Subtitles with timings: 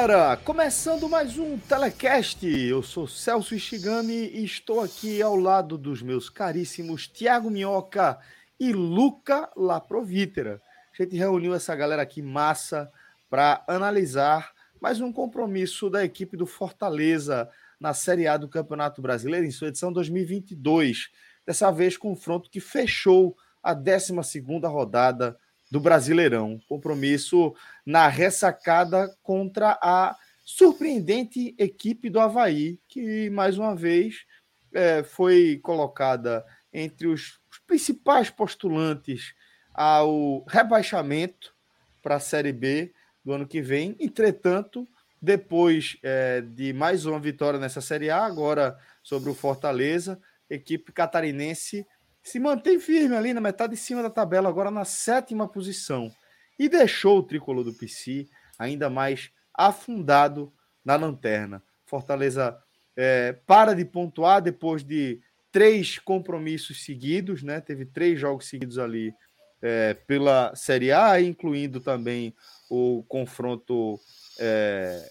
[0.00, 2.46] Galera, começando mais um Telecast.
[2.46, 8.18] Eu sou Celso Ishigami e estou aqui ao lado dos meus caríssimos Tiago Minhoca
[8.58, 10.62] e Luca Laprovítera.
[10.98, 12.90] A gente reuniu essa galera aqui massa
[13.28, 19.46] para analisar mais um compromisso da equipe do Fortaleza na Série A do Campeonato Brasileiro
[19.46, 21.10] em sua edição 2022.
[21.46, 25.36] Dessa vez confronto que fechou a 12ª rodada
[25.70, 26.60] do Brasileirão.
[26.68, 27.54] Compromisso
[27.84, 34.24] na ressacada contra a surpreendente equipe do Havaí, que mais uma vez
[34.72, 39.32] é, foi colocada entre os, principais postulantes
[39.72, 41.54] ao rebaixamento
[42.02, 42.92] para a Série B
[43.24, 43.96] do ano que vem.
[44.00, 44.88] Entretanto,
[45.22, 51.86] depois é, de mais uma vitória nessa Série A, agora sobre o Fortaleza, equipe catarinense
[52.30, 56.12] se mantém firme ali na metade de cima da tabela, agora na sétima posição.
[56.58, 58.28] E deixou o tricolor do PC
[58.58, 60.52] ainda mais afundado
[60.84, 61.62] na lanterna.
[61.84, 62.56] Fortaleza
[62.96, 65.20] é, para de pontuar depois de
[65.50, 67.60] três compromissos seguidos, né?
[67.60, 69.12] Teve três jogos seguidos ali
[69.60, 72.32] é, pela Série A, incluindo também
[72.70, 73.98] o confronto
[74.38, 75.10] é,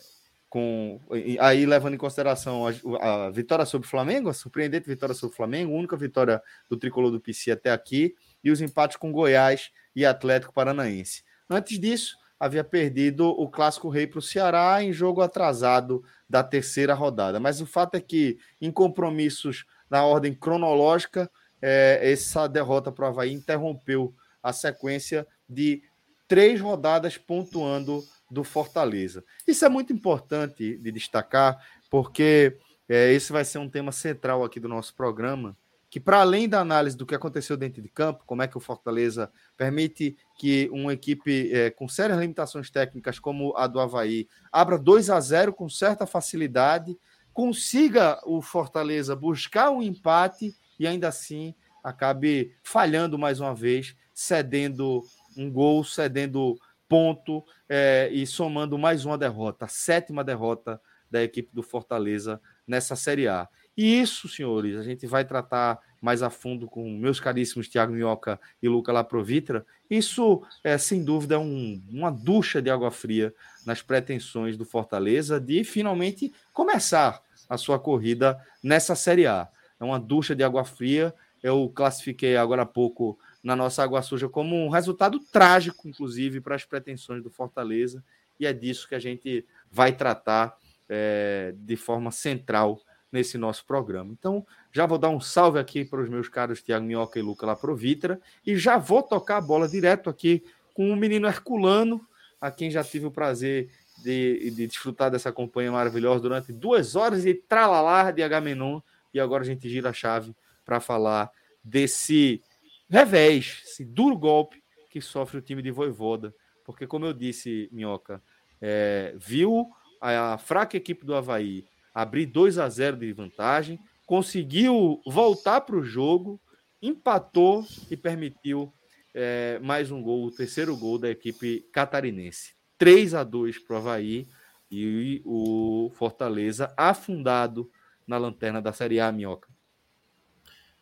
[0.49, 0.99] com
[1.39, 5.37] aí levando em consideração a, a, vitória sobre o Flamengo, a surpreendente vitória sobre o
[5.37, 10.05] Flamengo, única vitória do tricolor do PC até aqui, e os empates com Goiás e
[10.05, 11.23] Atlético Paranaense.
[11.47, 16.93] Antes disso, havia perdido o Clássico Rei para o Ceará em jogo atrasado da terceira
[16.93, 17.39] rodada.
[17.39, 21.29] Mas o fato é que, em compromissos na ordem cronológica,
[21.61, 25.83] é, essa derrota para o Havaí interrompeu a sequência de
[26.29, 29.25] três rodadas pontuando do Fortaleza.
[29.47, 31.59] Isso é muito importante de destacar,
[31.89, 32.55] porque
[32.87, 35.57] é, esse vai ser um tema central aqui do nosso programa,
[35.89, 38.61] que para além da análise do que aconteceu dentro de campo, como é que o
[38.61, 44.77] Fortaleza permite que uma equipe é, com sérias limitações técnicas como a do Havaí abra
[44.77, 46.95] 2 a 0 com certa facilidade,
[47.33, 55.03] consiga o Fortaleza buscar um empate e ainda assim acabe falhando mais uma vez, cedendo
[55.39, 61.49] um gol, cedendo ponto é, e somando mais uma derrota, a sétima derrota da equipe
[61.53, 63.47] do Fortaleza nessa Série A.
[63.77, 68.39] E isso, senhores, a gente vai tratar mais a fundo com meus caríssimos Thiago Minhoca
[68.61, 69.65] e Luca Laprovitra.
[69.89, 73.33] Isso, é, sem dúvida, é um, uma ducha de água fria
[73.65, 79.47] nas pretensões do Fortaleza de finalmente começar a sua corrida nessa Série A.
[79.79, 81.13] É uma ducha de água fria.
[81.41, 86.55] Eu classifiquei agora há pouco na nossa Água Suja como um resultado trágico, inclusive, para
[86.55, 88.03] as pretensões do Fortaleza,
[88.39, 90.57] e é disso que a gente vai tratar
[90.87, 94.11] é, de forma central nesse nosso programa.
[94.11, 97.45] Então, já vou dar um salve aqui para os meus caros Tiago Minhoca e Luca
[97.45, 102.05] Laprovitra, e já vou tocar a bola direto aqui com o menino Herculano,
[102.39, 103.69] a quem já tive o prazer
[104.03, 108.79] de, de desfrutar dessa companhia maravilhosa durante duas horas e tralalá de Agamenon,
[109.13, 111.31] e agora a gente gira a chave para falar
[111.63, 112.41] desse
[112.89, 116.33] revés, esse duro golpe que sofre o time de Voivoda.
[116.65, 118.21] Porque, como eu disse, Minhoca,
[118.61, 119.69] é, viu
[120.01, 125.75] a, a fraca equipe do Havaí abrir 2 a 0 de vantagem, conseguiu voltar para
[125.75, 126.39] o jogo,
[126.81, 128.71] empatou e permitiu
[129.13, 132.53] é, mais um gol, o terceiro gol da equipe catarinense.
[132.77, 134.27] 3 a 2 para o Havaí
[134.71, 137.69] e o Fortaleza afundado
[138.07, 139.49] na lanterna da Série A, Minhoca.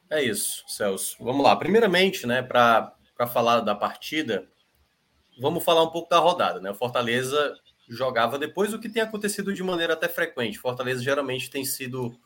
[0.09, 1.17] É isso, Celso.
[1.19, 1.55] Vamos lá.
[1.55, 2.93] Primeiramente, né, para
[3.31, 4.47] falar da partida,
[5.39, 6.61] vamos falar um pouco da rodada.
[6.61, 6.71] Né?
[6.71, 7.55] O Fortaleza
[7.89, 10.59] jogava depois do que tem acontecido de maneira até frequente.
[10.59, 12.17] Fortaleza geralmente tem sido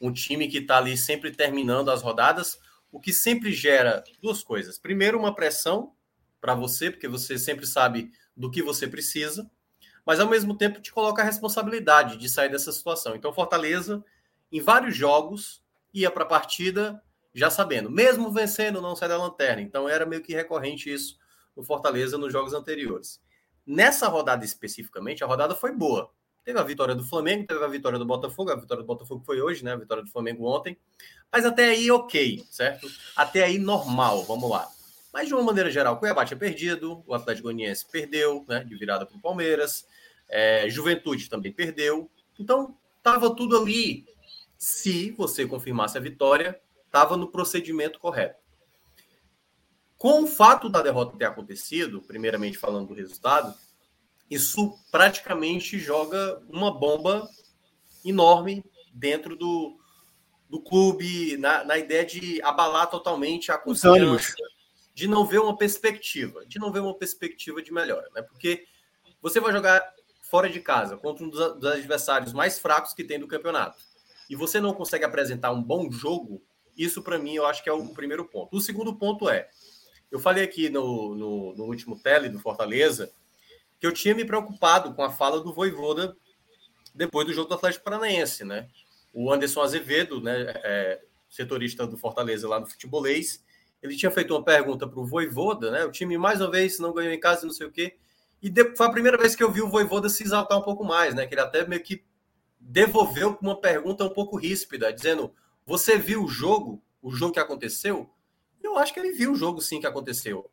[0.00, 2.58] um time que está ali sempre terminando as rodadas,
[2.90, 4.78] o que sempre gera duas coisas.
[4.78, 5.92] Primeiro, uma pressão
[6.40, 9.50] para você, porque você sempre sabe do que você precisa,
[10.06, 13.14] mas ao mesmo tempo te coloca a responsabilidade de sair dessa situação.
[13.14, 14.04] Então, Fortaleza,
[14.50, 15.62] em vários jogos,
[15.92, 17.02] ia para a partida
[17.38, 19.62] já sabendo, mesmo vencendo, não sai da lanterna.
[19.62, 21.18] Então era meio que recorrente isso
[21.56, 23.20] no Fortaleza nos jogos anteriores.
[23.66, 26.10] Nessa rodada especificamente, a rodada foi boa.
[26.44, 29.40] Teve a vitória do Flamengo, teve a vitória do Botafogo, a vitória do Botafogo foi
[29.40, 29.72] hoje, né?
[29.72, 30.78] A vitória do Flamengo ontem.
[31.30, 32.90] Mas até aí, ok, certo?
[33.14, 34.66] Até aí, normal, vamos lá.
[35.12, 38.64] Mas de uma maneira geral, o Cuiabá tinha perdido, o Atlético Goianiense perdeu, né?
[38.64, 39.86] De virada para o Palmeiras,
[40.28, 42.10] é, Juventude também perdeu.
[42.38, 44.06] Então, estava tudo ali.
[44.56, 46.58] Se você confirmasse a vitória,
[46.88, 48.40] estava no procedimento correto.
[49.96, 53.54] Com o fato da derrota ter acontecido, primeiramente falando do resultado,
[54.30, 57.28] isso praticamente joga uma bomba
[58.04, 59.78] enorme dentro do,
[60.48, 64.34] do clube, na, na ideia de abalar totalmente a confiança,
[64.94, 68.22] de não ver uma perspectiva, de não ver uma perspectiva de melhora, né?
[68.22, 68.66] Porque
[69.20, 69.82] você vai jogar
[70.22, 73.78] fora de casa contra um dos, dos adversários mais fracos que tem do campeonato
[74.28, 76.42] e você não consegue apresentar um bom jogo,
[76.78, 78.56] isso para mim eu acho que é o primeiro ponto.
[78.56, 79.48] O segundo ponto é,
[80.10, 83.10] eu falei aqui no, no, no último tele do Fortaleza
[83.78, 86.16] que eu tinha me preocupado com a fala do Voivoda
[86.94, 88.68] depois do jogo do Atlético Paranaense, né?
[89.12, 93.44] O Anderson Azevedo, né, é, setorista do Fortaleza lá no futebolês,
[93.82, 95.84] ele tinha feito uma pergunta para o Voivoda, né?
[95.84, 97.96] O time mais uma vez não ganhou em casa, não sei o quê.
[98.42, 100.84] E de, foi a primeira vez que eu vi o Voivoda se exaltar um pouco
[100.84, 101.26] mais, né?
[101.26, 102.02] Que ele até meio que
[102.58, 105.32] devolveu uma pergunta um pouco ríspida, dizendo:
[105.68, 106.82] Você viu o jogo?
[107.00, 108.10] O jogo que aconteceu?
[108.62, 110.50] Eu acho que ele viu o jogo sim que aconteceu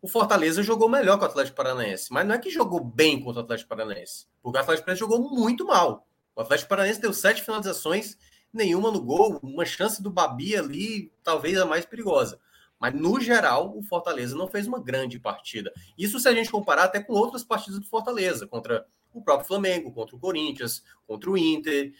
[0.00, 3.42] o Fortaleza jogou melhor que o Atlético Paranaense, mas não é que jogou bem contra
[3.42, 6.06] o Atlético Paranaense, porque o Atlético Paranaense jogou muito mal.
[6.36, 8.16] O Atlético Paranaense deu sete finalizações,
[8.52, 12.38] nenhuma no gol, uma chance do Babi ali, talvez a mais perigosa.
[12.78, 15.72] Mas, no geral, o Fortaleza não fez uma grande partida.
[15.98, 19.90] Isso se a gente comparar até com outras partidas do Fortaleza, contra o próprio Flamengo,
[19.90, 21.92] contra o Corinthians, contra o Inter.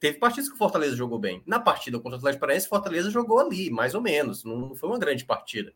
[0.00, 1.42] Teve partidas que o Fortaleza jogou bem.
[1.46, 4.44] Na partida contra o Atlético Paranaense, o Fortaleza jogou ali, mais ou menos.
[4.44, 5.72] Não foi uma grande partida.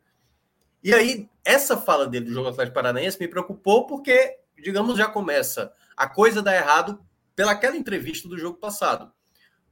[0.83, 5.73] E aí, essa fala dele do jogo Atlético Paranaense me preocupou porque, digamos, já começa
[5.97, 7.01] a coisa dar errado
[7.35, 9.13] pelaquela entrevista do jogo passado.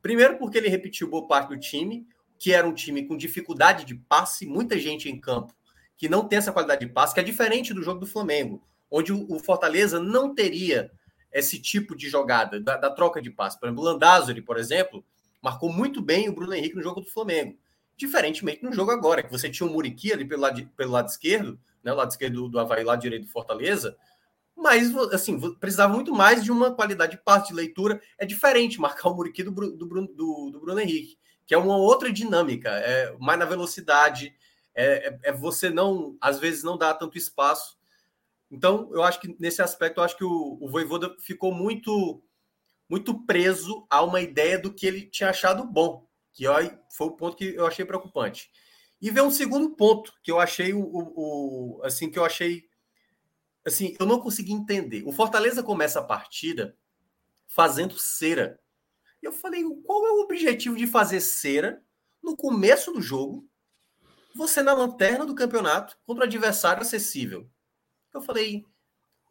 [0.01, 2.07] Primeiro, porque ele repetiu boa parte do time,
[2.39, 5.55] que era um time com dificuldade de passe, muita gente em campo
[5.97, 9.13] que não tem essa qualidade de passe, que é diferente do jogo do Flamengo, onde
[9.13, 10.91] o Fortaleza não teria
[11.39, 13.59] esse tipo de jogada, da, da troca de passe.
[13.59, 15.05] Por exemplo, o Landázuri, por exemplo,
[15.43, 17.59] marcou muito bem o Bruno Henrique no jogo do Flamengo.
[17.97, 21.59] Diferentemente no jogo agora, que você tinha o Muriqui ali pelo lado, pelo lado esquerdo,
[21.83, 23.97] né, o lado esquerdo do, do Havaí, lado direito do Fortaleza,
[24.57, 28.01] mas assim, precisava muito mais de uma qualidade de parte de leitura.
[28.19, 31.77] É diferente marcar o Muriqui do, do, Bruno, do, do Bruno Henrique, que é uma
[31.77, 34.35] outra dinâmica, é mais na velocidade,
[34.75, 37.76] é, é, é, você não, às vezes, não dá tanto espaço.
[38.51, 42.23] Então, eu acho que nesse aspecto, eu acho que o, o Voivoda ficou muito
[42.89, 46.07] muito preso a uma ideia do que ele tinha achado bom
[46.37, 46.45] que
[46.91, 48.51] foi o ponto que eu achei preocupante.
[49.01, 52.69] E ver um segundo ponto que eu achei o, o, o, assim que eu achei
[53.65, 55.03] assim, eu não consegui entender.
[55.07, 56.77] O Fortaleza começa a partida
[57.47, 58.61] fazendo cera.
[59.23, 61.83] Eu falei, qual é o objetivo de fazer cera
[62.23, 63.49] no começo do jogo?
[64.35, 67.51] Você na lanterna do campeonato contra um adversário acessível.
[68.17, 68.65] Eu falei,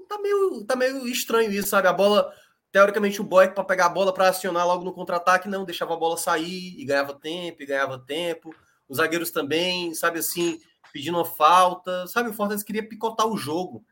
[0.07, 1.87] tá meio, tá meio estranho isso, sabe?
[1.87, 2.31] A bola
[2.71, 5.97] teoricamente o Boy para pegar a bola para acionar logo no contra-ataque não deixava a
[5.97, 8.53] bola sair e ganhava tempo e ganhava tempo.
[8.87, 10.59] Os zagueiros também, sabe assim,
[10.91, 13.83] pedindo uma falta, sabe o Fortaleza queria picotar o jogo.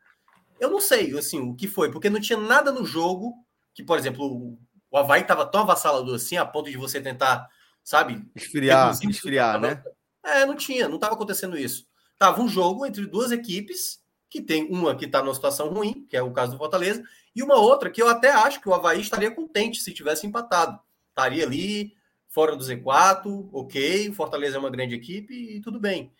[0.60, 3.34] Eu não sei, assim, o que foi, porque não tinha nada no jogo
[3.74, 4.56] que, por exemplo,
[4.90, 7.48] o Havaí estava tão avassalador assim a ponto de você tentar,
[7.82, 9.82] sabe, esfriar, esfriar, né?
[10.22, 11.86] É, não tinha, não estava acontecendo isso.
[12.18, 14.03] Tava um jogo entre duas equipes
[14.34, 17.04] que tem uma que está numa situação ruim, que é o caso do Fortaleza,
[17.36, 20.76] e uma outra que eu até acho que o Havaí estaria contente se tivesse empatado.
[21.10, 21.94] Estaria ali,
[22.26, 26.10] fora do Z4, ok, o Fortaleza é uma grande equipe e tudo bem.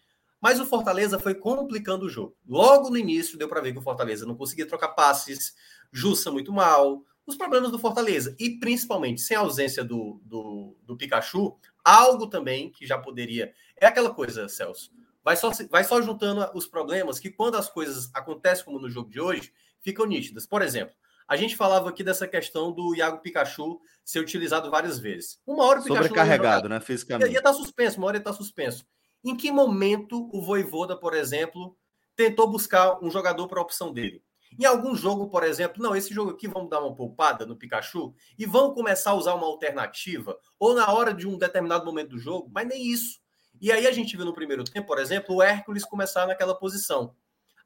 [0.41, 2.37] Mas o Fortaleza foi complicando o jogo.
[2.47, 5.53] Logo no início deu para ver que o Fortaleza não conseguia trocar passes,
[5.91, 8.37] Jussa muito mal, os problemas do Fortaleza.
[8.39, 13.53] E principalmente sem a ausência do, do, do Pikachu, algo também que já poderia.
[13.77, 14.93] É aquela coisa, Celso
[15.25, 19.11] vai só, vai só juntando os problemas que, quando as coisas acontecem como no jogo
[19.11, 20.47] de hoje, ficam nítidas.
[20.47, 20.95] Por exemplo,
[21.27, 25.41] a gente falava aqui dessa questão do Iago Pikachu ser utilizado várias vezes.
[25.47, 26.03] Uma hora o Pikachu.
[26.03, 26.79] Sobrecarregado, né?
[26.81, 27.33] Fisicamente.
[27.33, 28.87] Ia estar tá suspenso, uma hora ia estar tá suspenso.
[29.25, 31.75] Em que momento o Voivoda, por exemplo,
[32.15, 34.23] tentou buscar um jogador para a opção dele?
[34.59, 38.15] Em algum jogo, por exemplo, não, esse jogo aqui vamos dar uma poupada no Pikachu
[38.39, 42.19] e vamos começar a usar uma alternativa, ou na hora de um determinado momento do
[42.19, 43.24] jogo, mas nem isso.
[43.65, 47.17] E aí a gente viu no primeiro tempo, por exemplo, o Hércules começar naquela posição.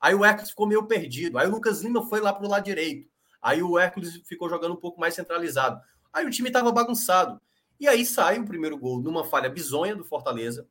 [0.01, 1.37] Aí o Hércules ficou meio perdido.
[1.37, 3.11] Aí o Lucas Lima foi lá para o lado direito.
[3.43, 5.81] Aí o Hércules ficou jogando um pouco mais centralizado.
[6.13, 7.41] Aí o time estava bagunçado.
[7.81, 10.69] E aí sai o primeiro gol numa falha bizonha do Fortaleza.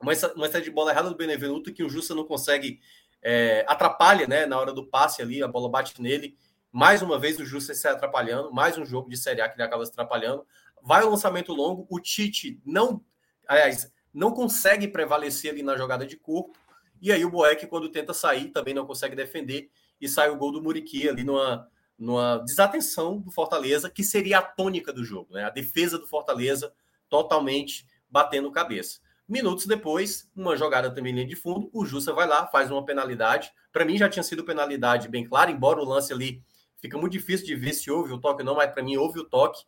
[0.00, 2.78] uma, uma de bola errada do Benevenuto que o Justa não consegue,
[3.20, 6.38] é, atrapalha, né, na hora do passe ali, a bola bate nele,
[6.70, 9.64] mais uma vez o Justa se atrapalhando, mais um jogo de Série A que ele
[9.64, 10.46] acaba se atrapalhando,
[10.80, 13.04] vai o lançamento longo, o Tite não,
[13.48, 16.58] aliás, não consegue prevalecer ali na jogada de corpo,
[17.00, 20.52] e aí o Boeck, quando tenta sair, também não consegue defender, e sai o gol
[20.52, 25.44] do Muriqui ali numa, numa desatenção do Fortaleza, que seria a tônica do jogo, né?
[25.44, 26.72] A defesa do Fortaleza
[27.08, 29.00] totalmente batendo cabeça.
[29.28, 33.52] Minutos depois, uma jogada também linha de fundo, o Jussa vai lá, faz uma penalidade.
[33.72, 36.42] Para mim já tinha sido penalidade bem clara, embora o lance ali
[36.78, 39.20] fica muito difícil de ver se houve o toque ou não, mas para mim houve
[39.20, 39.62] o toque.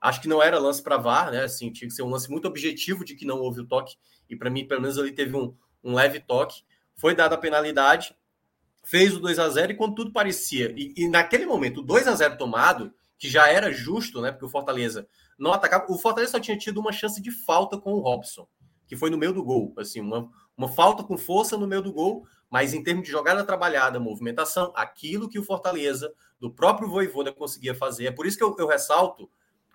[0.00, 1.44] Acho que não era lance para VAR, né?
[1.44, 3.96] Assim, tinha que ser um lance muito objetivo de que não houve o toque.
[4.28, 6.62] E para mim, pelo menos ali teve um, um leve toque.
[6.94, 8.16] Foi dada a penalidade,
[8.84, 10.72] fez o 2 a 0 e quando tudo parecia.
[10.76, 14.30] E, e naquele momento, o 2 a 0 tomado, que já era justo, né?
[14.30, 15.86] Porque o Fortaleza não atacava.
[15.88, 18.46] O Fortaleza só tinha tido uma chance de falta com o Robson,
[18.86, 19.74] que foi no meio do gol.
[19.78, 23.44] Assim, uma, uma falta com força no meio do gol, mas em termos de jogada
[23.44, 28.06] trabalhada, movimentação, aquilo que o Fortaleza, do próprio Voivoda, conseguia fazer.
[28.06, 29.28] É por isso que eu, eu ressalto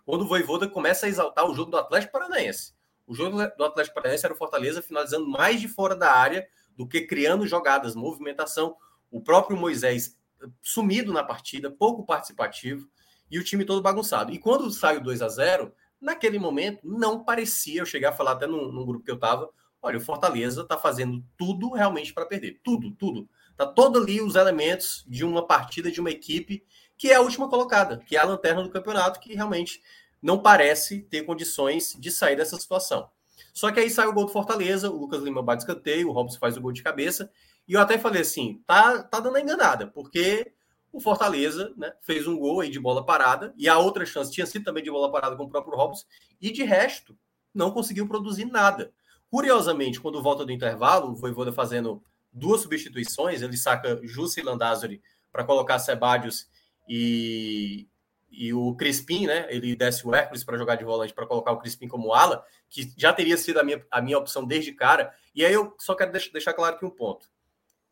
[0.05, 2.74] quando o Voivoda começa a exaltar o jogo do Atlético Paranaense.
[3.05, 6.88] O jogo do Atlético Paranaense era o Fortaleza finalizando mais de fora da área do
[6.88, 8.75] que criando jogadas, movimentação.
[9.10, 10.17] O próprio Moisés
[10.62, 12.88] sumido na partida, pouco participativo
[13.29, 14.31] e o time todo bagunçado.
[14.31, 18.31] E quando sai o 2 a 0 naquele momento não parecia, eu cheguei a falar
[18.31, 19.50] até num, num grupo que eu estava,
[19.81, 22.60] olha, o Fortaleza está fazendo tudo realmente para perder.
[22.63, 23.29] Tudo, tudo.
[23.55, 26.65] Tá todo ali os elementos de uma partida de uma equipe
[27.01, 29.81] que é a última colocada, que é a lanterna do campeonato, que realmente
[30.22, 33.10] não parece ter condições de sair dessa situação.
[33.51, 36.38] Só que aí sai o gol do Fortaleza, o Lucas Lima bate escanteio, o Robson
[36.38, 37.31] faz o gol de cabeça,
[37.67, 40.53] e eu até falei assim, tá, tá dando a enganada, porque
[40.93, 44.46] o Fortaleza né, fez um gol aí de bola parada, e a outra chance tinha
[44.46, 46.05] sido também de bola parada com o próprio Robson,
[46.39, 47.17] e de resto,
[47.51, 48.93] não conseguiu produzir nada.
[49.27, 55.01] Curiosamente, quando volta do intervalo, o Voivoda fazendo duas substituições, ele saca Jussa e Landázuri
[55.31, 56.50] para colocar Sebadios
[56.93, 57.88] e,
[58.29, 59.48] e o Crispim, né?
[59.50, 62.93] Ele desce o Hércules para jogar de volante para colocar o Crispim como ala, que
[62.98, 65.15] já teria sido a minha, a minha opção desde cara.
[65.33, 67.31] E aí eu só quero deixar, claro aqui um ponto.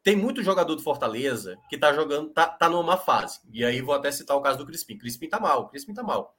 [0.04, 3.40] Tem muito jogador do Fortaleza que tá jogando, tá, tá numa má fase.
[3.54, 4.98] E aí vou até citar o caso do Crispim.
[4.98, 6.38] Crispim tá mal, Crispim tá mal.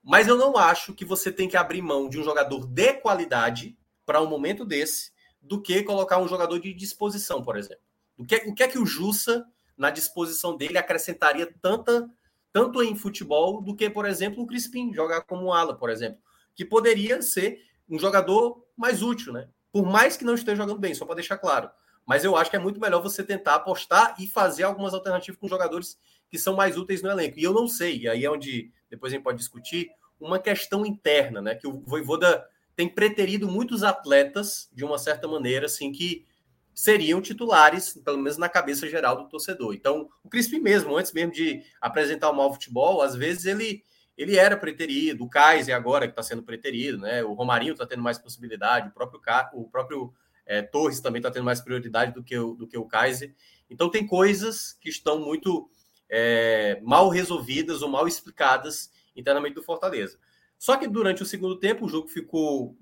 [0.00, 3.76] Mas eu não acho que você tem que abrir mão de um jogador de qualidade
[4.06, 5.10] para um momento desse
[5.42, 7.82] do que colocar um jogador de disposição, por exemplo.
[8.16, 9.44] O que, o que é que o Jussa,
[9.78, 12.08] na disposição dele, acrescentaria tanta
[12.52, 16.18] tanto em futebol do que, por exemplo, o Crispim jogar como ala, por exemplo,
[16.54, 19.48] que poderia ser um jogador mais útil, né?
[19.70, 21.70] Por mais que não esteja jogando bem, só para deixar claro.
[22.06, 25.46] Mas eu acho que é muito melhor você tentar apostar e fazer algumas alternativas com
[25.46, 25.98] jogadores
[26.30, 27.38] que são mais úteis no elenco.
[27.38, 30.84] E eu não sei, e aí é onde depois a gente pode discutir, uma questão
[30.84, 31.54] interna, né?
[31.54, 32.44] Que o Voivoda
[32.74, 36.26] tem preterido muitos atletas, de uma certa maneira, assim, que
[36.78, 39.74] seriam titulares, pelo menos na cabeça geral do torcedor.
[39.74, 43.82] Então, o Crispim mesmo, antes mesmo de apresentar o mau futebol, às vezes ele
[44.16, 47.22] ele era preterido, o Kaiser agora que está sendo preterido, né?
[47.24, 49.20] O Romarinho está tendo mais possibilidade, o próprio,
[49.54, 50.14] o próprio
[50.46, 53.34] é, Torres também está tendo mais prioridade do que, o, do que o Kaiser.
[53.68, 55.68] Então tem coisas que estão muito
[56.08, 60.16] é, mal resolvidas ou mal explicadas internamente do Fortaleza.
[60.56, 62.76] Só que durante o segundo tempo o jogo ficou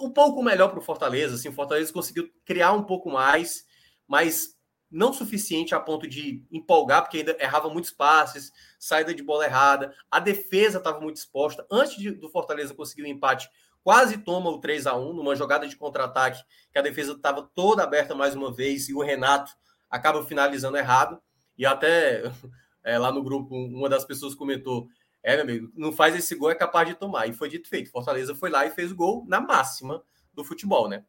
[0.00, 1.34] um pouco melhor para o Fortaleza.
[1.34, 3.64] Assim, o Fortaleza conseguiu criar um pouco mais,
[4.06, 4.56] mas
[4.90, 9.94] não suficiente a ponto de empolgar, porque ainda errava muitos passes, saída de bola errada,
[10.10, 11.64] a defesa estava muito exposta.
[11.70, 13.48] Antes de, do Fortaleza conseguir o empate,
[13.84, 16.42] quase toma o 3 a 1 numa jogada de contra-ataque,
[16.72, 19.52] que a defesa estava toda aberta mais uma vez, e o Renato
[19.88, 21.20] acaba finalizando errado.
[21.56, 22.22] E até
[22.82, 24.88] é, lá no grupo, uma das pessoas comentou:
[25.22, 27.26] é, meu amigo, não faz esse gol, é capaz de tomar.
[27.26, 27.90] E foi dito feito.
[27.90, 31.04] Fortaleza foi lá e fez o gol na máxima do futebol, né?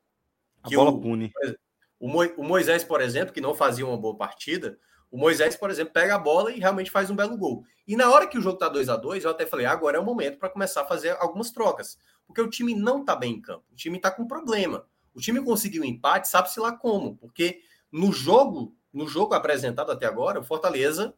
[0.68, 1.32] Que a bola o, pune.
[2.00, 4.78] O, o Moisés, por exemplo, que não fazia uma boa partida,
[5.10, 7.64] o Moisés, por exemplo, pega a bola e realmente faz um belo gol.
[7.88, 10.00] E na hora que o jogo tá 2 a 2 eu até falei, agora é
[10.00, 11.98] o momento para começar a fazer algumas trocas.
[12.26, 13.66] Porque o time não tá bem em campo.
[13.72, 14.86] O time tá com problema.
[15.14, 17.18] O time conseguiu um empate, sabe-se lá como.
[17.18, 21.14] Porque no jogo, no jogo apresentado até agora, o Fortaleza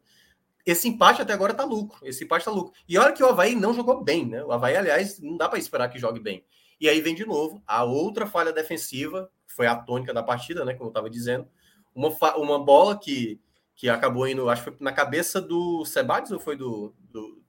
[0.64, 1.98] esse empate até agora tá lucro.
[2.06, 2.72] Esse empate tá lucro.
[2.88, 4.42] E olha que o Havaí não jogou bem, né?
[4.42, 6.44] O Havaí, aliás, não dá para esperar que jogue bem.
[6.80, 10.64] E aí vem de novo a outra falha defensiva, que foi a tônica da partida,
[10.64, 10.72] né?
[10.72, 11.46] Como eu estava dizendo.
[11.94, 13.40] Uma, uma bola que,
[13.76, 17.42] que acabou indo, acho que foi na cabeça do Sebadios ou foi do, do,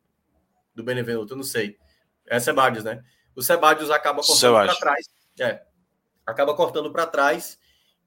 [0.75, 1.33] do Benevenuto?
[1.33, 1.77] Eu não sei.
[2.27, 3.01] É Sebadios, né?
[3.33, 5.09] O Sebadios acaba cortando para trás.
[5.39, 5.63] É.
[6.25, 7.57] Acaba cortando para trás,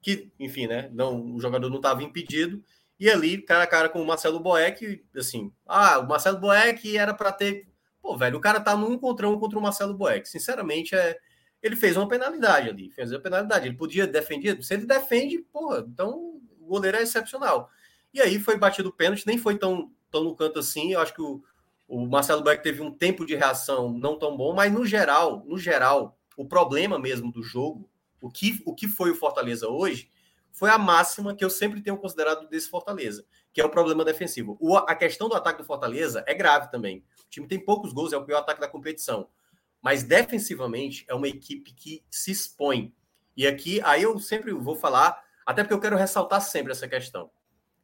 [0.01, 0.89] que, enfim, né?
[0.93, 2.63] Não, o jogador não estava impedido
[2.99, 7.13] e ali, cara a cara com o Marcelo Boeck, assim, ah, o Marcelo Boeck era
[7.13, 7.67] para ter.
[8.01, 10.27] Pô, velho, o cara tá num contra um contra o Marcelo Boeck.
[10.27, 11.17] Sinceramente, é,
[11.63, 13.67] ele fez uma penalidade ali, fez uma penalidade.
[13.67, 17.69] Ele podia defender, se ele defende, porra, então o goleiro é excepcional.
[18.13, 20.91] E aí foi batido o pênalti, nem foi tão, tão no canto assim.
[20.91, 21.41] Eu acho que o,
[21.87, 25.57] o Marcelo Beck teve um tempo de reação não tão bom, mas no geral, no
[25.57, 27.89] geral, o problema mesmo do jogo,
[28.21, 30.09] o que, o que foi o Fortaleza hoje,
[30.59, 34.57] foi a máxima que eu sempre tenho considerado desse Fortaleza, que é o problema defensivo.
[34.59, 36.99] O, a questão do ataque do Fortaleza é grave também.
[37.25, 39.27] O time tem poucos gols, é o pior ataque da competição
[39.81, 42.93] mas defensivamente é uma equipe que se expõe.
[43.35, 47.31] E aqui, aí eu sempre vou falar, até porque eu quero ressaltar sempre essa questão.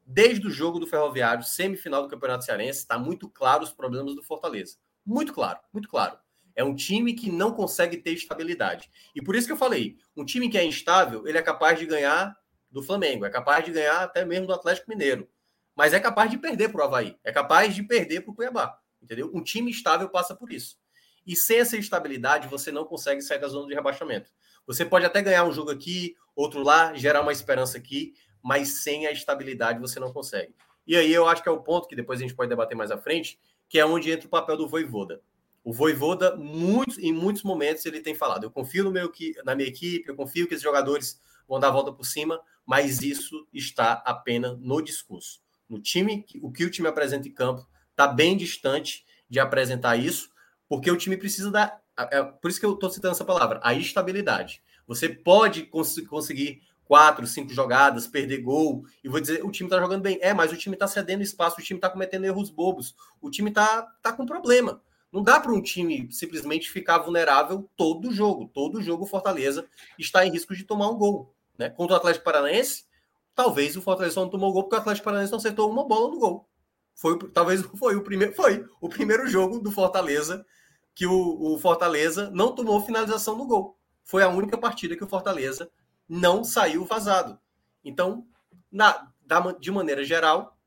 [0.05, 4.21] Desde o jogo do Ferroviário, semifinal do Campeonato Cearense, está muito claro os problemas do
[4.21, 4.77] Fortaleza.
[5.05, 6.17] Muito claro, muito claro.
[6.55, 8.89] É um time que não consegue ter estabilidade.
[9.15, 11.85] E por isso que eu falei, um time que é instável, ele é capaz de
[11.85, 12.37] ganhar
[12.75, 15.29] do Flamengo, é capaz de ganhar até mesmo do Atlético Mineiro.
[15.73, 18.77] Mas é capaz de perder para o Havaí, é capaz de perder para o Cuiabá.
[19.01, 19.31] Entendeu?
[19.33, 20.77] Um time estável passa por isso.
[21.25, 24.29] E sem essa estabilidade, você não consegue sair da zona de rebaixamento.
[24.67, 28.13] Você pode até ganhar um jogo aqui, outro lá, gerar uma esperança aqui,
[28.43, 30.53] mas sem a estabilidade você não consegue.
[30.85, 32.91] E aí eu acho que é o ponto que depois a gente pode debater mais
[32.91, 33.39] à frente,
[33.69, 35.21] que é onde entra o papel do Voivoda.
[35.63, 39.09] O Voivoda, muitos, em muitos momentos, ele tem falado: eu confio no meu,
[39.45, 43.01] na minha equipe, eu confio que esses jogadores vão dar a volta por cima, mas
[43.01, 45.39] isso está apenas no discurso.
[45.69, 50.29] No time, o que o time apresenta em campo está bem distante de apresentar isso.
[50.67, 51.79] Porque o time precisa da.
[52.11, 54.61] É, por isso que eu estou citando essa palavra, a estabilidade.
[54.87, 59.79] Você pode cons conseguir quatro, cinco jogadas, perder gol, e vou dizer, o time está
[59.79, 60.19] jogando bem.
[60.21, 63.49] É, mas o time está cedendo espaço, o time está cometendo erros bobos, o time
[63.49, 64.81] está tá com problema.
[65.11, 68.49] Não dá para um time simplesmente ficar vulnerável todo jogo.
[68.53, 69.65] Todo jogo Fortaleza
[69.97, 71.33] está em risco de tomar um gol.
[71.57, 71.69] Né?
[71.69, 72.85] Contra o Atlético Paranaense,
[73.33, 76.19] talvez o Fortaleza não tomou gol porque o Atlético Paranaense não acertou uma bola no
[76.19, 76.49] gol.
[76.95, 80.45] Foi, talvez foi o primeiro, foi o primeiro jogo do Fortaleza
[80.93, 83.77] que o, o Fortaleza não tomou finalização no gol.
[84.03, 85.69] Foi a única partida que o Fortaleza
[86.07, 87.37] não saiu vazado.
[87.83, 88.25] Então,
[88.71, 90.57] na, da, de maneira geral,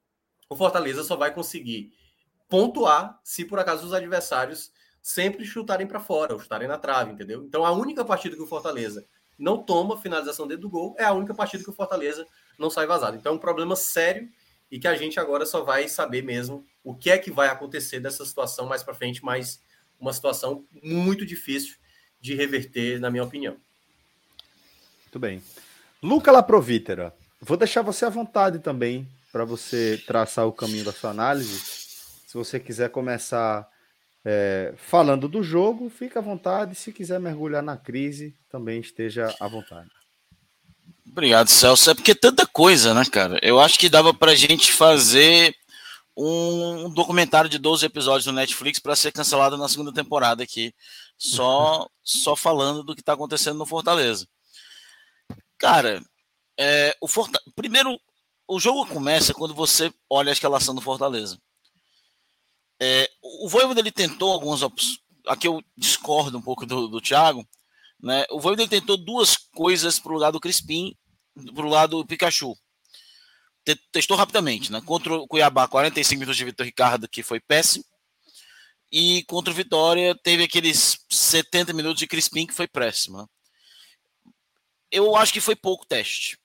[0.49, 1.93] o Fortaleza só vai conseguir
[2.49, 7.43] pontuar se por acaso os adversários sempre chutarem para fora, ou chutarem na trave, entendeu?
[7.43, 9.07] Então, a única partida que o Fortaleza
[9.39, 12.27] não toma finalização dentro do gol é a única partida que o Fortaleza
[12.59, 13.17] não sai vazado.
[13.17, 14.29] Então, é um problema sério
[14.71, 18.01] e que a gente agora só vai saber mesmo o que é que vai acontecer
[18.01, 19.61] dessa situação mais para frente, mas
[19.99, 21.77] uma situação muito difícil
[22.21, 23.57] de reverter, na minha opinião.
[25.05, 25.43] Muito bem.
[26.03, 31.11] Luca Laprovítera, vou deixar você à vontade também para você traçar o caminho da sua
[31.11, 31.59] análise.
[31.59, 33.69] Se você quiser começar
[34.31, 36.75] é, falando do jogo, fique à vontade.
[36.75, 39.89] Se quiser mergulhar na crise, também esteja à vontade.
[41.11, 41.91] Obrigado, Celso.
[41.91, 43.39] É porque é tanta coisa, né, cara?
[43.43, 45.57] Eu acho que dava para a gente fazer
[46.15, 50.75] um documentário de 12 episódios no Netflix para ser cancelado na segunda temporada aqui,
[51.17, 54.29] só só falando do que está acontecendo no Fortaleza.
[55.57, 56.03] Cara,
[56.61, 57.41] é, o Forta...
[57.57, 57.99] primeiro
[58.47, 61.39] o jogo começa quando você olha a escalação do Fortaleza.
[62.81, 64.99] É, o Voivoda ele tentou algumas opções.
[65.27, 67.47] Aqui eu discordo um pouco do, do Thiago.
[68.01, 68.25] Né?
[68.31, 70.97] O Voivoda ele tentou duas coisas para o lado do Crispim,
[71.55, 72.57] para o lado do Pikachu
[73.93, 74.81] testou rapidamente, né?
[74.81, 77.85] Contra o Cuiabá, 45 minutos de Vitor Ricardo, que foi péssimo.
[78.91, 83.19] E contra o Vitória, teve aqueles 70 minutos de Crispim, que foi péssimo.
[83.19, 83.27] Né?
[84.91, 86.39] Eu acho que foi pouco teste.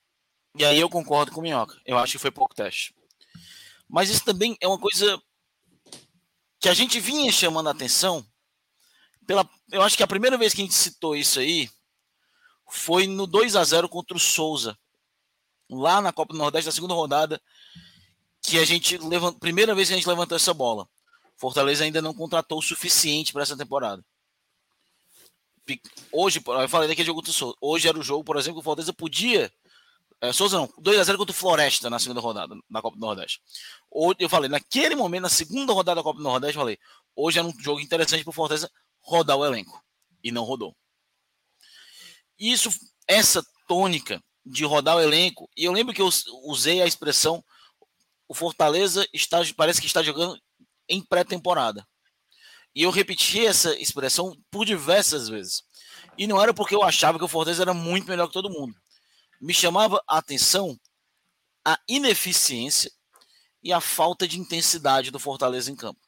[0.57, 1.79] E aí eu concordo com o Minhoca.
[1.85, 2.93] Eu acho que foi pouco teste.
[3.87, 5.21] Mas isso também é uma coisa
[6.63, 8.25] que a gente vinha chamando a atenção.
[9.27, 11.69] Pela, eu acho que a primeira vez que a gente citou isso aí
[12.71, 14.77] foi no 2 a 0 contra o Souza
[15.69, 17.41] lá na Copa do Nordeste, na segunda rodada,
[18.41, 19.37] que a gente levant...
[19.39, 20.87] primeira vez que a gente levantou essa bola.
[21.35, 24.01] Fortaleza ainda não contratou o suficiente para essa temporada.
[26.13, 27.57] Hoje, eu falei daquele jogo do Souza.
[27.59, 29.51] Hoje era o jogo, por exemplo, que o Fortaleza podia.
[30.23, 33.41] É, Souza não, 2x0 contra o Floresta na segunda rodada, na Copa do Nordeste.
[33.91, 36.79] Hoje, eu falei, naquele momento, na segunda rodada da Copa do Nordeste, eu falei,
[37.13, 39.83] hoje era um jogo interessante para o Fortaleza rodar o elenco.
[40.23, 40.73] E não rodou.
[42.39, 42.69] Isso,
[43.05, 45.49] essa tônica de rodar o elenco.
[45.57, 46.09] E eu lembro que eu
[46.45, 47.43] usei a expressão:
[48.25, 50.39] o Fortaleza está, parece que está jogando
[50.87, 51.85] em pré-temporada.
[52.73, 55.63] E eu repeti essa expressão por diversas vezes.
[56.17, 58.73] E não era porque eu achava que o Fortaleza era muito melhor que todo mundo.
[59.43, 60.79] Me chamava a atenção
[61.65, 62.89] a ineficiência
[63.61, 65.99] e a falta de intensidade do Fortaleza em campo.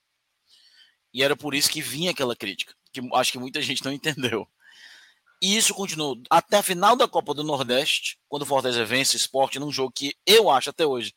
[1.14, 4.48] E era por isso que vinha aquela crítica, que acho que muita gente não entendeu.
[5.42, 9.20] E isso continuou até a final da Copa do Nordeste, quando o Fortaleza vence o
[9.20, 11.14] esporte num jogo que eu acho até hoje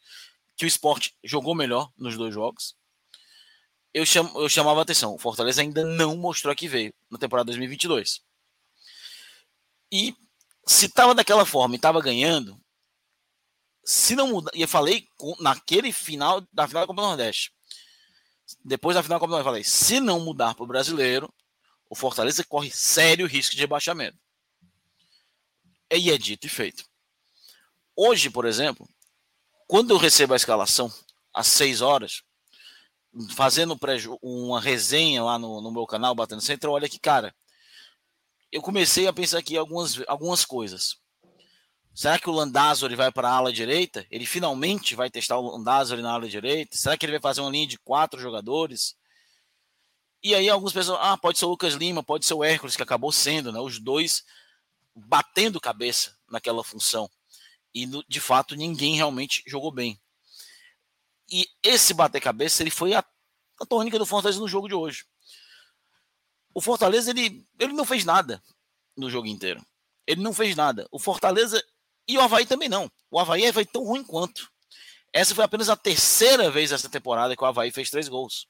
[0.56, 2.74] que o esporte jogou melhor nos dois jogos.
[3.94, 7.46] Eu, cham, eu chamava a atenção, o Fortaleza ainda não mostrou que veio na temporada
[7.46, 8.22] 2022.
[9.92, 10.16] E
[10.68, 12.60] se estava daquela forma e estava ganhando,
[13.82, 15.08] se não mudar, e eu falei
[15.40, 17.50] naquele final da final da Copa do Nordeste,
[18.62, 21.32] depois da final da Copa do Nordeste, eu falei, se não mudar para o brasileiro,
[21.88, 24.18] o Fortaleza corre sério risco de rebaixamento.
[25.90, 26.84] E é dito e feito.
[27.96, 28.86] Hoje, por exemplo,
[29.66, 30.92] quando eu recebo a escalação
[31.32, 32.22] às 6 horas,
[33.34, 33.78] fazendo
[34.20, 37.34] uma resenha lá no, no meu canal, Batendo Centro, olha que, cara,
[38.50, 40.96] eu comecei a pensar aqui algumas, algumas coisas.
[41.94, 44.06] Será que o Landázuri vai para a ala direita?
[44.10, 46.76] Ele finalmente vai testar o Landázuri na ala direita?
[46.76, 48.96] Será que ele vai fazer uma linha de quatro jogadores?
[50.22, 52.82] E aí algumas pessoas, ah, pode ser o Lucas Lima, pode ser o Hércules, que
[52.82, 53.60] acabou sendo, né?
[53.60, 54.24] Os dois
[54.94, 57.10] batendo cabeça naquela função.
[57.74, 60.00] E de fato ninguém realmente jogou bem.
[61.30, 63.04] E esse bater cabeça, ele foi a,
[63.60, 65.04] a tônica do Fortaleza no jogo de hoje
[66.58, 68.42] o Fortaleza ele, ele não fez nada
[68.96, 69.64] no jogo inteiro.
[70.04, 70.88] Ele não fez nada.
[70.90, 71.64] O Fortaleza
[72.08, 72.90] e o Havaí também não.
[73.12, 74.50] O Havaí foi tão ruim quanto.
[75.12, 78.48] Essa foi apenas a terceira vez essa temporada que o Havaí fez três gols.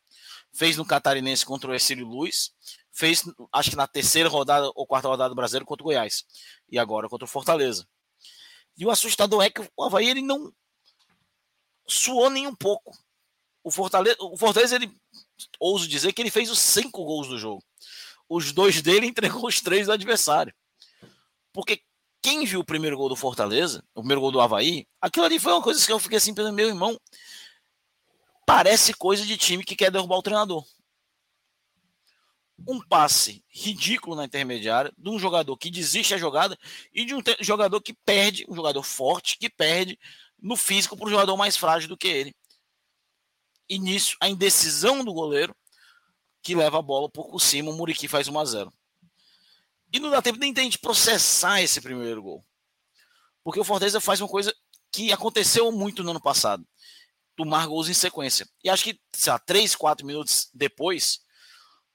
[0.54, 2.50] Fez no Catarinense contra o Ercílio Luz,
[2.90, 6.24] fez acho que na terceira rodada ou quarta rodada do Brasileiro contra o Goiás.
[6.70, 7.86] E agora contra o Fortaleza.
[8.78, 10.50] E o assustador é que o Havaí ele não
[11.86, 12.96] suou nem um pouco.
[13.62, 14.90] O Fortaleza, o Fortaleza ele
[15.60, 17.62] ouso dizer que ele fez os cinco gols do jogo
[18.28, 20.54] os dois dele entregou os três do adversário.
[21.52, 21.82] Porque
[22.20, 25.52] quem viu o primeiro gol do Fortaleza, o primeiro gol do Havaí, aquilo ali foi
[25.52, 26.98] uma coisa que eu fiquei assim pelo meu irmão.
[28.44, 30.64] Parece coisa de time que quer derrubar o treinador.
[32.66, 36.58] Um passe ridículo na intermediária de um jogador que desiste a jogada
[36.92, 39.98] e de um jogador que perde, um jogador forte que perde
[40.40, 42.34] no físico para um jogador mais frágil do que ele.
[43.68, 45.54] E nisso, a indecisão do goleiro
[46.48, 48.72] que leva a bola por cima, o Muriqui faz 1 a 0
[49.92, 52.42] E não dá tempo nem de processar esse primeiro gol.
[53.44, 54.54] Porque o Fortaleza faz uma coisa
[54.90, 56.66] que aconteceu muito no ano passado.
[57.36, 58.48] Tomar gols em sequência.
[58.64, 61.20] E acho que, sei lá, 3, 4 minutos depois,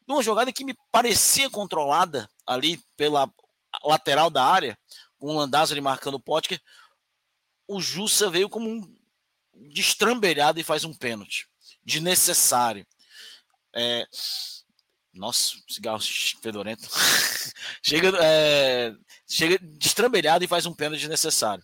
[0.07, 3.27] numa jogada que me parecia controlada ali pela
[3.83, 4.77] lateral da área,
[5.17, 6.61] com o Landazzo ali marcando o Potker,
[7.67, 8.97] o Jussa veio como um
[9.71, 11.49] destrambelhado e faz um pênalti.
[11.83, 12.85] Desnecessário.
[13.75, 14.07] É...
[15.13, 15.99] Nossa, cigarro
[16.41, 16.87] fedorento.
[17.83, 18.93] chega, é...
[19.27, 21.63] chega destrambelhado e faz um pênalti desnecessário.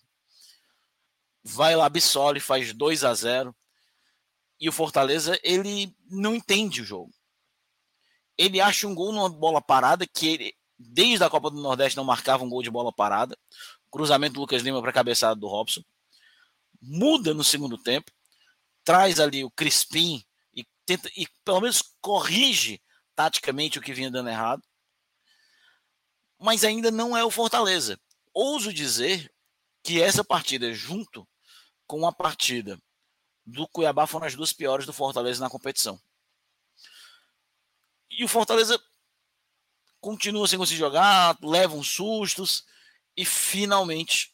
[1.43, 3.55] Vai lá, absolve, faz 2 a 0
[4.59, 7.11] E o Fortaleza, ele não entende o jogo.
[8.37, 12.03] Ele acha um gol numa bola parada que ele, desde a Copa do Nordeste, não
[12.03, 13.37] marcava um gol de bola parada.
[13.91, 15.81] Cruzamento do Lucas Lima para cabeçada do Robson.
[16.81, 18.11] Muda no segundo tempo.
[18.83, 20.23] Traz ali o Crispim
[20.89, 22.81] tenta e pelo menos corrige
[23.15, 24.63] taticamente o que vinha dando errado.
[26.39, 27.99] Mas ainda não é o Fortaleza.
[28.33, 29.31] Ouso dizer
[29.83, 31.27] que essa partida, junto
[31.85, 32.79] com a partida
[33.45, 36.01] do Cuiabá, foram as duas piores do Fortaleza na competição.
[38.09, 38.81] E o Fortaleza
[40.01, 42.65] continua sem conseguir jogar, leva uns sustos
[43.15, 44.33] e finalmente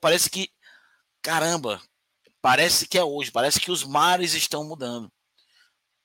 [0.00, 0.52] parece que
[1.20, 1.82] caramba,
[2.40, 5.10] parece que é hoje, parece que os mares estão mudando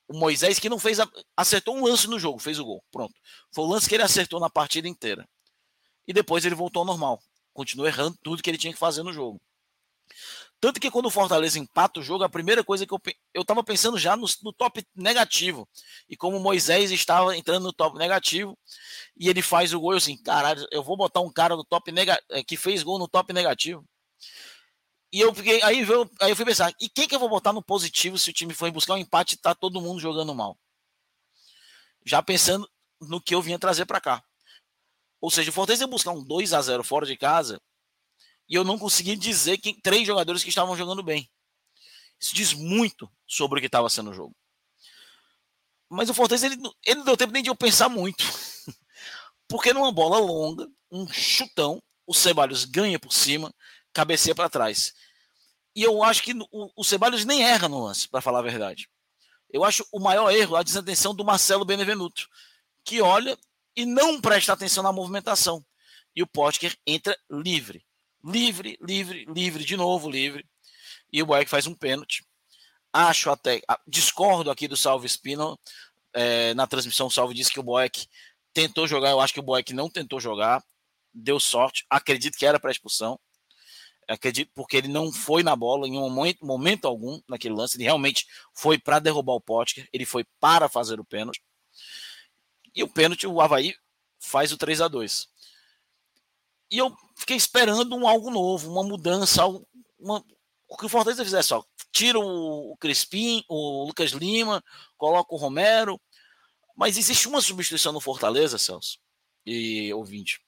[0.08, 3.14] o Moisés que não fez, a, acertou um lance no jogo, fez o gol, pronto.
[3.52, 5.28] Foi o lance que ele acertou na partida inteira.
[6.06, 9.12] E depois ele voltou ao normal, continuou errando tudo que ele tinha que fazer no
[9.12, 9.38] jogo.
[10.60, 13.00] Tanto que quando o Fortaleza empata o jogo, a primeira coisa que eu
[13.32, 15.68] eu estava pensando já no, no, top negativo.
[16.08, 18.58] E como Moisés estava entrando no top negativo,
[19.16, 21.92] e ele faz o gol, eu assim, caralho, eu vou botar um cara no top
[21.92, 23.84] nega, eh, que fez gol no top negativo.
[25.12, 27.52] E eu fiquei, aí eu, aí eu fui pensar, e quem que eu vou botar
[27.52, 30.58] no positivo se o time for buscar um empate e tá todo mundo jogando mal?
[32.04, 32.68] Já pensando
[33.00, 34.22] no que eu vinha trazer para cá.
[35.20, 37.60] Ou seja, o Fortaleza ia buscar um 2 a 0 fora de casa
[38.48, 41.28] e eu não consegui dizer que três jogadores que estavam jogando bem.
[42.20, 44.34] Isso diz muito sobre o que estava sendo o jogo.
[45.88, 48.24] Mas o Fortaleza ele, ele não deu tempo nem de eu pensar muito.
[49.48, 53.54] Porque numa bola longa, um chutão, o Ceballos ganha por cima,
[53.98, 54.94] cabeceia para trás.
[55.74, 58.88] E eu acho que o, o Ceballos nem erra no lance, para falar a verdade.
[59.50, 62.28] Eu acho o maior erro a desatenção do Marcelo Benevenuto,
[62.84, 63.36] que olha
[63.74, 65.64] e não presta atenção na movimentação.
[66.14, 67.84] E o Potker entra livre.
[68.24, 70.46] Livre, livre, livre, de novo livre.
[71.12, 72.24] E o Boeck faz um pênalti.
[72.92, 73.62] Acho até.
[73.86, 75.58] Discordo aqui do Salve Espino.
[76.12, 78.06] É, na transmissão, o Salve disse que o Boeck
[78.52, 79.10] tentou jogar.
[79.10, 80.62] Eu acho que o Boeck não tentou jogar.
[81.12, 81.84] Deu sorte.
[81.90, 83.18] Acredito que era para expulsão
[84.08, 87.84] acredito porque ele não foi na bola em um momento, momento algum naquele lance, ele
[87.84, 91.42] realmente foi para derrubar o Potker, ele foi para fazer o pênalti.
[92.74, 93.74] E o pênalti, o Havaí
[94.18, 95.28] faz o 3 a 2
[96.70, 99.44] E eu fiquei esperando um algo novo, uma mudança,
[99.98, 100.24] uma,
[100.66, 104.64] o que o Fortaleza fizesse, ó, tira o Crispim, o Lucas Lima,
[104.96, 106.00] coloca o Romero.
[106.76, 108.98] Mas existe uma substituição no Fortaleza, Celso,
[109.44, 110.40] e ouvinte,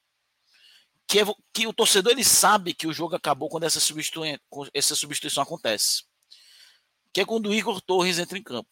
[1.11, 4.38] que, é, que o torcedor ele sabe que o jogo acabou quando essa substituição,
[4.73, 6.05] essa substituição acontece.
[7.12, 8.70] Que é quando o Igor Torres entra em campo.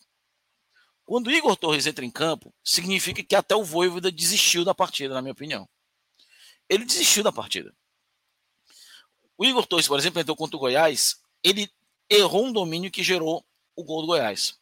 [1.04, 5.14] Quando o Igor Torres entra em campo, significa que até o Voivoda desistiu da partida,
[5.14, 5.68] na minha opinião.
[6.68, 7.74] Ele desistiu da partida.
[9.36, 11.68] O Igor Torres, por exemplo, entrou contra o Goiás, ele
[12.08, 14.56] errou um domínio que gerou o gol do Goiás.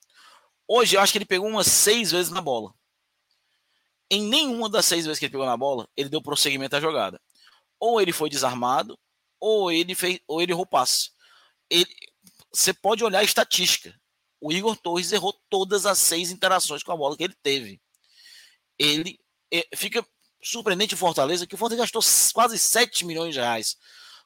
[0.66, 2.74] Hoje eu acho que ele pegou umas seis vezes na bola.
[4.10, 7.20] Em nenhuma das seis vezes que ele pegou na bola, ele deu prosseguimento à jogada.
[7.78, 8.98] Ou ele foi desarmado,
[9.38, 11.10] ou ele fez, ou ele errou passe.
[11.68, 11.92] Ele,
[12.52, 13.94] você pode olhar a estatística.
[14.40, 17.80] O Igor Torres errou todas as seis interações com a bola que ele teve.
[18.78, 19.18] Ele
[19.52, 20.06] é, fica
[20.42, 23.76] surpreendente o Fortaleza, que o Fortaleza gastou quase 7 milhões de reais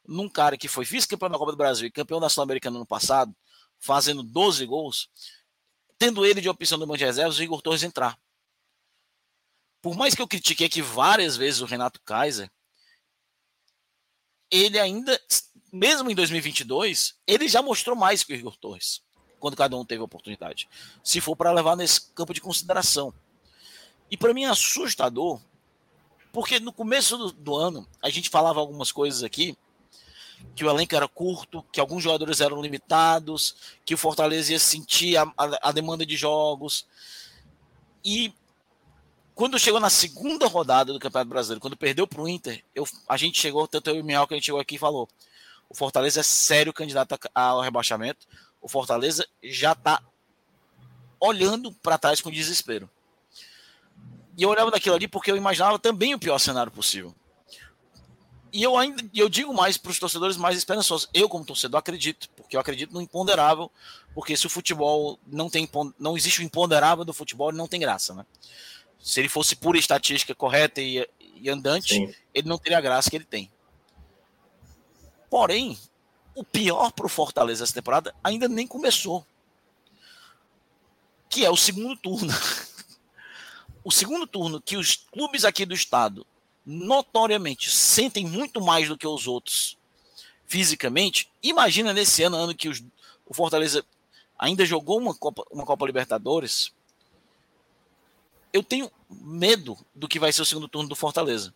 [0.06, 3.34] num cara que foi vice-campeão da Copa do Brasil e campeão da Sul-Americana no passado,
[3.78, 5.08] fazendo 12 gols,
[5.98, 8.18] tendo ele de opção do banco de reservas, o Igor Torres entrar.
[9.82, 12.50] Por mais que eu critiquei aqui várias vezes o Renato Kaiser,
[14.50, 15.18] ele ainda,
[15.72, 19.02] mesmo em 2022, ele já mostrou mais que o Igor Torres,
[19.38, 20.68] quando cada um teve a oportunidade.
[21.02, 23.14] Se for para levar nesse campo de consideração.
[24.10, 25.40] E para mim é assustador,
[26.32, 29.56] porque no começo do, do ano a gente falava algumas coisas aqui
[30.54, 35.16] que o elenco era curto, que alguns jogadores eram limitados, que o Fortaleza ia sentir
[35.16, 36.86] a, a, a demanda de jogos.
[38.04, 38.32] E
[39.40, 43.16] quando chegou na segunda rodada do Campeonato Brasileiro, quando perdeu para o Inter, eu, a
[43.16, 45.08] gente chegou, tanto eu e o Miel, que a gente chegou aqui e falou:
[45.66, 48.26] o Fortaleza é sério candidato ao rebaixamento.
[48.60, 50.02] O Fortaleza já está
[51.18, 52.86] olhando para trás com desespero.
[54.36, 57.14] E eu olhava daquilo ali porque eu imaginava também o pior cenário possível.
[58.52, 61.08] E eu ainda eu digo mais para os torcedores mais esperançosos.
[61.14, 63.70] Eu, como torcedor, acredito, porque eu acredito no imponderável,
[64.14, 65.66] porque se o futebol não tem
[65.98, 68.26] não existe o imponderável do futebol, não tem graça, né?
[69.00, 72.14] Se ele fosse pura estatística correta e, e andante, Sim.
[72.34, 73.50] ele não teria a graça que ele tem.
[75.30, 75.78] Porém,
[76.34, 79.26] o pior para o Fortaleza essa temporada ainda nem começou.
[81.28, 82.32] Que é o segundo turno.
[83.84, 86.26] o segundo turno que os clubes aqui do estado
[86.66, 89.78] notoriamente sentem muito mais do que os outros
[90.50, 92.82] fisicamente, imagina nesse ano, ano que os,
[93.24, 93.84] o Fortaleza
[94.36, 96.72] ainda jogou uma Copa, uma Copa Libertadores.
[98.52, 101.54] Eu tenho medo do que vai ser o segundo turno do Fortaleza.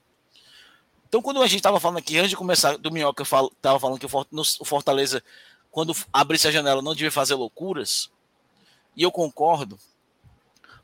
[1.08, 4.06] Então, quando a gente estava falando aqui, antes de começar, do Minhoca estava falando que
[4.06, 5.22] o Fortaleza,
[5.70, 8.10] quando abrisse a janela, não devia fazer loucuras,
[8.96, 9.78] e eu concordo,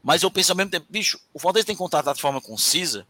[0.02, 3.06] mas eu penso ao mesmo tempo, bicho, o Fortaleza tem que contratar de forma concisa,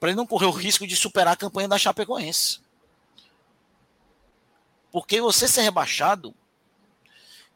[0.00, 2.60] para ele não correr o risco de superar a campanha da Chapecoense.
[4.90, 6.34] Porque você ser rebaixado,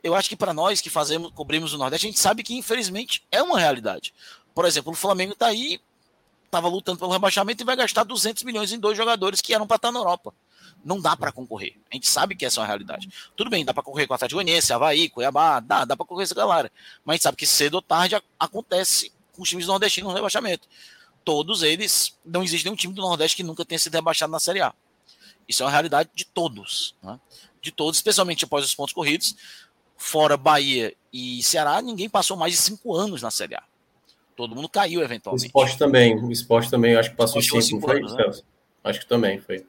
[0.03, 3.27] eu acho que para nós que fazemos, cobrimos o Nordeste, a gente sabe que infelizmente
[3.31, 4.14] é uma realidade.
[4.59, 5.81] Por exemplo, o Flamengo está aí,
[6.44, 9.77] estava lutando pelo rebaixamento e vai gastar 200 milhões em dois jogadores que eram para
[9.77, 10.35] estar na Europa.
[10.85, 11.77] Não dá para concorrer.
[11.88, 13.09] A gente sabe que essa é uma realidade.
[13.37, 16.27] Tudo bem, dá para concorrer com a Atlético Goianiense, Havaí, Cuiabá, dá, dá para concorrer
[16.27, 16.73] com essa galera.
[17.05, 20.66] Mas a gente sabe que cedo ou tarde acontece com os times nordestinos no rebaixamento
[21.25, 24.61] todos eles, não existe nenhum time do Nordeste que nunca tenha sido rebaixado na Série
[24.61, 24.75] A.
[25.47, 27.21] Isso é uma realidade de todos, né?
[27.62, 29.37] de todos, especialmente após os pontos corridos.
[29.97, 33.62] Fora Bahia e Ceará, ninguém passou mais de cinco anos na Série A.
[34.38, 35.46] Todo mundo caiu eventualmente.
[35.46, 38.24] O esporte também, o esporte também, acho que passou cinco, cinco foi, anos, né?
[38.85, 39.66] Acho que também foi.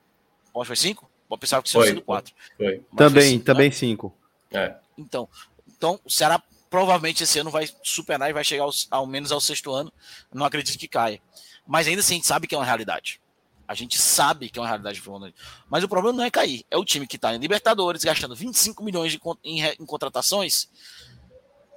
[0.54, 1.10] O foi cinco?
[1.28, 2.36] Eu pensava que tinha sido quatro.
[2.56, 2.80] Foi.
[2.96, 3.76] Também, foi cinco, também né?
[3.76, 4.14] cinco.
[4.52, 4.76] É.
[4.96, 5.28] Então,
[5.68, 9.42] então, o Ceará provavelmente esse ano vai superar e vai chegar aos, ao menos ao
[9.42, 9.92] sexto ano.
[10.32, 11.20] Não acredito que caia.
[11.66, 13.20] Mas ainda assim a gente sabe que é uma realidade.
[13.68, 15.34] A gente sabe que é uma realidade pro
[15.68, 16.64] Mas o problema não é cair.
[16.70, 20.70] É o time que está em Libertadores, gastando 25 milhões de, em, em contratações,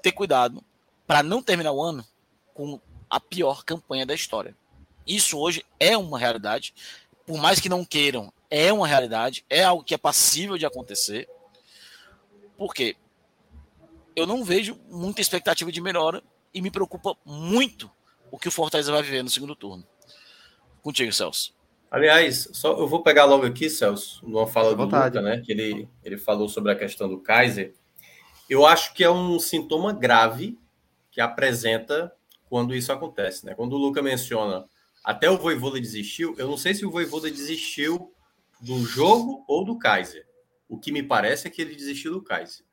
[0.02, 0.62] ter cuidado
[1.06, 2.04] para não terminar o ano
[2.54, 4.56] com a pior campanha da história.
[5.06, 6.74] Isso hoje é uma realidade.
[7.26, 9.44] Por mais que não queiram, é uma realidade.
[9.50, 11.28] É algo que é passível de acontecer.
[12.56, 12.96] Por quê?
[14.14, 16.22] Eu não vejo muita expectativa de melhora
[16.54, 17.90] e me preocupa muito
[18.30, 19.86] o que o Fortaleza vai viver no segundo turno.
[20.82, 21.54] Contigo, Celso.
[21.90, 25.42] Aliás, só eu vou pegar logo aqui, Celso, numa fala do Luca, né?
[25.44, 27.74] Que ele, ele falou sobre a questão do Kaiser.
[28.48, 30.58] Eu acho que é um sintoma grave
[31.10, 32.12] que apresenta
[32.52, 33.54] quando isso acontece, né?
[33.54, 34.66] Quando o Luca menciona
[35.02, 38.12] até o Voivoda desistiu, eu não sei se o Voivoda desistiu
[38.60, 40.26] do jogo ou do Kaiser.
[40.68, 42.66] O que me parece é que ele desistiu do Kaiser.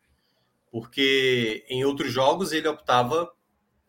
[0.70, 3.32] Porque em outros jogos ele optava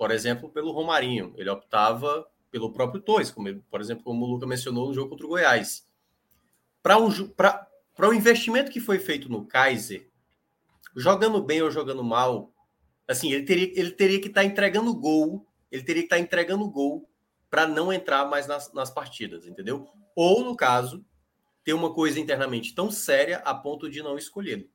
[0.00, 1.34] por exemplo, pelo Romarinho.
[1.36, 5.26] Ele optava pelo próprio Torres, como, por exemplo, como o Luca mencionou no jogo contra
[5.26, 5.86] o Goiás.
[6.82, 7.10] para um,
[8.08, 10.08] o investimento que foi feito no Kaiser,
[10.96, 12.50] jogando bem ou jogando mal,
[13.06, 16.68] assim, ele teria, ele teria que estar tá entregando gol, ele teria que estar entregando
[16.70, 17.08] gol
[17.48, 19.88] para não entrar mais nas, nas partidas, entendeu?
[20.14, 21.04] Ou, no caso,
[21.64, 24.68] ter uma coisa internamente tão séria a ponto de não escolhê-lo.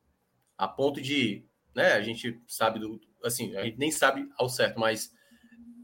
[0.58, 4.80] A ponto de, né, a gente sabe do, assim, a gente nem sabe ao certo,
[4.80, 5.12] mas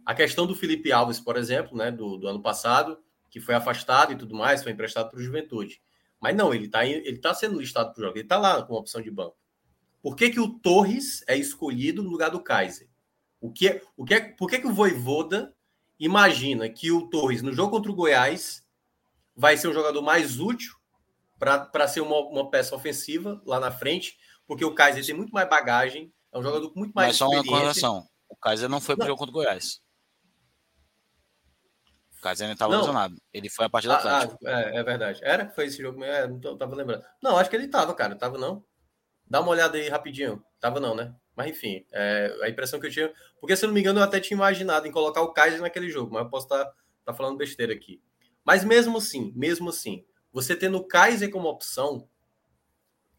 [0.06, 4.12] a questão do Felipe Alves, por exemplo, né, do, do ano passado, que foi afastado
[4.12, 5.82] e tudo mais, foi emprestado para o Juventude.
[6.20, 8.76] Mas não, ele está ele tá sendo listado para o jogo, ele está lá com
[8.76, 9.38] opção de banco.
[10.02, 12.91] Por que, que o Torres é escolhido no lugar do Kaiser?
[13.42, 15.54] O que, é, o que é, por que, que o Voivoda
[16.00, 18.64] imagina que o Torres, no jogo contra o Goiás,
[19.36, 20.76] vai ser um jogador mais útil
[21.38, 25.50] para ser uma, uma peça ofensiva lá na frente, porque o Kaiser tem muito mais
[25.50, 28.96] bagagem, é um jogador com muito mais Mas só uma correção, o Kaiser não foi
[28.96, 29.82] para o jogo contra o Goiás.
[32.20, 33.16] O Kaiser ainda estava lesionado.
[33.34, 34.38] Ele foi a partir do ah, Atlético.
[34.46, 35.20] Ah, é, é, verdade.
[35.24, 35.50] Era?
[35.50, 36.04] Foi esse jogo?
[36.04, 37.04] É, não tava lembrando.
[37.20, 38.16] Não, acho que ele tava, cara.
[38.16, 38.64] Tava não.
[39.28, 40.44] Dá uma olhada aí rapidinho.
[40.60, 41.16] Tava não, né?
[41.36, 43.14] Mas enfim, é, a impressão que eu tinha.
[43.40, 45.90] Porque se eu não me engano, eu até tinha imaginado em colocar o Kaiser naquele
[45.90, 46.74] jogo, mas eu posso estar tá,
[47.06, 48.02] tá falando besteira aqui.
[48.44, 52.08] Mas mesmo assim, mesmo assim, você tendo o Kaiser como opção,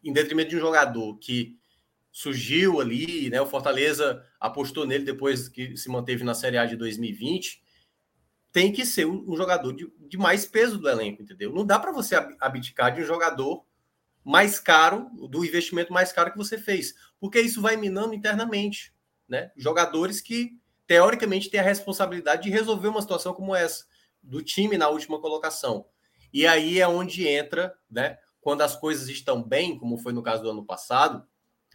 [0.02, 1.56] em detrimento de um jogador que
[2.10, 3.40] surgiu ali, né?
[3.40, 7.62] O Fortaleza apostou nele depois que se manteve na Série A de 2020
[8.52, 11.50] tem que ser um, jogador de, de, mais peso do elenco, entendeu?
[11.52, 13.64] Não dá para você abdicar de um jogador
[14.24, 18.94] mais caro, do investimento mais caro que você fez, porque isso vai minando internamente,
[19.28, 19.50] né?
[19.56, 20.52] Jogadores que
[20.86, 23.84] teoricamente têm a responsabilidade de resolver uma situação como essa
[24.22, 25.86] do time na última colocação.
[26.32, 28.18] E aí é onde entra, né?
[28.40, 31.26] Quando as coisas estão bem, como foi no caso do ano passado,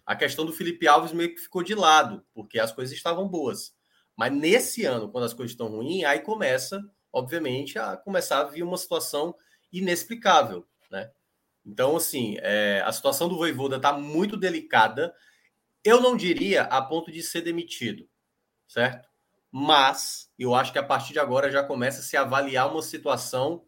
[0.06, 3.76] a questão do Felipe Alves meio que ficou de lado, porque as coisas estavam boas.
[4.16, 6.82] Mas nesse ano, quando as coisas estão ruins, aí começa,
[7.12, 9.36] obviamente, a começar a vir uma situação
[9.72, 10.66] inexplicável?
[11.67, 15.13] Então, assim, é, a situação do Voivoda está muito delicada.
[15.84, 18.10] Eu não diria a ponto de ser demitido,
[18.65, 19.10] certo?
[19.51, 23.65] Mas eu acho que a partir de agora já começa a se avaliar uma situação,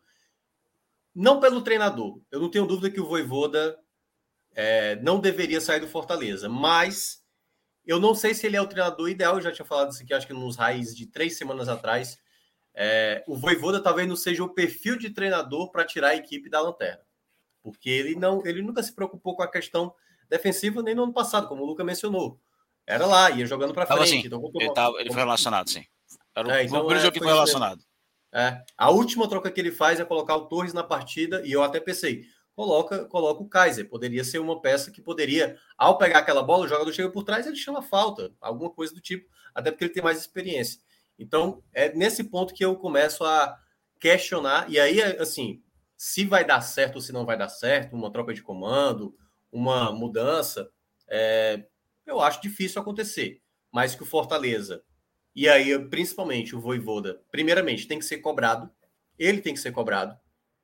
[1.13, 2.21] não pelo treinador.
[2.31, 3.77] Eu não tenho dúvida que o Voivoda
[4.53, 7.21] é, não deveria sair do Fortaleza, mas
[7.85, 10.13] eu não sei se ele é o treinador ideal, eu já tinha falado isso aqui,
[10.13, 12.17] acho que nos raízes de três semanas atrás.
[12.73, 16.61] É, o Voivoda talvez não seja o perfil de treinador para tirar a equipe da
[16.61, 17.08] lanterna.
[17.61, 19.93] Porque ele não, ele nunca se preocupou com a questão
[20.29, 22.39] defensiva nem no ano passado, como o Luca mencionou.
[22.85, 24.01] Era lá, ia jogando para frente.
[24.01, 25.85] Assim, então, ele, tava, ele foi relacionado, sim.
[26.35, 27.83] Era é, então, o primeiro é, jogo que foi relacionado.
[28.31, 31.63] É, a última troca que ele faz é colocar o Torres na partida, e eu
[31.63, 32.23] até pensei,
[32.55, 33.87] coloca, coloca o Kaiser.
[33.89, 37.45] Poderia ser uma peça que poderia, ao pegar aquela bola, o jogador chega por trás,
[37.45, 40.79] ele chama falta, alguma coisa do tipo, até porque ele tem mais experiência.
[41.17, 43.57] Então, é nesse ponto que eu começo a
[43.99, 45.61] questionar, e aí, assim,
[45.99, 49.13] se vai dar certo ou se não vai dar certo, uma troca de comando,
[49.51, 50.71] uma mudança,
[51.09, 51.65] é,
[52.05, 53.41] eu acho difícil acontecer.
[53.69, 54.81] Mas que o Fortaleza,
[55.35, 58.71] e aí, principalmente o Voivoda, primeiramente, tem que ser cobrado,
[59.17, 60.17] ele tem que ser cobrado,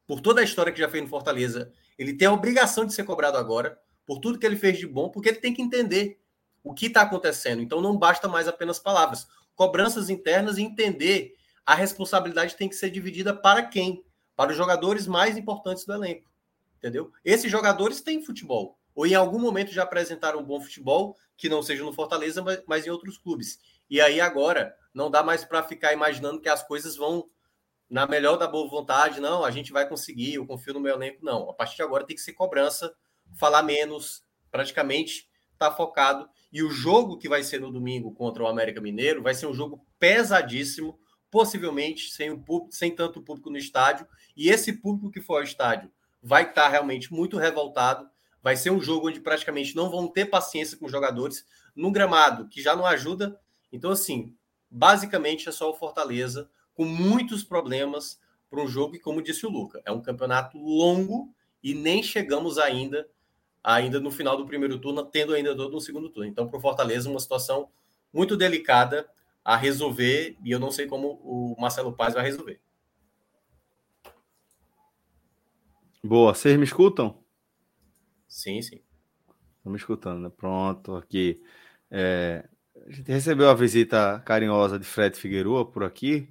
[0.08, 3.04] por toda a história que já fez no Fortaleza ele tem a obrigação de ser
[3.04, 6.18] cobrado agora por tudo que ele fez de bom, porque ele tem que entender
[6.64, 7.62] o que está acontecendo.
[7.62, 9.28] Então não basta mais apenas palavras.
[9.54, 14.02] Cobranças internas e entender a responsabilidade tem que ser dividida para quem?
[14.36, 16.30] Para os jogadores mais importantes do elenco.
[16.78, 17.12] Entendeu?
[17.24, 18.78] Esses jogadores têm futebol.
[18.94, 22.64] Ou em algum momento já apresentaram um bom futebol, que não seja no Fortaleza, mas,
[22.66, 23.60] mas em outros clubes.
[23.90, 27.30] E aí agora não dá mais para ficar imaginando que as coisas vão
[27.90, 31.24] na melhor da boa vontade, não, a gente vai conseguir, eu confio no meu elenco,
[31.24, 31.50] não.
[31.50, 32.94] A partir de agora tem que ser cobrança,
[33.38, 36.28] falar menos, praticamente tá focado.
[36.52, 39.54] E o jogo que vai ser no domingo contra o América Mineiro vai ser um
[39.54, 41.00] jogo pesadíssimo,
[41.36, 44.08] possivelmente sem, o público, sem tanto público no estádio.
[44.38, 45.92] E esse público que for ao estádio
[46.24, 48.10] vai estar realmente muito revoltado.
[48.42, 51.46] Vai ser um jogo onde praticamente não vão ter paciência com os jogadores,
[51.76, 53.38] num gramado que já não ajuda.
[53.70, 54.34] Então, assim,
[54.72, 58.18] basicamente é só o Fortaleza com muitos problemas
[58.50, 62.58] para um jogo e como disse o Luca, é um campeonato longo e nem chegamos
[62.58, 63.10] ainda
[63.62, 66.30] ainda no final do primeiro turno, tendo ainda todo no segundo turno.
[66.30, 67.68] Então, para o Fortaleza, uma situação
[68.14, 69.06] muito delicada
[69.46, 72.60] a resolver e eu não sei como o Marcelo Paz vai resolver.
[76.04, 77.24] Boa, vocês me escutam?
[78.28, 78.82] Sim, sim.
[79.58, 80.32] Estão me escutando, né?
[80.36, 81.42] Pronto, aqui.
[81.92, 82.48] É,
[82.88, 86.28] a gente recebeu a visita carinhosa de Fred Figueroa por aqui.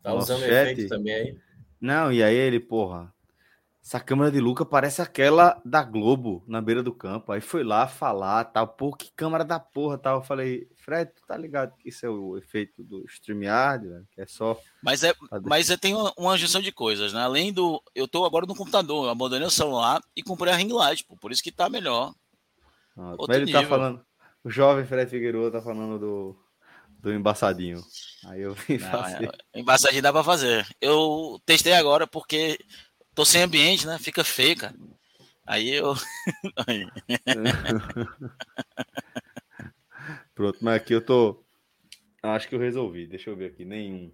[0.00, 0.70] Tá usando chat.
[0.70, 1.38] efeito também aí?
[1.80, 3.12] Não, e aí ele, porra,
[3.84, 7.32] essa câmera de Luca parece aquela da Globo na beira do campo.
[7.32, 10.18] Aí foi lá falar, tal, pô, que câmera da porra, tal.
[10.18, 14.20] Eu falei, Fred, tu tá ligado que isso é o efeito do StreamYard, velho, que
[14.20, 14.56] é só.
[14.80, 15.12] Mas é,
[15.44, 17.22] mas é, tem uma, uma junção de coisas, né?
[17.22, 17.82] Além do.
[17.92, 21.16] Eu tô agora no computador, eu abandonei o celular e comprei a ring light, pô,
[21.16, 22.14] por isso que tá melhor.
[22.96, 23.62] Ah, mas ele tá nível.
[23.62, 24.04] tá falando.
[24.44, 26.36] O jovem Fred Figueiredo tá falando do,
[27.00, 27.82] do embaçadinho.
[28.26, 29.32] Aí eu vim fazer.
[29.52, 30.64] É, embaçadinho dá pra fazer.
[30.80, 32.58] Eu testei agora porque
[33.14, 33.98] Tô sem ambiente, né?
[33.98, 34.74] Fica feio, cara.
[35.46, 35.94] Aí eu.
[40.34, 41.44] Pronto, mas aqui eu tô.
[42.22, 43.06] Acho que eu resolvi.
[43.06, 43.64] Deixa eu ver aqui.
[43.64, 44.12] Nenhum.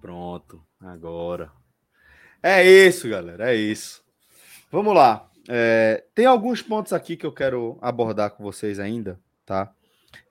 [0.00, 0.64] Pronto.
[0.80, 1.52] Agora.
[2.42, 3.52] É isso, galera.
[3.52, 4.02] É isso.
[4.70, 5.30] Vamos lá.
[5.48, 9.72] É, tem alguns pontos aqui que eu quero abordar com vocês ainda, tá?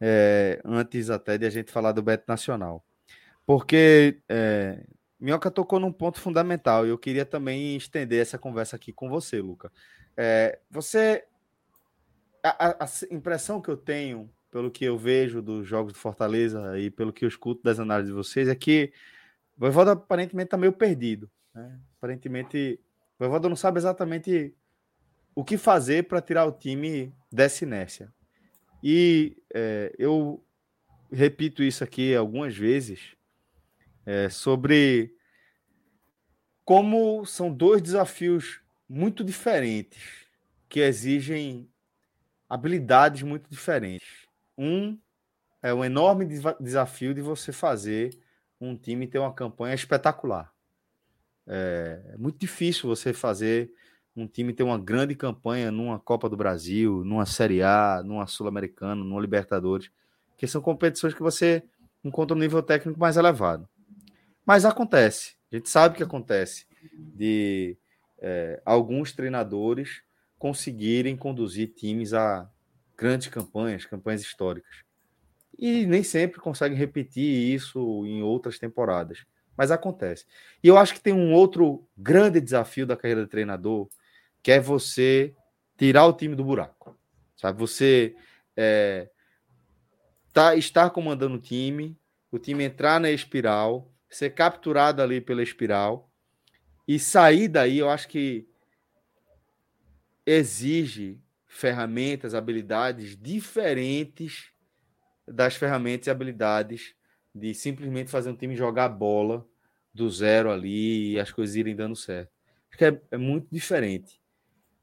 [0.02, 2.84] É, antes até de a gente falar do Beto Nacional.
[3.46, 4.84] Porque é,
[5.24, 9.40] Minhoca tocou num ponto fundamental e eu queria também estender essa conversa aqui com você,
[9.40, 9.72] Luca.
[10.18, 11.24] É, você.
[12.44, 16.92] A, a, impressão que eu tenho, pelo que eu vejo dos jogos do Fortaleza e
[16.92, 18.92] pelo que eu escuto das análises de vocês, é que
[19.56, 21.32] o Voivoda aparentemente está meio perdido.
[21.56, 21.80] Né?
[21.98, 22.78] Aparentemente,
[23.18, 24.54] o Voivoda não sabe exatamente
[25.34, 28.14] o que fazer para tirar o time dessa inércia.
[28.84, 30.44] E é, eu
[31.10, 33.16] repito isso aqui algumas vezes
[34.06, 35.16] é, sobre
[36.66, 40.28] como são dois desafios muito diferentes
[40.70, 41.70] que exigem
[42.50, 44.28] habilidades muito diferentes.
[44.58, 44.98] Um
[45.62, 46.28] é o enorme
[46.60, 48.18] desafio de você fazer
[48.60, 50.54] um time ter uma campanha espetacular.
[51.48, 53.72] É, é muito difícil você fazer
[54.16, 59.04] um time ter uma grande campanha numa Copa do Brasil, numa Série A, numa Sul-Americana,
[59.04, 59.90] numa Libertadores,
[60.38, 61.64] que são competições que você
[62.04, 63.68] encontra um nível técnico mais elevado.
[64.46, 66.66] Mas acontece, a gente sabe que acontece
[66.98, 67.78] de
[68.20, 70.02] é, alguns treinadores
[70.38, 72.50] conseguirem conduzir times a
[72.98, 74.84] grandes campanhas, campanhas históricas.
[75.58, 79.26] E nem sempre conseguem repetir isso em outras temporadas,
[79.56, 80.26] mas acontece.
[80.64, 83.88] E eu acho que tem um outro grande desafio da carreira de treinador,
[84.42, 85.34] que é você
[85.78, 86.98] tirar o time do buraco.
[87.38, 88.16] Sabe, você
[88.58, 89.10] é,
[90.34, 91.98] tá, estar comandando o time,
[92.32, 96.10] o time entrar na espiral, ser capturado ali pela espiral
[96.88, 98.48] e sair daí, eu acho que
[100.26, 104.52] exige ferramentas, habilidades diferentes
[105.28, 106.96] das ferramentas e habilidades
[107.34, 109.46] de simplesmente fazer um time jogar bola
[109.94, 112.32] do zero ali e as coisas irem dando certo.
[112.70, 114.20] Acho que é, é muito diferente.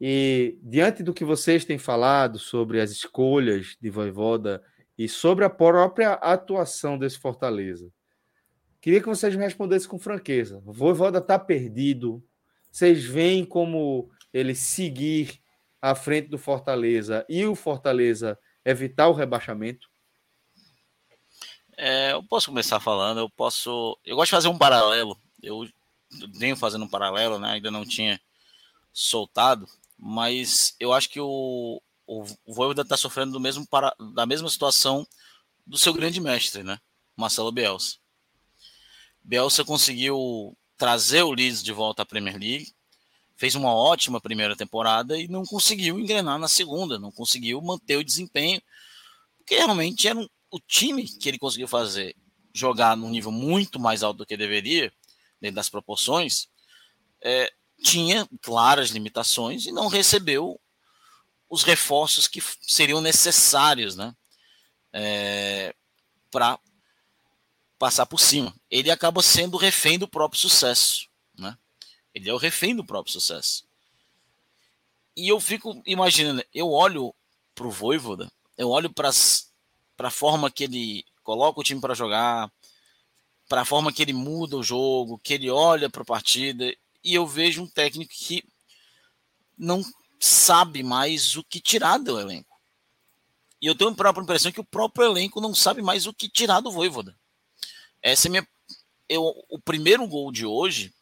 [0.00, 4.62] E diante do que vocês têm falado sobre as escolhas de Voivoda
[4.96, 7.92] e sobre a própria atuação desse Fortaleza,
[8.80, 10.62] Queria que vocês me respondessem com franqueza.
[10.64, 12.24] Voivoda está perdido.
[12.70, 15.40] Vocês veem como ele seguir
[15.82, 19.88] à frente do Fortaleza e o Fortaleza evitar o rebaixamento?
[21.76, 23.98] É, eu posso começar falando, eu posso.
[24.04, 25.18] Eu gosto de fazer um paralelo.
[25.42, 25.68] Eu
[26.34, 27.52] venho fazendo um paralelo, né?
[27.52, 28.20] Ainda não tinha
[28.92, 29.66] soltado,
[29.96, 34.48] mas eu acho que o, o, o Voivoda está sofrendo do mesmo para, da mesma
[34.48, 35.06] situação
[35.66, 36.78] do seu grande mestre, né?
[37.16, 37.99] Marcelo Bielsa.
[39.22, 42.72] Bielsa conseguiu trazer o Leeds de volta à Premier League,
[43.36, 48.04] fez uma ótima primeira temporada e não conseguiu engrenar na segunda, não conseguiu manter o
[48.04, 48.60] desempenho,
[49.38, 52.14] porque realmente era um, o time que ele conseguiu fazer
[52.52, 54.92] jogar num nível muito mais alto do que deveria,
[55.40, 56.48] dentro das proporções,
[57.22, 57.50] é,
[57.82, 60.60] tinha claras limitações e não recebeu
[61.48, 64.14] os reforços que seriam necessários né,
[64.92, 65.74] é,
[66.30, 66.58] para
[67.80, 68.54] passar por cima.
[68.70, 71.56] Ele acaba sendo refém do próprio sucesso, né?
[72.14, 73.64] Ele é o refém do próprio sucesso.
[75.16, 77.14] E eu fico imaginando, eu olho
[77.54, 82.52] para o Voivoda, eu olho para a forma que ele coloca o time para jogar,
[83.48, 86.70] para a forma que ele muda o jogo, que ele olha para a partida,
[87.02, 88.44] e eu vejo um técnico que
[89.56, 89.82] não
[90.20, 92.60] sabe mais o que tirar do elenco.
[93.60, 96.28] E eu tenho a própria impressão que o próprio elenco não sabe mais o que
[96.28, 97.18] tirar do Voivoda.
[98.02, 98.48] Essa é minha.
[99.08, 100.94] Eu, o primeiro gol de hoje,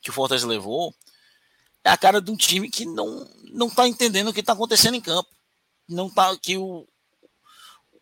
[0.00, 0.94] que o Fortaleza levou,
[1.84, 4.94] é a cara de um time que não, não tá entendendo o que está acontecendo
[4.94, 5.28] em campo.
[5.88, 6.36] Não tá.
[6.36, 6.88] Que o,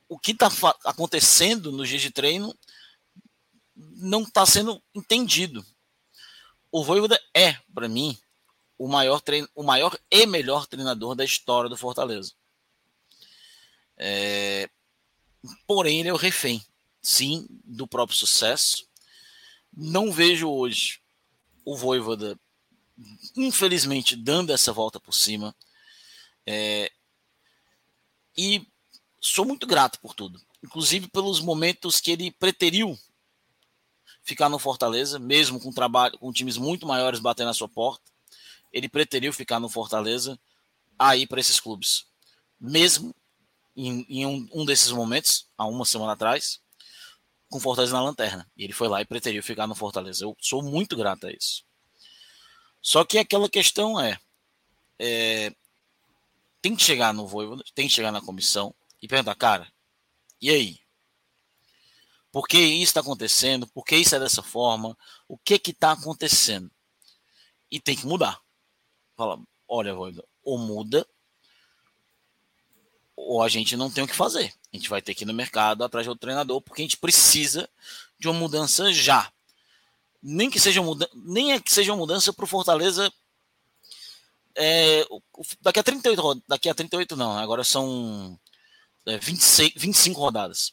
[0.09, 0.49] o que está
[0.85, 2.57] acontecendo nos dias de treino
[3.77, 5.65] não está sendo entendido.
[6.71, 8.19] O Voivoda é, para mim,
[8.77, 12.33] o maior, treino, o maior e melhor treinador da história do Fortaleza.
[13.97, 14.69] É,
[15.67, 16.65] porém, ele é o refém
[17.01, 18.87] sim, do próprio sucesso.
[19.77, 21.01] Não vejo hoje
[21.65, 22.39] o Voivoda
[23.37, 25.55] infelizmente, dando essa volta por cima.
[26.47, 26.91] É,
[28.37, 28.67] e
[29.21, 32.99] sou muito grato por tudo, inclusive pelos momentos que ele preteriu
[34.23, 38.05] ficar no Fortaleza, mesmo com trabalho, com times muito maiores batendo na sua porta.
[38.73, 40.39] Ele preteriu ficar no Fortaleza
[40.99, 42.07] aí para esses clubes,
[42.61, 43.15] mesmo
[43.77, 46.61] em, em um, um, desses momentos, há uma semana atrás,
[47.49, 48.51] com Fortaleza na lanterna.
[48.57, 50.25] E ele foi lá e preteriu ficar no Fortaleza.
[50.25, 51.65] Eu sou muito grato a isso.
[52.81, 54.19] Só que aquela questão é,
[54.99, 55.53] é
[56.61, 59.73] tem que chegar no Voivoda, tem que chegar na comissão e perguntar, cara,
[60.41, 60.81] e aí?
[62.31, 63.67] Por que isso está acontecendo?
[63.69, 64.97] Por que isso é dessa forma?
[65.27, 66.71] O que que está acontecendo?
[67.71, 68.41] E tem que mudar.
[69.17, 71.07] Fala, olha, Voivoda, ou muda,
[73.17, 74.55] ou a gente não tem o que fazer.
[74.73, 77.69] A gente vai ter que ir no mercado atrás do treinador, porque a gente precisa
[78.19, 79.31] de uma mudança já
[80.23, 83.13] nem que seja mudança, nem é que seja uma mudança para o Fortaleza
[84.57, 85.07] é,
[85.61, 88.39] daqui a 38 daqui a 38 não, agora são
[89.07, 90.73] é, 26, 25 rodadas.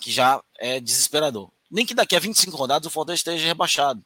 [0.00, 1.50] Que já é desesperador.
[1.70, 4.04] Nem que daqui a 25 rodadas o Fortaleza esteja rebaixado.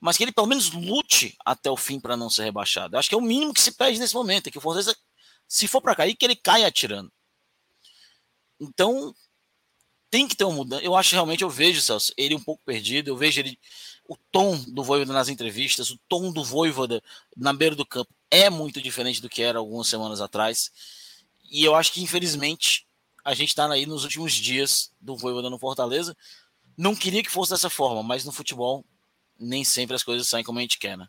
[0.00, 2.94] Mas que ele pelo menos lute até o fim para não ser rebaixado.
[2.94, 4.96] Eu acho que é o mínimo que se pede nesse momento, é que o Fortaleza
[5.48, 7.12] se for para cair, que ele caia atirando.
[8.68, 9.14] Então,
[10.14, 10.84] tem que ter uma mudança.
[10.84, 13.58] Eu acho realmente, eu vejo, Celso, ele um pouco perdido, eu vejo ele.
[14.06, 17.02] O tom do Voivoda nas entrevistas, o tom do Voivoda
[17.36, 20.70] na beira do campo é muito diferente do que era algumas semanas atrás.
[21.50, 22.86] E eu acho que, infelizmente,
[23.24, 26.16] a gente está aí nos últimos dias do Voivoda no Fortaleza.
[26.76, 28.84] Não queria que fosse dessa forma, mas no futebol
[29.36, 31.08] nem sempre as coisas saem como a gente quer, né?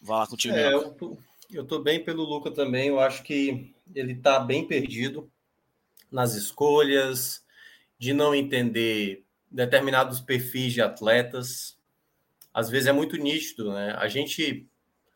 [0.00, 0.54] Vai lá contigo.
[0.54, 1.18] É, eu, tô,
[1.50, 2.88] eu tô bem pelo Luca também.
[2.88, 5.30] Eu acho que ele tá bem perdido
[6.10, 7.44] nas escolhas,
[7.98, 11.78] de não entender determinados perfis de atletas.
[12.52, 13.94] Às vezes é muito nítido, né?
[13.98, 14.68] A gente,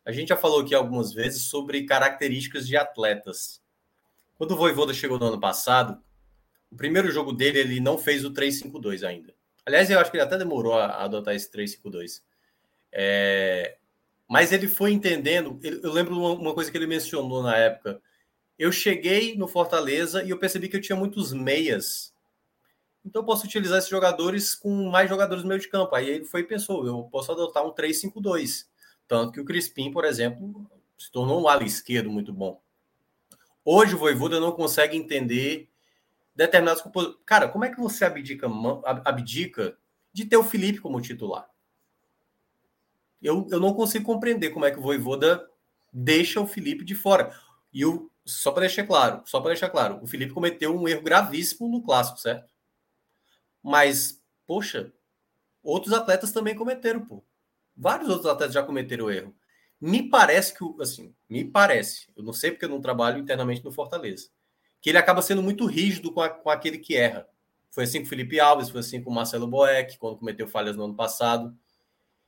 [0.05, 3.63] a gente já falou aqui algumas vezes sobre características de atletas.
[4.37, 6.03] Quando o Voivoda chegou no ano passado,
[6.71, 9.33] o primeiro jogo dele ele não fez o 3-5-2 ainda.
[9.65, 12.21] Aliás, eu acho que ele até demorou a adotar esse 3-5-2.
[12.93, 13.77] É...
[14.29, 15.59] Mas ele foi entendendo.
[15.63, 18.01] Eu lembro uma coisa que ele mencionou na época.
[18.59, 22.15] Eu cheguei no Fortaleza e eu percebi que eu tinha muitos meias
[23.05, 25.95] então eu posso utilizar esses jogadores com mais jogadores no meio de campo.
[25.95, 28.67] Aí ele foi e pensou, eu posso adotar um 3-5-2.
[29.07, 30.67] Tanto que o Crispim, por exemplo,
[30.99, 32.61] se tornou um ala esquerdo muito bom.
[33.63, 35.69] Hoje o Voivoda não consegue entender
[36.35, 37.21] determinados compositores.
[37.27, 38.49] Cara, como é que você abdica,
[39.05, 39.77] abdica
[40.13, 41.49] de ter o Felipe como titular?
[43.23, 45.47] Eu, eu não consigo compreender como é que o Voivoda
[45.93, 47.35] deixa o Felipe de fora.
[47.73, 51.03] E o, só para deixar claro, só para deixar claro, o Felipe cometeu um erro
[51.03, 52.53] gravíssimo no clássico, certo?
[53.63, 54.93] Mas, poxa,
[55.63, 57.25] outros atletas também cometeram, pô.
[57.77, 59.35] Vários outros atletas já cometeram erro.
[59.81, 63.73] Me parece que, assim, me parece, eu não sei porque eu não trabalho internamente no
[63.73, 64.29] Fortaleza,
[64.81, 67.29] que ele acaba sendo muito rígido com, a, com aquele que erra.
[67.71, 70.77] Foi assim com o Felipe Alves, foi assim com o Marcelo Boeck, quando cometeu falhas
[70.77, 71.55] no ano passado.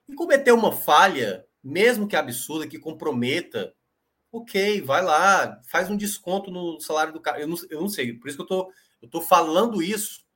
[0.08, 3.72] E cometeu uma falha, mesmo que absurda, que comprometa,
[4.38, 7.40] ok, vai lá, faz um desconto no salário do cara.
[7.40, 8.72] Eu não, eu não sei, por isso que eu tô,
[9.02, 10.26] eu tô falando isso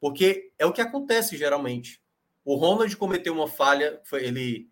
[0.00, 2.00] porque é o que acontece geralmente.
[2.44, 4.70] O Ronald cometeu uma falha, foi, ele,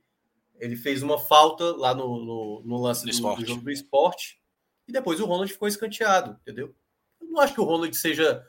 [0.58, 4.40] ele fez uma falta lá no, no, no lance do, do, do, jogo do esporte,
[4.88, 6.74] e depois o Ronald ficou escanteado, entendeu?
[7.20, 8.44] Eu não acho que o Ronald seja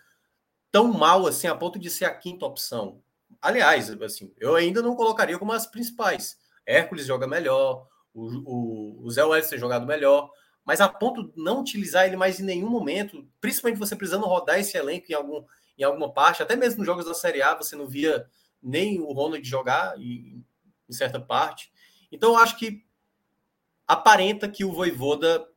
[0.72, 3.02] tão mal assim a ponto de ser a quinta opção.
[3.42, 6.38] Aliás, assim, eu ainda não colocaria como as principais.
[6.66, 10.30] Hércules joga melhor, o, o, Zé Welles tem jogado melhor,
[10.66, 14.60] mas a ponto de não utilizar ele mais em nenhum momento, principalmente você precisando rodar
[14.60, 15.46] esse elenco em algum,
[15.78, 18.28] em alguma parte, até mesmo nos jogos da Série A, você não via
[18.62, 20.44] nem o Ronald jogar em,
[20.90, 21.72] em certa parte.
[22.12, 22.84] Então, eu acho que
[23.88, 25.48] aparenta que o Voivoda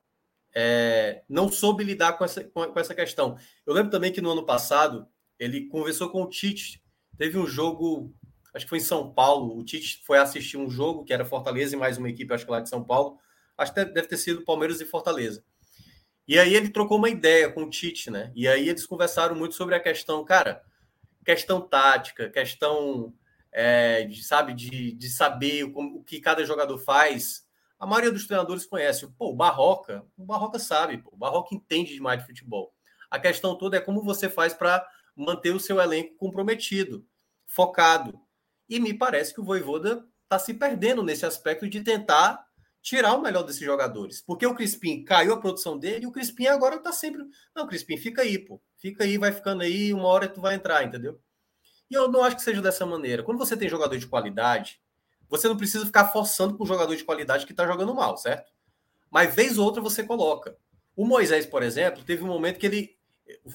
[0.55, 3.37] é, não soube lidar com essa, com, essa questão.
[3.67, 5.09] Eu lembro também que no ano passado
[5.39, 6.83] ele conversou com o Tite.
[7.17, 8.15] Teve um jogo,
[8.55, 9.59] acho que foi em São Paulo.
[9.59, 12.51] O Tite foi assistir um jogo que era Fortaleza e mais uma equipe, acho que
[12.51, 13.19] lá de São Paulo.
[13.57, 15.45] Acho que deve ter sido Palmeiras e Fortaleza.
[16.27, 18.31] E aí ele trocou uma ideia com o Tite, né?
[18.35, 20.63] E aí eles conversaram muito sobre a questão, cara,
[21.25, 23.13] questão tática, questão,
[23.53, 27.45] é, de, sabe, de, de saber o, que cada jogador faz.
[27.79, 29.09] A maioria dos treinadores conhece.
[29.19, 32.73] Pô, o Barroca, o Barroca sabe, pô, o Barroca entende demais de futebol.
[33.11, 34.87] A questão toda é como você faz para
[35.17, 37.05] manter o seu elenco comprometido,
[37.47, 38.19] focado.
[38.71, 42.47] E me parece que o Voivoda está se perdendo nesse aspecto de tentar
[42.81, 44.23] tirar o melhor desses jogadores.
[44.23, 47.25] Porque o Crispim caiu a produção dele e o Crispim agora tá sempre.
[47.55, 48.63] Não, Crispim, fica aí, pô.
[48.79, 51.21] Fica aí, vai ficando aí, uma hora tu vai entrar, entendeu?
[51.91, 53.25] E eu não acho que seja dessa maneira.
[53.25, 54.81] Quando você tem jogador de qualidade,
[55.29, 58.53] você não precisa ficar forçando com um jogador de qualidade que está jogando mal, certo?
[59.11, 60.57] Mas vez ou outra você coloca.
[60.95, 62.97] O Moisés, por exemplo, teve um momento que ele.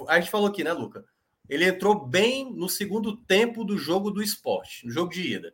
[0.07, 1.05] A gente falou aqui, né, Luca?
[1.49, 5.53] Ele entrou bem no segundo tempo do jogo do esporte, no jogo de ida.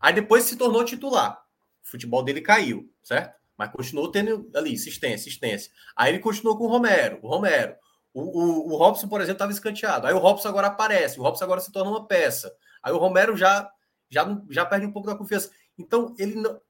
[0.00, 1.42] Aí depois se tornou titular.
[1.84, 3.34] O futebol dele caiu, certo?
[3.56, 5.72] Mas continuou tendo ali assistência, assistência.
[5.96, 7.74] Aí ele continuou com o Romero, o Romero.
[8.12, 10.06] O, o, o Robson, por exemplo, estava escanteado.
[10.06, 12.52] Aí o Robson agora aparece, o Robson agora se torna uma peça.
[12.82, 13.70] Aí o Romero já,
[14.08, 15.50] já, já perde um pouco da confiança.
[15.78, 16.60] Então, ele não,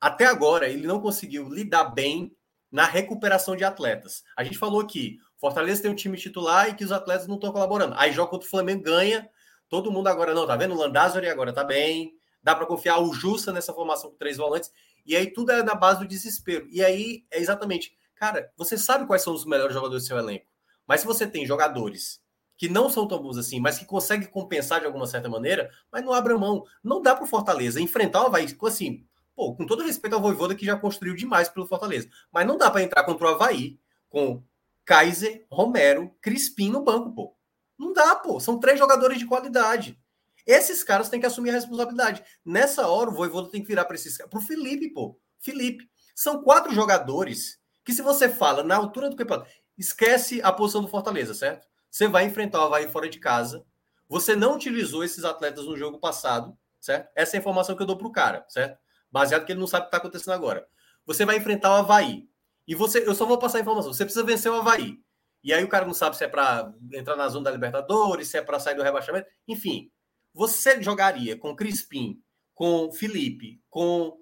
[0.00, 2.36] até agora, ele não conseguiu lidar bem
[2.70, 4.24] na recuperação de atletas.
[4.36, 7.50] A gente falou que Fortaleza tem um time titular e que os atletas não estão
[7.50, 7.96] colaborando.
[7.98, 9.28] Aí joga contra o Flamengo, ganha.
[9.68, 10.72] Todo mundo agora não, tá vendo?
[10.72, 12.14] O Landázuri agora tá bem.
[12.40, 14.70] Dá para confiar o Justa nessa formação com três volantes.
[15.04, 16.68] E aí tudo é na base do desespero.
[16.70, 20.46] E aí é exatamente, cara, você sabe quais são os melhores jogadores do seu elenco.
[20.86, 22.22] Mas se você tem jogadores
[22.56, 26.04] que não são tão bons assim, mas que conseguem compensar de alguma certa maneira, mas
[26.04, 26.62] não abra mão.
[26.84, 30.64] Não dá para Fortaleza enfrentar o Havaí assim, pô, com todo respeito ao Voivoda que
[30.64, 34.40] já construiu demais pelo Fortaleza, mas não dá para entrar contra o Havaí com
[34.84, 37.36] Kaiser, Romero, Crispim no banco, pô.
[37.78, 38.38] Não dá, pô.
[38.40, 39.98] São três jogadores de qualidade.
[40.46, 42.22] Esses caras têm que assumir a responsabilidade.
[42.44, 44.30] Nessa hora, o Voivoda tem que virar para esses caras.
[44.30, 45.18] Para o Felipe, pô.
[45.38, 45.88] Felipe.
[46.14, 50.88] São quatro jogadores que, se você fala na altura do campeonato, esquece a posição do
[50.88, 51.66] Fortaleza, certo?
[51.90, 53.64] Você vai enfrentar o Havaí fora de casa.
[54.08, 57.10] Você não utilizou esses atletas no jogo passado, certo?
[57.14, 58.78] Essa é a informação que eu dou para o cara, certo?
[59.10, 60.66] Baseado que ele não sabe o que está acontecendo agora.
[61.04, 62.28] Você vai enfrentar o Havaí.
[62.66, 63.92] E você, eu só vou passar a informação.
[63.92, 64.98] Você precisa vencer o Havaí.
[65.42, 68.38] E aí o cara não sabe se é para entrar na zona da Libertadores, se
[68.38, 69.28] é para sair do rebaixamento.
[69.48, 69.90] Enfim,
[70.32, 72.22] você jogaria com Crispim,
[72.54, 74.16] com Felipe, com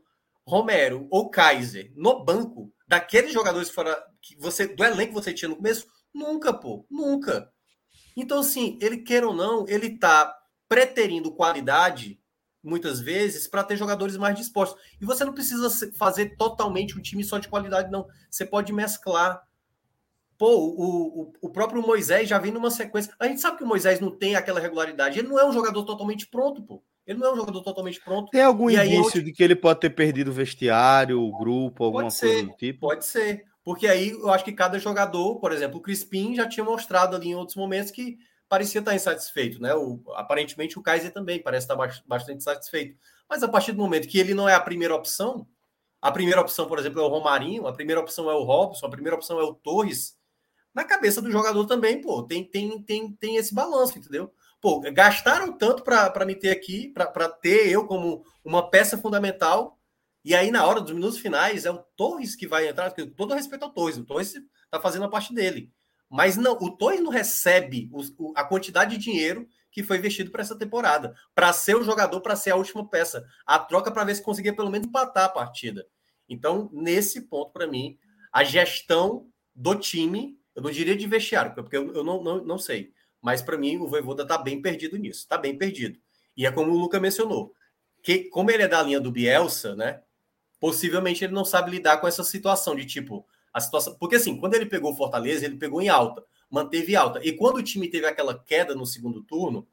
[0.47, 5.49] Romero ou Kaiser no banco daqueles jogadores fora, que você do elenco que você tinha
[5.49, 5.87] no começo?
[6.13, 7.53] Nunca, pô, nunca.
[8.17, 10.37] Então, assim, ele queira ou não, ele tá
[10.69, 12.20] preterindo qualidade
[12.63, 14.81] muitas vezes para ter jogadores mais dispostos.
[15.01, 18.07] E você não precisa fazer totalmente um time só de qualidade, não.
[18.31, 19.43] Você pode mesclar.
[20.37, 23.13] Pô, o, o, o próprio Moisés já vem numa sequência.
[23.19, 25.19] A gente sabe que o Moisés não tem aquela regularidade.
[25.19, 26.83] Ele não é um jogador totalmente pronto, pô.
[27.07, 28.31] Ele não é um jogador totalmente pronto.
[28.31, 32.21] Tem algum indício de que ele pode ter perdido o vestiário, o grupo, alguma pode
[32.21, 32.81] coisa ser, do tipo?
[32.81, 33.45] Pode ser.
[33.65, 37.29] Porque aí eu acho que cada jogador, por exemplo, o Crispim já tinha mostrado ali
[37.29, 38.17] em outros momentos que
[38.51, 39.73] parecia estar insatisfeito, né?
[39.77, 42.99] O, aparentemente o Kaiser também parece estar bastante insatisfeito.
[43.29, 45.47] Mas a partir do momento que ele não é a primeira opção,
[46.03, 48.91] a primeira opção, por exemplo, é o Romarinho, a primeira opção é o Robson, a
[48.91, 50.19] primeira opção é o Torres,
[50.75, 54.33] na cabeça do jogador também, pô, tem, tem, tem, tem esse balanço, entendeu?
[54.61, 59.79] Pô, gastaram tanto para me ter aqui, para ter eu como uma peça fundamental,
[60.25, 63.35] e aí na hora dos minutos finais é o Torres que vai entrar, com todo
[63.35, 65.73] respeito ao Torres, o Torres está fazendo a parte dele.
[66.11, 70.43] Mas não, o Torres não recebe o, a quantidade de dinheiro que foi investido para
[70.43, 73.25] essa temporada, para ser o jogador, para ser a última peça.
[73.47, 75.87] A troca para ver se conseguia pelo menos empatar a partida.
[76.29, 77.97] Então, nesse ponto, para mim,
[78.33, 82.59] a gestão do time, eu não diria de vestiário, porque eu, eu não, não, não
[82.59, 82.93] sei.
[83.23, 85.99] Mas para mim, o Voivoda está bem perdido nisso, está bem perdido.
[86.37, 87.55] E é como o Luca mencionou,
[88.03, 90.03] que como ele é da linha do Bielsa, né?
[90.59, 93.97] Possivelmente ele não sabe lidar com essa situação de tipo, a situação.
[93.99, 97.21] Porque assim, quando ele pegou o Fortaleza, ele pegou em alta, manteve alta.
[97.25, 99.67] E quando o time teve aquela queda no segundo turno,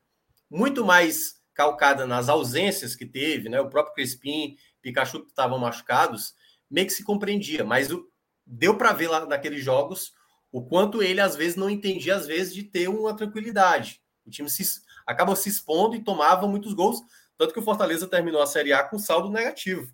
[0.50, 3.60] muito mais calcada nas ausências que teve, né?
[3.60, 6.36] O próprio Crespim, Pikachu que estavam machucados,
[6.70, 8.08] meio que se compreendia, mas o,
[8.46, 10.14] deu para ver lá naqueles jogos
[10.52, 14.02] o quanto ele às vezes não entendia às vezes de ter uma tranquilidade.
[14.26, 17.02] O time se acaba se expondo e tomava muitos gols,
[17.38, 19.92] tanto que o Fortaleza terminou a Série A com saldo negativo.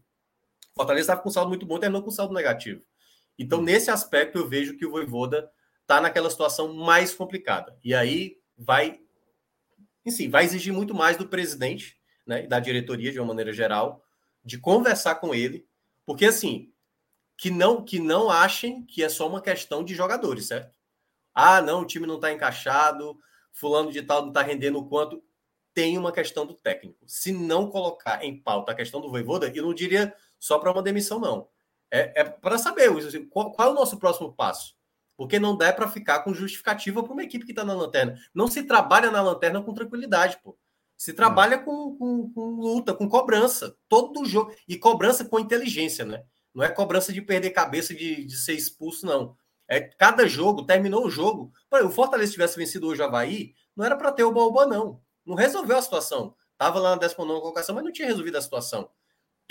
[0.73, 2.81] O Fortaleza estava com saldo muito bom, terminou com saldo negativo.
[3.37, 3.63] Então, hum.
[3.63, 7.77] nesse aspecto, eu vejo que o Voivoda está naquela situação mais complicada.
[7.83, 8.99] E aí vai,
[10.05, 14.03] enfim, vai exigir muito mais do presidente né, e da diretoria, de uma maneira geral,
[14.43, 15.67] de conversar com ele,
[16.05, 16.71] porque assim,
[17.37, 20.73] que não que não achem que é só uma questão de jogadores, certo?
[21.33, 23.17] Ah, não, o time não está encaixado,
[23.51, 25.23] fulano de tal não está rendendo o quanto.
[25.73, 27.03] Tem uma questão do técnico.
[27.07, 30.83] Se não colocar em pauta a questão do Voivoda, eu não diria só para uma
[30.83, 31.49] demissão, não.
[31.93, 34.73] É, é para saber assim, qual, qual, é o nosso próximo passo.
[35.15, 38.17] Porque não dá para ficar com justificativa para uma equipe que está na lanterna.
[38.33, 40.57] Não se trabalha na lanterna com tranquilidade, pô.
[40.97, 43.77] Se trabalha com, com, com, luta, com cobrança.
[43.87, 44.55] Todo jogo.
[44.67, 46.23] E cobrança com inteligência, né?
[46.51, 49.37] Não é cobrança de perder cabeça, de, de ser expulso, não.
[49.67, 51.51] É cada jogo, terminou o jogo.
[51.69, 54.99] Pô, o Fortaleza tivesse vencido hoje o Havaí, não era para ter o Balba, não.
[55.23, 56.35] Não resolveu a situação.
[56.57, 58.89] Tava lá na 19 colocação, mas não tinha resolvido a situação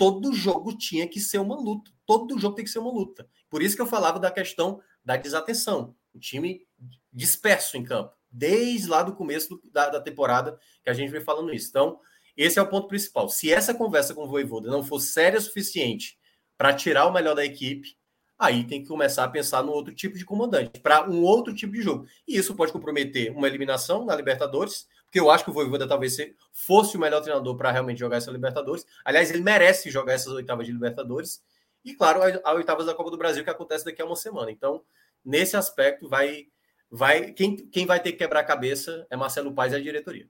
[0.03, 1.89] todo jogo tinha que ser uma luta.
[2.05, 3.25] Todo jogo tem que ser uma luta.
[3.49, 5.95] Por isso que eu falava da questão da desatenção.
[6.13, 6.67] O time
[7.11, 11.21] disperso em campo, desde lá do começo do, da, da, temporada que a gente vem
[11.21, 11.69] falando isso.
[11.69, 12.01] Então,
[12.35, 13.29] esse é o ponto principal.
[13.29, 16.17] Se essa conversa com o Voivoda não for séria o suficiente
[16.57, 17.95] para tirar o melhor da equipe,
[18.37, 21.71] aí tem que começar a pensar no outro tipo de comandante, para um outro tipo
[21.71, 22.05] de jogo.
[22.27, 26.17] E isso pode comprometer uma eliminação na Libertadores, porque eu acho que o Voivoda talvez
[26.51, 28.83] fosse o melhor treinador para realmente jogar essa Libertadores.
[29.05, 31.39] Aliás, ele merece jogar essas oitavas de Libertadores.
[31.85, 34.49] E, claro, a oitavas da Copa do Brasil, que acontece daqui a uma semana.
[34.49, 34.81] Então,
[35.23, 36.47] nesse aspecto, vai.
[36.89, 40.27] vai quem, quem vai ter que quebrar a cabeça é Marcelo Paes e a diretoria.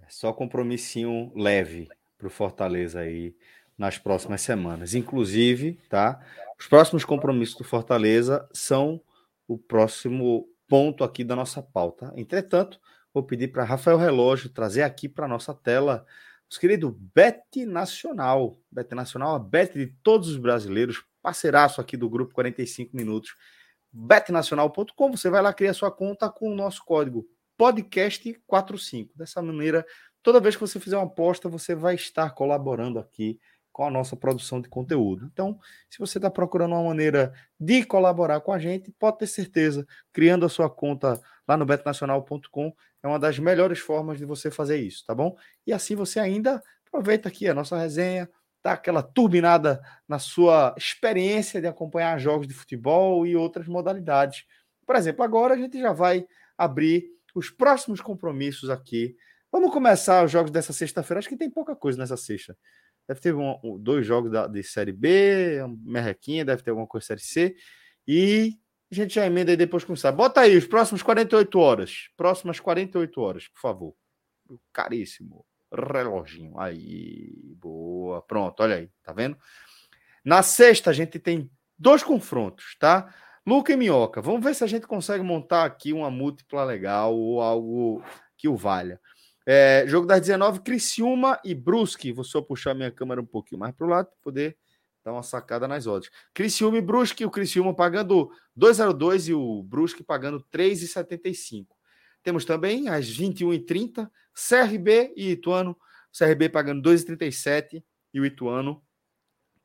[0.00, 3.34] É só compromissinho leve para o Fortaleza aí
[3.76, 4.94] nas próximas semanas.
[4.94, 6.24] Inclusive, tá?
[6.56, 9.00] Os próximos compromissos do Fortaleza são
[9.48, 12.12] o próximo ponto aqui da nossa pauta.
[12.14, 12.78] Entretanto,
[13.16, 16.04] vou pedir para Rafael Relógio trazer aqui para nossa tela
[16.50, 18.60] os queridos Bet Nacional.
[18.70, 23.34] Bet Nacional, a bet de todos os brasileiros, parceiraço aqui do grupo 45 minutos.
[23.90, 27.26] betnacional.com, você vai lá criar sua conta com o nosso código
[27.58, 29.08] podcast45.
[29.14, 29.86] Dessa maneira,
[30.22, 33.40] toda vez que você fizer uma aposta, você vai estar colaborando aqui
[33.72, 35.28] com a nossa produção de conteúdo.
[35.32, 35.58] Então,
[35.88, 40.44] se você está procurando uma maneira de colaborar com a gente, pode ter certeza, criando
[40.44, 42.74] a sua conta lá no betnacional.com
[43.06, 45.36] é uma das melhores formas de você fazer isso, tá bom?
[45.66, 48.28] E assim você ainda aproveita aqui a nossa resenha,
[48.62, 54.44] dá aquela turbinada na sua experiência de acompanhar jogos de futebol e outras modalidades.
[54.84, 56.26] Por exemplo, agora a gente já vai
[56.58, 59.16] abrir os próximos compromissos aqui.
[59.52, 61.18] Vamos começar os jogos dessa sexta-feira.
[61.20, 62.56] Acho que tem pouca coisa nessa sexta.
[63.06, 67.06] Deve ter um, dois jogos da, de Série B, merrequinha, deve ter alguma coisa de
[67.06, 67.56] Série C.
[68.06, 68.58] E
[68.90, 70.12] a gente já emenda aí depois começar.
[70.12, 72.08] Bota aí os próximos 48 horas.
[72.16, 73.94] Próximas 48 horas, por favor.
[74.72, 75.44] Caríssimo.
[75.72, 76.58] Reloginho.
[76.58, 78.22] Aí, boa.
[78.22, 79.36] Pronto, olha aí, tá vendo?
[80.24, 83.12] Na sexta, a gente tem dois confrontos, tá?
[83.46, 84.20] Luca e Minhoca.
[84.20, 88.02] Vamos ver se a gente consegue montar aqui uma múltipla legal ou algo
[88.36, 89.00] que o valha.
[89.46, 92.12] É, jogo das 19, Criciúma e Brusque.
[92.12, 94.56] Vou só puxar minha câmera um pouquinho mais para o lado para poder
[95.06, 96.10] dar uma sacada nas odds.
[96.34, 98.28] Criciúma e Brusque, o Criciúma pagando
[98.58, 101.68] 2,02 e o Brusque pagando 3,75.
[102.24, 105.76] Temos também às 21h30, CRB e Ituano.
[106.16, 108.82] CRB pagando 2,37 e o Ituano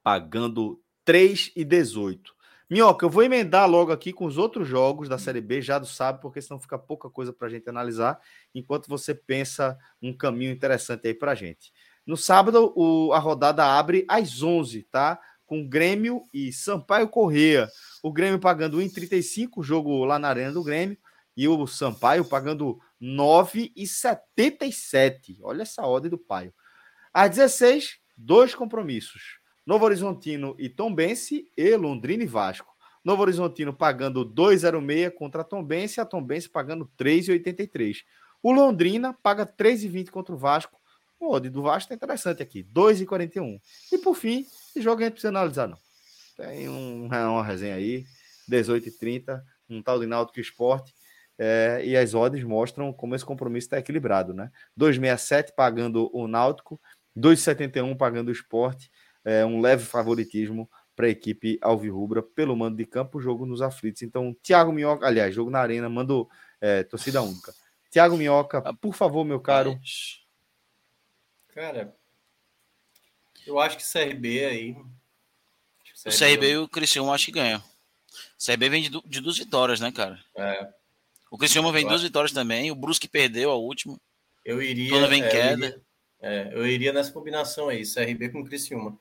[0.04, 2.20] pagando 3,18.
[2.70, 5.88] Minhoca, eu vou emendar logo aqui com os outros jogos da Série B, já do
[5.88, 8.20] sábado, porque senão fica pouca coisa para a gente analisar,
[8.54, 11.74] enquanto você pensa um caminho interessante aí para a gente.
[12.06, 15.20] No sábado, o, a rodada abre às 11, tá?
[15.52, 17.68] Com Grêmio e Sampaio Correia.
[18.02, 20.98] O Grêmio pagando 1,35, jogo lá na Arena do Grêmio,
[21.36, 25.40] e o Sampaio pagando 9,77.
[25.42, 26.54] Olha essa ordem do Paio.
[27.14, 29.40] Às 16, dois compromissos.
[29.66, 32.74] Novo Horizontino e Tombense e Londrina e Vasco.
[33.04, 38.06] Novo Horizontino pagando 2,06 contra a Tombense a Tombense pagando 3,83.
[38.42, 40.80] O Londrina paga 3,20 contra o Vasco.
[41.20, 43.60] O odd do Vasco é interessante aqui, 2,41.
[43.92, 45.78] E por fim, esse jogo a gente precisa analisar não.
[46.36, 48.06] Tem um, uma resenha aí,
[48.50, 50.94] 18,30, um tal de Náutico Esporte.
[51.38, 54.52] É, e as odds mostram como esse compromisso está equilibrado, né?
[54.80, 56.80] 2,67 pagando o Náutico,
[57.18, 58.92] 2,71 pagando o Esporte
[59.24, 64.02] é, um leve favoritismo para a equipe alvirrubra pelo mando de campo, jogo nos aflitos.
[64.02, 66.28] Então, Thiago Minhoca, aliás, jogo na arena, mando
[66.60, 67.54] é, torcida única.
[67.90, 69.80] Thiago Minhoca, por favor, meu caro.
[71.50, 71.96] Cara,
[73.46, 74.74] eu acho que CRB aí.
[74.74, 77.60] CRB o CRB e o Criciúma acho que ganham.
[77.60, 80.20] O CRB vem de, de duas vitórias, né, cara?
[80.36, 80.68] É.
[81.30, 82.72] O Criciúma vem de duas vitórias também.
[82.72, 84.00] O Brusque perdeu a última.
[84.44, 84.90] Eu iria.
[84.90, 85.66] Quando vem é, queda.
[85.66, 85.82] Eu iria,
[86.22, 88.98] é, eu iria nessa combinação aí, CRB com Criciúma.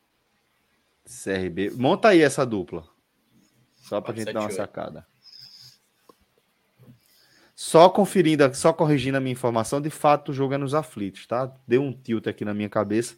[1.05, 1.71] CRB.
[1.71, 2.87] Monta aí essa dupla.
[3.77, 5.07] Só para a gente dar uma sacada.
[7.57, 11.55] Só conferindo, só corrigindo a minha informação, de fato o jogo é nos aflitos, tá?
[11.69, 13.17] Deu um tilt aqui na minha cabeça.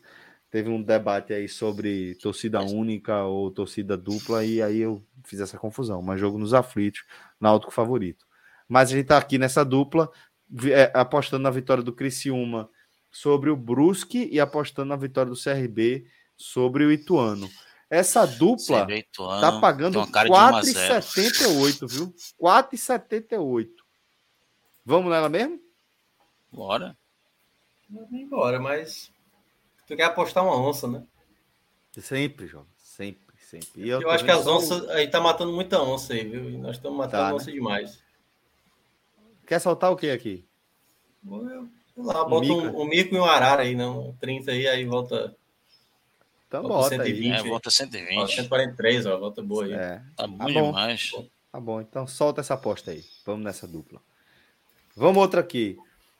[0.52, 5.56] Teve um debate aí sobre torcida única ou torcida dupla, e aí eu fiz essa
[5.56, 6.02] confusão.
[6.02, 7.02] Mas jogo nos aflitos,
[7.40, 8.26] náutico favorito.
[8.68, 10.12] Mas a gente tá aqui nessa dupla,
[10.66, 12.68] é, apostando na vitória do Criciúma
[13.10, 16.04] sobre o Brusque e apostando na vitória do CRB
[16.36, 17.48] sobre o Ituano.
[17.88, 18.86] Essa dupla
[19.16, 22.14] tá pagando 4,78, viu?
[22.38, 23.70] 4,78.
[24.84, 25.58] Vamos nela mesmo?
[26.50, 26.94] Bora.
[28.12, 29.11] Embora, mas
[29.92, 31.02] tu quer apostar uma onça, né?
[31.98, 32.66] Sempre, João.
[32.78, 33.88] Sempre, sempre.
[33.88, 36.58] eu, eu acho que as onças aí tá matando muita onça aí, viu?
[36.58, 37.52] Nós estamos matando tá, onça né?
[37.52, 38.02] demais.
[39.46, 40.46] Quer soltar o que aqui?
[41.94, 44.16] Sei lá, bota um mico, um, um mico e um arara aí, não.
[44.20, 45.36] 30 aí, aí volta
[46.48, 47.38] então volta, bota 120, aí.
[47.38, 48.18] É, volta 120.
[48.18, 49.72] Ó, 143, ó, volta boa aí.
[49.72, 50.02] É.
[50.16, 51.10] Tá, tá bom demais.
[51.50, 53.04] Tá bom, então solta essa aposta aí.
[53.26, 54.00] Vamos nessa dupla.
[54.96, 55.78] Vamos outra aqui.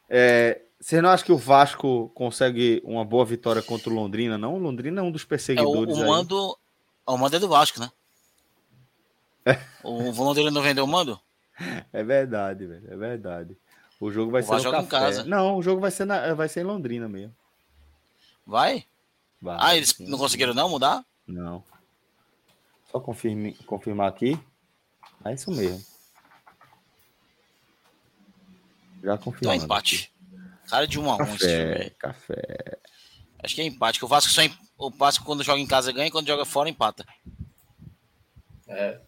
[0.09, 4.57] É, Você não acha que o Vasco consegue uma boa vitória contra o Londrina, não?
[4.57, 5.97] O Londrina é um dos perseguidores.
[5.97, 6.59] É, o, o mando.
[7.07, 7.89] O mando é do Vasco, né?
[9.47, 9.61] É.
[9.85, 11.21] O Londrina não vendeu o mando?
[11.93, 12.93] É verdade, velho.
[12.93, 13.57] É verdade.
[14.01, 14.83] O jogo vai o ser no café.
[14.83, 15.25] em casa.
[15.25, 17.35] Não, o jogo vai ser, na, vai ser em Londrina mesmo.
[18.45, 18.85] Vai?
[19.41, 21.05] vai ah, eles sim, não conseguiram não mudar?
[21.25, 21.63] Não.
[22.91, 24.37] Só confirme, confirmar aqui.
[25.25, 25.85] É isso mesmo.
[29.01, 29.39] Já confirmou.
[29.39, 30.12] Então é empate.
[30.69, 32.79] Cara de 1 um a 1 um café, café.
[33.43, 34.43] Acho que é empate, que o Vasco só
[34.79, 37.05] o Vasco quando joga em casa ganha e quando joga fora empata.
[38.69, 39.01] É.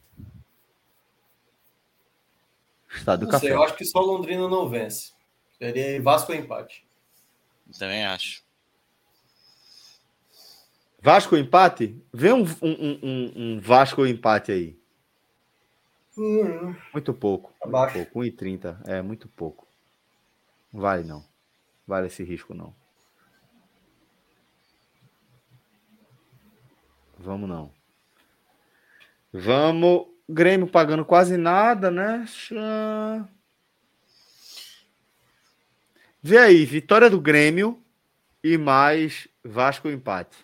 [2.94, 3.46] Estado do café.
[3.46, 5.12] Sei, eu acho que só Londrina não vence.
[5.58, 6.86] Seria Vasco empate.
[7.78, 8.42] Também acho.
[11.00, 12.00] Vasco empate?
[12.12, 14.78] Vê um, um, um, um Vasco empate aí.
[16.16, 16.74] Hum.
[16.92, 17.52] Muito pouco.
[17.60, 17.96] Abaixo.
[17.96, 18.28] Muito pouco.
[18.28, 18.80] 1,30.
[18.86, 19.66] É, muito pouco.
[20.72, 21.24] Vale não.
[21.86, 22.74] Vale esse risco não.
[27.18, 27.72] Vamos não.
[29.32, 30.12] Vamos.
[30.26, 32.24] Grêmio pagando quase nada, né?
[36.22, 37.84] Vê aí, vitória do Grêmio
[38.42, 40.38] e mais Vasco empate.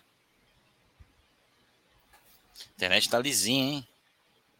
[2.61, 3.87] A internet tá lisinha, hein?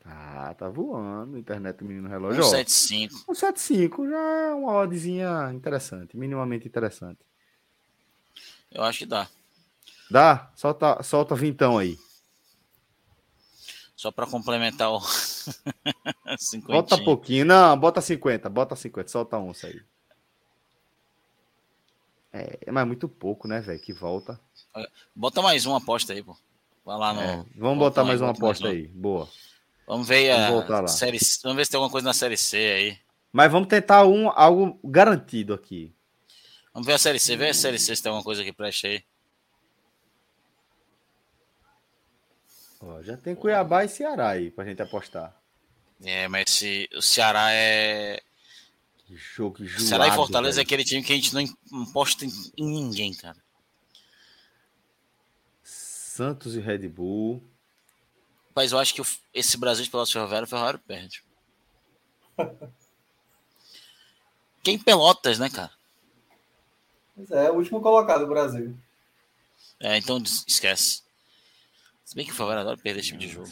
[0.04, 1.38] Tá, tá voando.
[1.38, 2.44] Internet menino relógio.
[2.44, 3.36] 175.
[3.36, 7.20] 175 já é uma oddzinha interessante, minimamente interessante.
[8.72, 9.30] Eu acho que dá.
[10.10, 10.52] Dá?
[10.56, 11.98] Solta, solta vintão aí.
[13.96, 15.00] Só para complementar o.
[16.66, 17.46] bota pouquinho.
[17.46, 18.50] Não, bota 50.
[18.50, 19.08] Bota 50.
[19.08, 19.82] Solta um aí.
[22.34, 23.80] É, mas é muito pouco, né, velho?
[23.80, 24.40] Que volta.
[25.16, 26.36] Bota mais uma aposta aí, pô.
[26.84, 27.22] Vai lá no.
[27.22, 28.88] É, vamos botar mais uma aposta mais aí.
[28.88, 29.30] Boa.
[29.88, 31.20] Vamos ver vamos a série.
[31.44, 32.98] Vamos ver se tem alguma coisa na série C aí.
[33.32, 35.94] Mas vamos tentar um, algo garantido aqui.
[36.74, 37.36] Vamos ver a série C.
[37.36, 39.04] Vê a série C se tem alguma coisa que preste aí.
[42.82, 45.36] Ó, já tem Cuiabá e Ceará aí pra gente apostar.
[46.04, 48.22] É, mas se, o Ceará é.
[49.06, 50.62] Que jogo joado, Ceará e Fortaleza velho.
[50.62, 53.38] é aquele time que a gente não aposta em, em ninguém, cara.
[55.64, 57.44] Santos e Red Bull.
[58.56, 59.02] Mas eu acho que
[59.34, 61.24] esse Brasil de Pelotas Ferroviário, o Ferroviário perde.
[64.64, 65.72] Quem Pelotas, né, cara?
[67.30, 68.76] é, o último colocado do Brasil.
[69.80, 71.02] É, então esquece.
[72.06, 73.50] Se bem que o Favara adora perder esse tipo de jogo.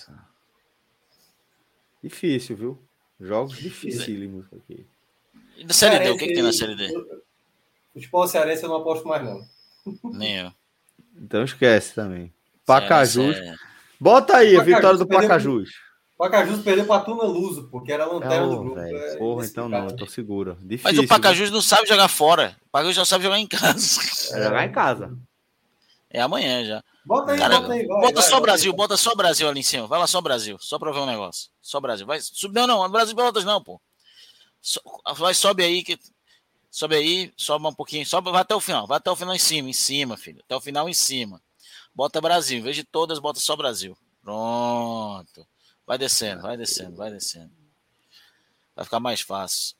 [2.03, 2.79] Difícil, viu?
[3.19, 4.85] Jogos dificílimos aqui.
[5.57, 6.87] E da Série D, o que, que tem na Série D?
[7.93, 9.45] Futebol cearense eu não aposto mais, não.
[10.03, 10.53] Nem eu.
[11.17, 12.33] Então esquece também.
[12.65, 13.35] Pacajus.
[13.35, 13.68] É...
[13.99, 15.69] Bota aí a vitória do Pacajus.
[16.17, 18.79] Pacajus perdeu para Tuna Luso, porque era a lanterna oh, do grupo.
[18.79, 20.57] É Porra, então não, eu tô seguro.
[20.61, 22.57] Difícil, Mas o Pacajus não sabe jogar fora.
[22.67, 24.01] O Pacajus só sabe jogar em casa.
[24.33, 25.17] É, jogar em casa.
[26.09, 26.83] É amanhã já.
[27.05, 27.87] Bota aí, Cara, bota aí.
[27.87, 29.87] Vai, bota vai, só vai, Brasil, bota só Brasil ali em cima.
[29.87, 31.49] Vai lá só Brasil, só pra ver um negócio.
[31.61, 32.05] Só Brasil.
[32.05, 32.53] Vai, sub...
[32.53, 33.79] Não, não, Brasil Pelotas não, pô.
[34.61, 34.81] So...
[35.15, 35.97] Vai, sobe aí, que...
[36.69, 39.39] sobe aí, sobe um pouquinho, sobe, vai até o final, vai até o final em
[39.39, 40.41] cima, em cima, filho.
[40.43, 41.41] Até o final em cima.
[41.93, 43.97] Bota Brasil, em vez de todas, bota só Brasil.
[44.21, 45.47] Pronto.
[45.85, 47.51] Vai descendo, vai descendo, vai descendo.
[48.75, 49.75] Vai ficar mais fácil.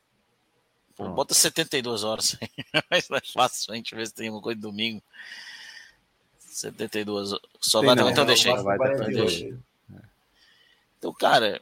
[0.96, 2.50] Pô, bota 72 horas aí.
[3.10, 5.02] mais fácil a gente ver se tem uma coisa de domingo.
[6.40, 7.32] 72.
[7.62, 7.96] Só vai.
[8.12, 9.58] Então deixa aí.
[10.98, 11.62] Então, cara,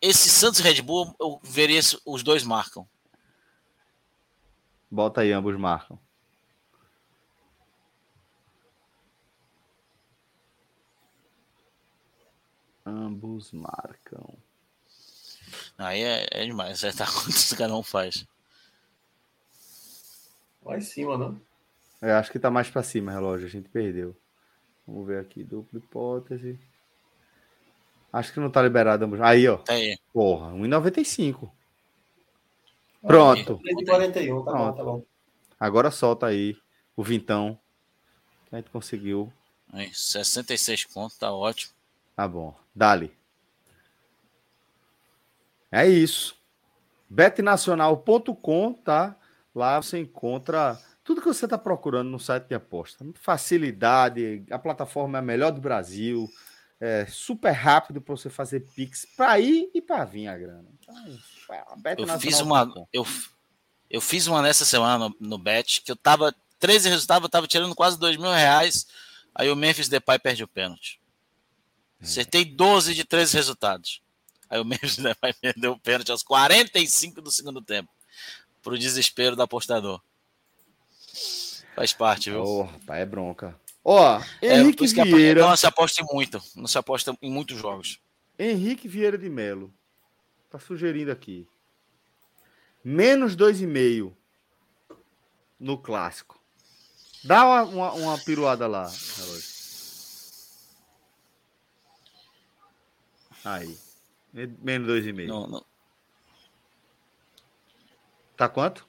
[0.00, 2.86] esse Santos Red Bull, eu veria os dois marcam.
[4.90, 5.98] Bota aí, ambos marcam.
[12.88, 14.34] Ambos marcam.
[15.76, 18.26] Aí é, é demais, acertar quantos cada um faz.
[20.64, 21.38] Lá em cima, não?
[22.00, 23.46] É, acho que tá mais para cima, relógio.
[23.46, 24.16] A gente perdeu.
[24.86, 26.58] Vamos ver aqui, dupla hipótese.
[28.10, 29.06] Acho que não tá liberado.
[29.22, 29.60] Aí, ó.
[29.68, 29.98] Aí.
[30.12, 31.50] Porra, 1,95.
[33.02, 33.60] Pronto.
[33.84, 34.66] 41, tá Pronto.
[34.66, 35.04] bom, tá bom.
[35.60, 36.56] Agora solta aí
[36.96, 37.58] o vintão.
[38.48, 39.30] Que a gente conseguiu.
[39.70, 41.77] Aí, 66 pontos, tá ótimo.
[42.18, 42.52] Tá bom.
[42.74, 43.16] Dali.
[45.70, 46.34] É isso.
[47.08, 49.16] betnacional.com, tá?
[49.54, 53.06] Lá você encontra tudo que você está procurando no site de aposta.
[53.14, 56.28] Facilidade, a plataforma é a melhor do Brasil,
[56.80, 60.66] é super rápido para você fazer Pix para ir e para vir a grana.
[60.76, 60.96] Então,
[61.96, 63.06] eu fiz uma eu,
[63.88, 67.46] eu fiz uma nessa semana no, no Bet que eu tava 13 resultados, eu tava
[67.46, 68.88] tirando quase 2 mil reais.
[69.32, 70.97] Aí o Memphis Depay perde o pênalti.
[72.00, 72.04] É.
[72.04, 74.02] Acertei 12 de 13 resultados.
[74.48, 77.90] Aí o Memphis Depay perdeu o pênalti aos 45 do segundo tempo.
[78.62, 80.00] Para o desespero do apostador.
[81.74, 82.42] Faz parte, viu?
[82.42, 83.60] Oh, rapaz, é bronca.
[83.84, 85.40] Ó, é, Henrique Vieira.
[85.42, 86.42] Não se aposta muito.
[86.56, 88.00] Não se aposta em muitos jogos.
[88.38, 89.72] Henrique Vieira de Melo.
[90.50, 91.46] Tá sugerindo aqui.
[92.84, 94.12] Menos 2,5
[95.58, 96.38] no clássico.
[97.24, 98.88] Dá uma, uma, uma piruada lá,
[103.44, 103.76] Aí.
[104.32, 105.26] Menos 2,5.
[105.26, 105.64] Não, não.
[108.36, 108.86] Tá quanto?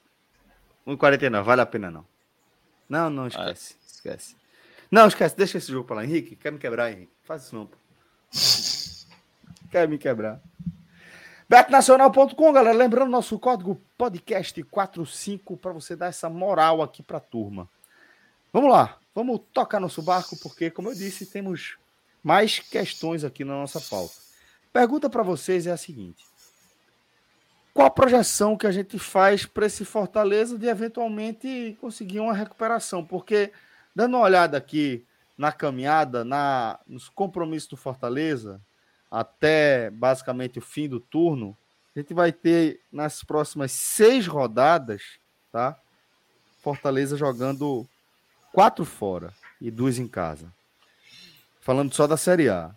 [0.86, 1.42] 1,49.
[1.42, 2.06] Vale a pena não.
[2.88, 3.74] Não, não, esquece.
[3.76, 3.86] Ah.
[3.86, 4.36] Esquece.
[4.90, 5.36] Não, esquece.
[5.36, 6.04] Deixa esse jogo pra lá.
[6.04, 7.12] Henrique, quer me quebrar, Henrique?
[7.24, 7.76] Faz isso não, pô.
[9.70, 10.40] quer me quebrar.
[11.48, 12.76] Betnacional.com, galera.
[12.76, 17.68] Lembrando nosso código podcast45 para você dar essa moral aqui para a turma.
[18.52, 21.76] Vamos lá, vamos tocar nosso barco, porque, como eu disse, temos
[22.22, 24.14] mais questões aqui na nossa pauta.
[24.72, 26.24] Pergunta para vocês é a seguinte:
[27.74, 33.04] qual a projeção que a gente faz para esse Fortaleza de eventualmente conseguir uma recuperação?
[33.04, 33.52] Porque,
[33.94, 35.04] dando uma olhada aqui
[35.36, 38.60] na caminhada, na, nos compromissos do Fortaleza,
[39.10, 41.56] até basicamente o fim do turno,
[41.94, 45.02] a gente vai ter nas próximas seis rodadas,
[45.50, 45.76] tá?
[46.62, 47.88] Fortaleza jogando
[48.52, 50.52] quatro fora e duas em casa.
[51.60, 52.74] Falando só da Série A.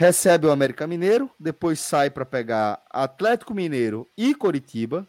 [0.00, 5.04] Recebe o América Mineiro, depois sai para pegar Atlético Mineiro e Coritiba.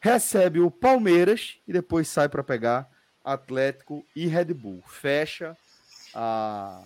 [0.00, 2.90] Recebe o Palmeiras e depois sai para pegar
[3.24, 4.82] Atlético e Red Bull.
[4.88, 5.56] Fecha
[6.12, 6.82] a,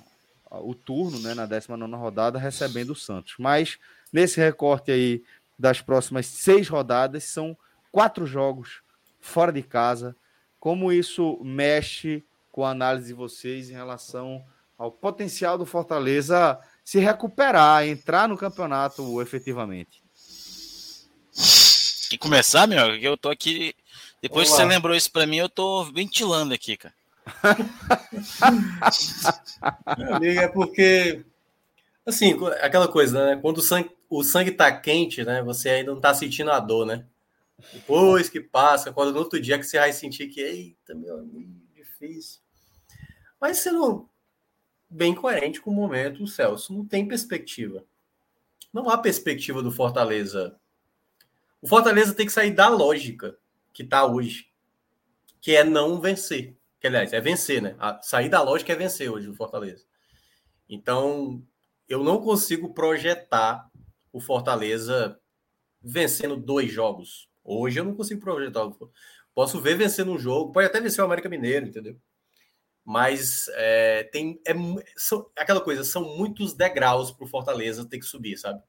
[0.51, 3.37] o turno, né, na 19 rodada, recebendo o Santos.
[3.39, 3.79] Mas
[4.13, 5.25] nesse recorte aí
[5.59, 7.57] das próximas seis rodadas, são
[7.91, 8.83] quatro jogos
[9.19, 10.15] fora de casa.
[10.61, 14.45] Como isso mexe com a análise de vocês em relação
[14.77, 20.01] ao potencial do Fortaleza se recuperar, entrar no campeonato efetivamente?
[22.09, 23.75] Que começar, meu, eu tô aqui.
[24.23, 26.95] Depois que você lembrou isso para mim, eu tô ventilando aqui, cara.
[29.99, 31.25] Meu amigo, é porque
[32.07, 33.41] assim, aquela coisa, né?
[33.43, 35.43] Quando o sangue, o sangue tá quente, né?
[35.43, 37.05] Você ainda não tá sentindo a dor, né?
[37.73, 41.53] Depois que passa, quando no outro dia que você vai sentir que, eita, meu amigo,
[41.75, 42.41] difícil.
[43.41, 44.09] Mas sendo
[44.89, 47.85] bem coerente com o momento, o Celso não tem perspectiva.
[48.73, 50.59] Não há perspectiva do Fortaleza.
[51.61, 53.39] O Fortaleza tem que sair da lógica
[53.73, 54.51] que tá hoje,
[55.41, 56.57] que é não vencer.
[56.81, 57.75] Que, aliás, é vencer, né?
[57.79, 59.85] A, sair da lógica é vencer hoje o Fortaleza.
[60.69, 61.43] Então,
[61.89, 63.71] eu não consigo projetar
[64.13, 65.19] o Fortaleza
[65.83, 67.29] vencendo dois jogos.
[67.45, 68.69] Hoje eu não consigo projetar.
[69.35, 71.97] Posso ver vencendo um jogo, pode até vencer o América Mineiro, entendeu?
[72.87, 74.55] Mas é, tem é,
[74.97, 78.63] são, aquela coisa, são muitos degraus para o Fortaleza ter que subir, sabe?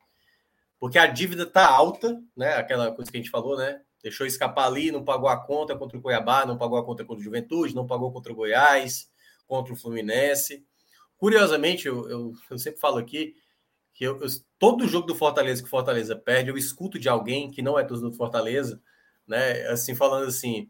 [0.79, 2.55] Porque a dívida tá alta, né?
[2.55, 3.81] Aquela coisa que a gente falou, né?
[4.01, 7.21] deixou escapar ali, não pagou a conta contra o Cuiabá, não pagou a conta contra
[7.21, 9.09] o Juventude, não pagou contra o Goiás,
[9.45, 10.65] contra o Fluminense.
[11.17, 13.35] Curiosamente, eu, eu, eu sempre falo aqui
[13.93, 14.27] que eu, eu,
[14.59, 17.83] todo jogo do Fortaleza que o Fortaleza perde, eu escuto de alguém que não é
[17.83, 18.81] torcedor do Fortaleza,
[19.27, 19.67] né?
[19.67, 20.69] Assim, falando assim,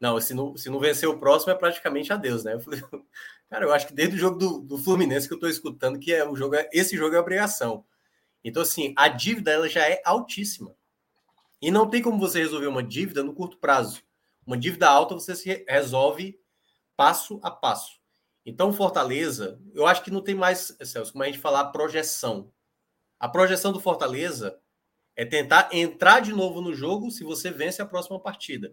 [0.00, 2.54] não, se não, se não vencer o próximo é praticamente adeus, né?
[2.54, 2.80] Eu falei,
[3.48, 6.12] cara, eu acho que desde o jogo do, do Fluminense que eu estou escutando que
[6.12, 7.84] é o jogo, é, esse jogo é obrigação.
[8.44, 10.74] Então, assim, a dívida ela já é altíssima.
[11.60, 14.02] E não tem como você resolver uma dívida no curto prazo.
[14.46, 16.38] Uma dívida alta você se resolve
[16.96, 17.98] passo a passo.
[18.44, 22.52] Então, Fortaleza, eu acho que não tem mais, Celso, como a gente falar, projeção.
[23.18, 24.60] A projeção do Fortaleza
[25.16, 28.72] é tentar entrar de novo no jogo se você vence a próxima partida.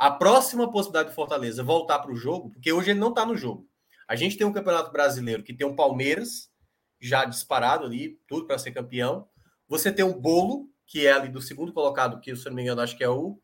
[0.00, 3.36] A próxima possibilidade do Fortaleza voltar para o jogo, porque hoje ele não está no
[3.36, 3.68] jogo.
[4.08, 6.50] A gente tem um campeonato brasileiro que tem um Palmeiras
[6.98, 9.28] já disparado ali, tudo para ser campeão.
[9.68, 12.80] Você tem o Bolo, que é ali do segundo colocado, que se não me engano,
[12.80, 13.38] acho que é o,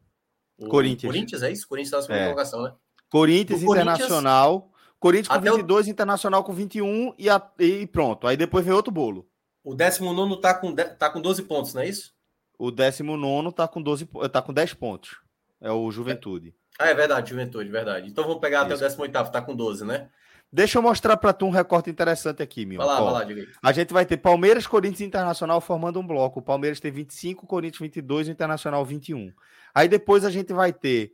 [0.56, 1.12] o Corinthians.
[1.12, 1.68] Corinthians, é isso?
[1.68, 2.24] Corinthians está na segunda é.
[2.24, 2.72] colocação, né?
[3.10, 4.72] Corinthians, Internacional.
[4.98, 5.90] Corinthians com 22, o...
[5.90, 7.52] Internacional com 21 e, a...
[7.58, 8.26] e pronto.
[8.26, 9.28] Aí depois vem outro bolo.
[9.62, 10.84] O 19 está com, de...
[10.86, 12.14] tá com 12 pontos, não é isso?
[12.58, 14.08] O 19 está com, 12...
[14.32, 15.25] tá com 10 pontos.
[15.60, 16.54] É o Juventude.
[16.78, 18.08] Ah, é verdade, Juventude, verdade.
[18.08, 18.74] Então vamos pegar isso.
[18.74, 20.08] até o 18, está com 12, né?
[20.52, 22.78] Deixa eu mostrar para tu um recorte interessante aqui, meu.
[22.78, 23.48] Vai lá, Ó, vai lá, diga aí.
[23.62, 26.40] A gente vai ter Palmeiras, Corinthians e Internacional formando um bloco.
[26.40, 29.32] O Palmeiras tem 25, o Corinthians 22 e o Internacional 21.
[29.74, 31.12] Aí depois a gente vai ter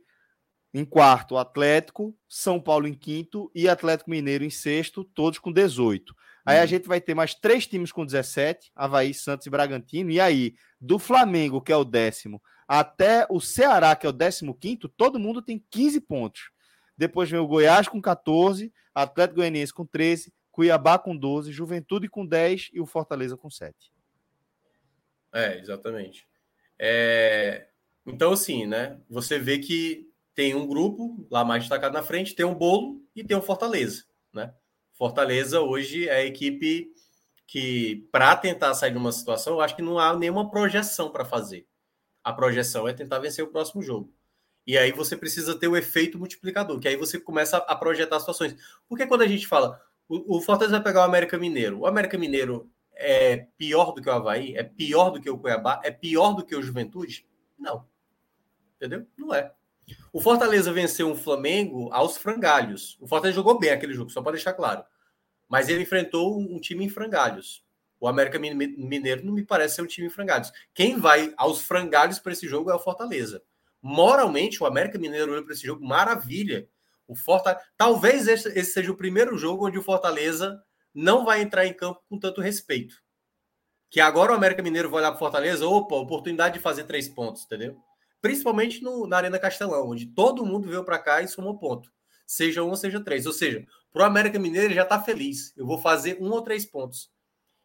[0.73, 6.15] em quarto Atlético, São Paulo em quinto e Atlético Mineiro em sexto, todos com 18.
[6.45, 6.67] Aí a hum.
[6.67, 10.11] gente vai ter mais três times com 17, Havaí, Santos e Bragantino.
[10.11, 12.41] E aí, do Flamengo, que é o décimo,
[12.79, 16.49] até o Ceará, que é o décimo quinto, todo mundo tem 15 pontos.
[16.97, 22.25] Depois vem o Goiás com 14, Atlético Goianiense com 13, Cuiabá com 12, Juventude com
[22.25, 23.93] 10 e o Fortaleza com 7.
[25.31, 26.27] É, exatamente.
[26.79, 27.67] É...
[28.07, 28.99] Então, assim, né?
[29.07, 33.23] Você vê que tem um grupo lá mais destacado na frente, tem um bolo e
[33.23, 34.03] tem o um Fortaleza,
[34.33, 34.51] né?
[34.93, 36.91] Fortaleza hoje é a equipe
[37.45, 41.23] que, para tentar sair de uma situação, eu acho que não há nenhuma projeção para
[41.23, 41.67] fazer.
[42.23, 44.13] A projeção é tentar vencer o próximo jogo.
[44.65, 48.55] E aí você precisa ter o efeito multiplicador, que aí você começa a projetar situações.
[48.87, 52.17] Porque quando a gente fala, o, o Fortaleza vai pegar o América Mineiro, o América
[52.17, 54.55] Mineiro é pior do que o Havaí?
[54.55, 55.81] É pior do que o Cuiabá?
[55.83, 57.25] É pior do que o Juventude?
[57.57, 57.85] Não.
[58.77, 59.05] Entendeu?
[59.17, 59.51] Não é.
[60.11, 62.97] O Fortaleza venceu um Flamengo aos frangalhos.
[63.01, 64.83] O Fortaleza jogou bem aquele jogo, só para deixar claro.
[65.49, 67.63] Mas ele enfrentou um time em frangalhos.
[68.03, 70.51] O América Mineiro não me parece ser um time em frangalhos.
[70.73, 73.41] Quem vai aos frangalhos para esse jogo é o Fortaleza.
[73.81, 76.67] Moralmente, o América Mineiro olha para esse jogo, maravilha.
[77.07, 80.61] O Fortaleza, talvez esse, esse seja o primeiro jogo onde o Fortaleza
[80.93, 82.93] não vai entrar em campo com tanto respeito.
[83.89, 87.07] Que agora o América Mineiro vai olhar para o Fortaleza, opa, oportunidade de fazer três
[87.07, 87.77] pontos, entendeu?
[88.21, 91.89] Principalmente no, na Arena Castelão, onde todo mundo veio para cá e somou ponto.
[92.27, 93.25] Seja um seja três.
[93.25, 95.53] Ou seja, para o América Mineiro ele já está feliz.
[95.55, 97.12] Eu vou fazer um ou três pontos.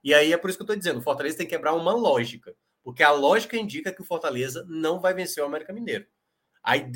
[0.09, 1.92] E aí é por isso que eu estou dizendo: o Fortaleza tem que quebrar uma
[1.92, 2.56] lógica.
[2.82, 6.06] Porque a lógica indica que o Fortaleza não vai vencer o América Mineiro.
[6.62, 6.90] Aí,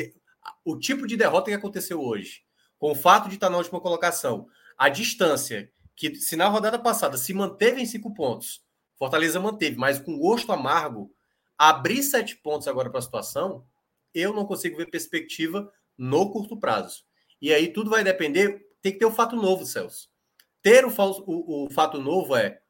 [0.64, 2.42] o tipo de derrota que aconteceu hoje,
[2.78, 4.48] com o fato de estar na última colocação,
[4.78, 8.64] a distância que se na rodada passada se manteve em cinco pontos,
[8.96, 11.14] Fortaleza manteve, mas com gosto amargo,
[11.58, 13.66] abrir sete pontos agora para a situação,
[14.14, 17.02] eu não consigo ver perspectiva no curto prazo.
[17.42, 20.08] E aí tudo vai depender, tem que ter o um fato novo, Celso.
[20.62, 22.61] Ter o, o, o fato novo é,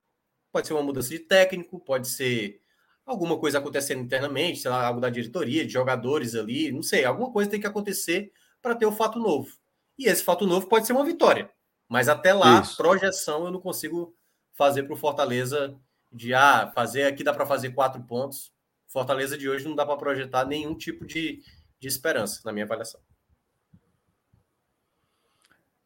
[0.52, 2.60] pode ser uma mudança de técnico, pode ser
[3.04, 7.32] alguma coisa acontecendo internamente, sei lá, algo da diretoria, de jogadores ali, não sei, alguma
[7.32, 9.50] coisa tem que acontecer para ter o fato novo.
[9.98, 11.50] E esse fato novo pode ser uma vitória.
[11.88, 12.76] Mas até lá, Isso.
[12.76, 14.14] projeção eu não consigo
[14.52, 15.76] fazer para o Fortaleza
[16.10, 18.52] de ah, fazer aqui dá para fazer quatro pontos.
[18.86, 21.42] Fortaleza de hoje não dá para projetar nenhum tipo de,
[21.80, 23.00] de esperança, na minha avaliação.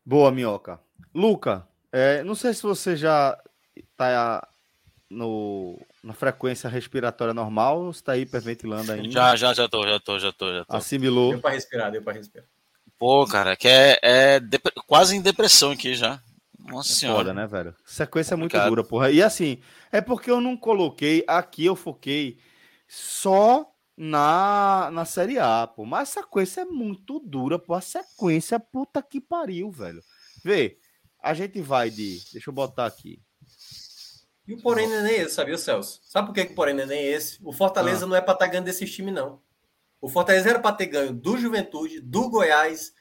[0.05, 0.81] Boa, Minhoca.
[1.15, 3.41] Luca, é, não sei se você já
[3.75, 4.49] está
[5.11, 9.11] no, na frequência respiratória normal ou está hiperventilando ainda.
[9.11, 10.77] Já, já, já tô, já tô, já tô, já tô.
[10.77, 11.31] Assimilou.
[11.31, 12.47] Deu para respirar, deu para respirar.
[12.99, 14.41] Pô, cara, que é, é
[14.87, 16.21] quase em depressão aqui já.
[16.59, 17.19] Nossa é senhora.
[17.19, 17.75] Foda, né, velho?
[17.85, 19.11] Sequência é muito dura, porra.
[19.11, 19.61] E assim,
[19.93, 22.39] é porque eu não coloquei, aqui eu foquei
[22.89, 25.85] só na, na Série A, pô.
[25.85, 27.75] Mas a sequência é muito dura, pô.
[27.75, 30.03] A sequência, puta que pariu, velho.
[30.43, 30.79] Vê,
[31.23, 32.21] a gente vai de.
[32.33, 33.21] Deixa eu botar aqui.
[34.47, 36.01] E o porém não é nem esse, sabia, Celso?
[36.03, 37.39] Sabe por que, que o porém não é nem esse?
[37.43, 38.09] O Fortaleza ah.
[38.09, 39.41] não é pra estar tá ganhando desses times, não.
[40.01, 42.93] O Fortaleza era para ter ganho do Juventude, do Goiás.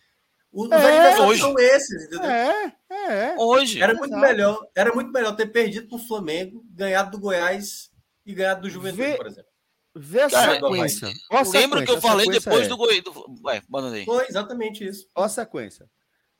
[0.51, 2.25] Os é, adversários são esses, entendeu?
[2.25, 3.35] É, é.
[3.37, 3.81] Hoje.
[3.81, 7.91] Era muito, melhor, era muito melhor ter perdido para o Flamengo, ganhado do Goiás
[8.25, 9.51] e ganhado do Juventude, Vê, por exemplo.
[9.93, 11.09] Vê a sequência.
[11.53, 12.69] Lembra que eu falei depois é.
[12.69, 13.03] do Goiás.
[13.43, 14.05] Ué, manda aí.
[14.05, 15.07] Foi exatamente isso.
[15.13, 15.89] Olha a sequência.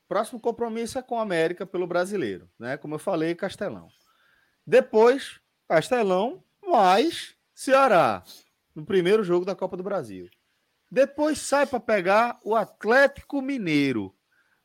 [0.07, 2.77] Próximo compromisso é com a América pelo brasileiro, né?
[2.77, 3.87] Como eu falei, Castelão.
[4.65, 8.23] Depois, Castelão mais Ceará,
[8.73, 10.29] no primeiro jogo da Copa do Brasil.
[10.91, 14.13] Depois sai para pegar o Atlético Mineiro.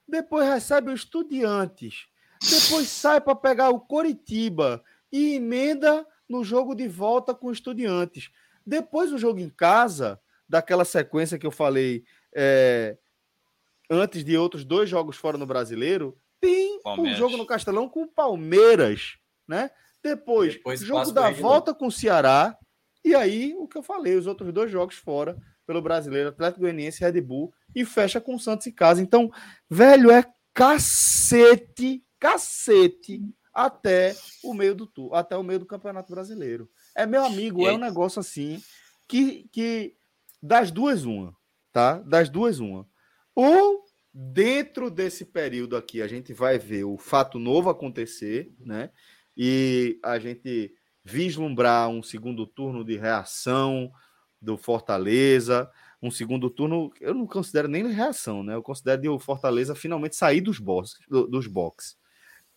[0.07, 2.07] Depois recebe o Estudiantes.
[2.43, 4.83] Depois sai para pegar o Coritiba
[5.13, 8.31] e emenda no jogo de volta com o Estudiantes.
[8.65, 12.97] Depois o jogo em casa, daquela sequência que eu falei é,
[13.91, 17.15] antes de outros dois jogos fora no Brasileiro, tem Palmeiras.
[17.15, 19.71] um jogo no Castelão com o Palmeiras, né?
[20.03, 22.57] Depois, Depois jogo da volta com o Ceará.
[23.05, 27.01] E aí, o que eu falei, os outros dois jogos fora pelo brasileiro, Atlético Goianiense,
[27.01, 29.01] Red Bull, e fecha com o Santos em casa.
[29.01, 29.31] Então,
[29.69, 33.23] velho, é cacete, cacete
[33.55, 36.69] até o meio do tu, até o meio do Campeonato Brasileiro.
[36.95, 38.61] É meu amigo, é um negócio assim
[39.07, 39.95] que, que
[40.43, 41.35] das duas uma,
[41.73, 41.99] tá?
[41.99, 42.89] Das duas uma.
[43.35, 48.91] Ou dentro desse período aqui a gente vai ver o fato novo acontecer, né?
[49.43, 53.91] E a gente vislumbrar um segundo turno de reação,
[54.39, 55.71] do Fortaleza.
[56.03, 58.55] Um segundo turno, eu não considero nem reação, né?
[58.55, 61.97] Eu considero de o Fortaleza finalmente sair dos boxes, dos boxes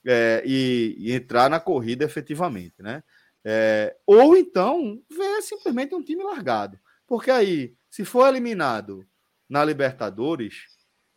[0.06, 3.02] é, e, e, entrar na corrida efetivamente, né?
[3.46, 6.78] É, ou então ver simplesmente um time largado.
[7.08, 9.06] Porque aí, se for eliminado
[9.50, 10.66] na Libertadores,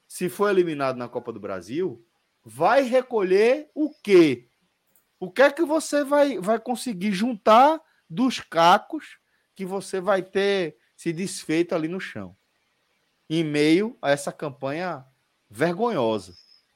[0.06, 2.05] se for eliminado na Copa do Brasil,
[2.44, 4.48] vai recolher o quê?
[5.18, 9.18] O que é que você vai, vai conseguir juntar dos cacos
[9.55, 12.36] que você vai ter se desfeito ali no chão,
[13.28, 15.05] em meio a essa campanha
[15.51, 16.34] vergonhosa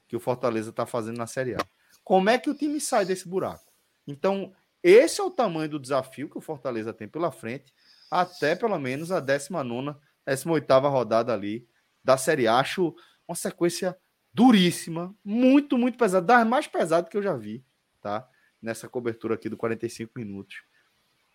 [0.09, 1.59] que o Fortaleza está fazendo na Série A.
[2.03, 3.71] Como é que o time sai desse buraco?
[4.07, 4.53] Então,
[4.83, 7.73] esse é o tamanho do desafio que o Fortaleza tem pela frente,
[8.11, 9.97] até pelo menos a 19,
[10.27, 11.69] 18 rodada ali
[12.03, 12.59] da Série A.
[12.59, 12.95] Acho
[13.29, 13.97] uma sequência
[14.33, 17.65] duríssima, muito, muito pesada, das mais pesadas que eu já vi,
[18.01, 18.29] tá?
[18.63, 20.57] Nessa cobertura aqui do 45 minutos,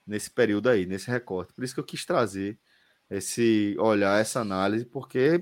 [0.06, 1.53] nesse período aí, nesse recorte.
[1.53, 2.57] Por isso que eu quis trazer
[3.10, 5.41] esse olhar, essa análise, porque.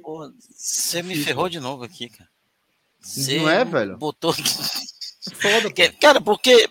[0.49, 2.29] Você me ferrou de novo aqui, cara.
[2.99, 3.97] Cê não é, velho?
[3.97, 4.33] Botou.
[5.35, 6.69] Foda, cara, porque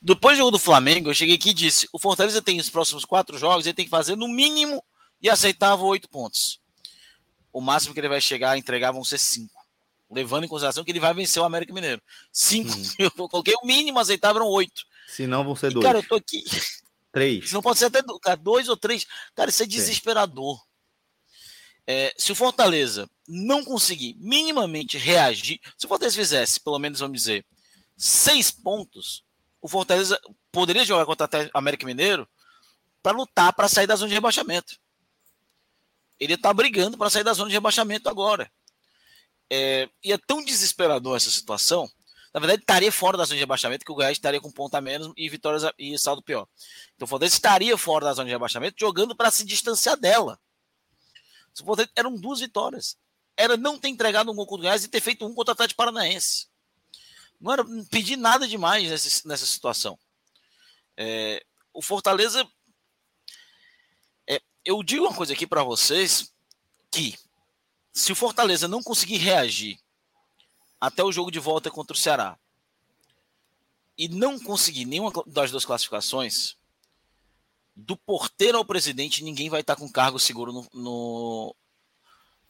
[0.00, 3.04] depois do jogo do Flamengo, eu cheguei aqui e disse: o Fortaleza tem os próximos
[3.04, 4.82] quatro jogos, ele tem que fazer no mínimo
[5.20, 6.60] e aceitável oito pontos.
[7.52, 9.57] O máximo que ele vai chegar a entregar vão ser cinco.
[10.10, 12.02] Levando em consideração que ele vai vencer o América Mineiro.
[12.32, 12.70] Cinco.
[12.70, 12.82] Hum.
[12.98, 14.82] Eu coloquei o mínimo aceitável eram oito.
[15.06, 15.84] Se não, vão ser e, dois.
[15.84, 16.44] Cara, eu tô aqui.
[17.12, 17.52] Três.
[17.52, 18.02] Não pode ser até
[18.36, 19.06] dois ou três.
[19.34, 20.62] Cara, isso é desesperador.
[21.86, 27.18] É, se o Fortaleza não conseguir minimamente reagir, se o Fortaleza fizesse, pelo menos vamos
[27.18, 27.46] dizer,
[27.96, 29.24] seis pontos,
[29.60, 30.20] o Fortaleza
[30.52, 32.28] poderia jogar contra o América Mineiro
[33.02, 34.78] para lutar para sair da zona de rebaixamento.
[36.20, 38.50] Ele está brigando para sair da zona de rebaixamento agora.
[39.50, 41.90] É, e é tão desesperador essa situação
[42.32, 44.80] na verdade, estaria fora da zona de rebaixamento, que o Goiás estaria com ponto a
[44.80, 46.46] menos e vitórias e saldo pior.
[46.94, 50.38] Então o Fortaleza estaria fora da zona de rebaixamento, jogando para se distanciar dela.
[51.60, 52.96] O eram duas vitórias.
[53.36, 55.54] Era não ter entregado um gol contra o Goiás e ter feito um contra o
[55.54, 56.46] Atlético Paranaense.
[57.40, 59.98] Não era pedir nada demais nessa, nessa situação.
[60.96, 62.46] É, o Fortaleza.
[64.28, 66.32] É, eu digo uma coisa aqui para vocês:
[66.90, 67.16] que
[67.98, 69.80] se o Fortaleza não conseguir reagir
[70.80, 72.38] até o jogo de volta contra o Ceará
[73.96, 76.56] e não conseguir nenhuma das duas classificações,
[77.74, 80.68] do porteiro ao presidente, ninguém vai estar com cargo seguro no.
[80.72, 81.56] no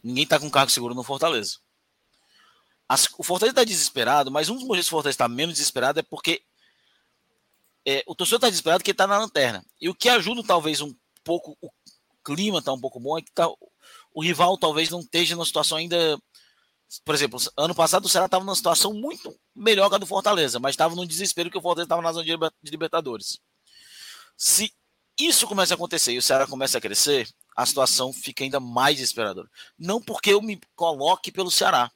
[0.02, 1.58] ninguém está com cargo seguro no Fortaleza.
[2.86, 5.98] As, o Fortaleza está desesperado, mas um dos motivos que o Fortaleza está menos desesperado
[5.98, 6.42] é porque
[7.86, 9.64] é, o torcedor está desesperado porque está na lanterna.
[9.80, 10.94] E o que ajuda talvez um
[11.24, 11.70] pouco, o
[12.22, 13.48] clima está um pouco bom, é que tá,
[14.18, 16.20] o rival talvez não esteja numa situação ainda
[17.04, 20.58] por exemplo, ano passado o Ceará estava numa situação muito melhor que a do Fortaleza,
[20.58, 23.38] mas estava no desespero que o Fortaleza estava na zona de Libertadores.
[24.36, 24.72] Se
[25.20, 28.96] isso começa a acontecer e o Ceará começa a crescer, a situação fica ainda mais
[28.96, 29.48] desesperadora.
[29.78, 31.88] Não porque eu me coloque pelo Ceará,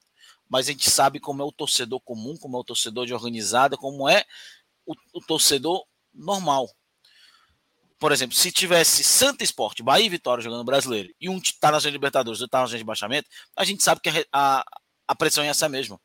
[0.49, 3.77] mas a gente sabe como é o torcedor comum, como é o torcedor de organizada,
[3.77, 4.25] como é
[4.87, 5.85] o, o torcedor
[6.15, 6.69] normal.
[8.03, 11.79] Por exemplo, se tivesse Santa Esporte, Bahia e Vitória jogando brasileiro, e um está na
[11.79, 14.65] zona de Libertadores outro está na zona de baixamento, a gente sabe que a, a,
[15.07, 16.01] a pressão é essa mesma.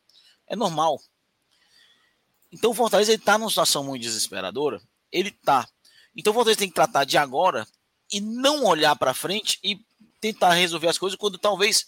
[0.45, 1.01] É normal.
[2.51, 4.79] Então o Fortaleza ele tá numa situação muito desesperadora.
[5.11, 5.67] Ele tá.
[6.15, 7.67] Então o Fortaleza tem que tratar de agora
[8.13, 9.83] e não olhar para frente e
[10.21, 11.87] tentar resolver as coisas quando talvez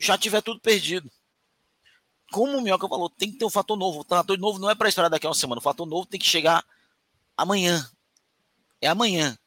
[0.00, 1.08] já tiver tudo perdido.
[2.32, 4.00] Como o Minhoca falou, tem que ter um fator novo.
[4.00, 5.60] O fator novo não é para esperar daqui a uma semana.
[5.60, 6.64] O fator novo tem que chegar
[7.36, 7.88] amanhã.
[8.82, 9.38] É amanhã.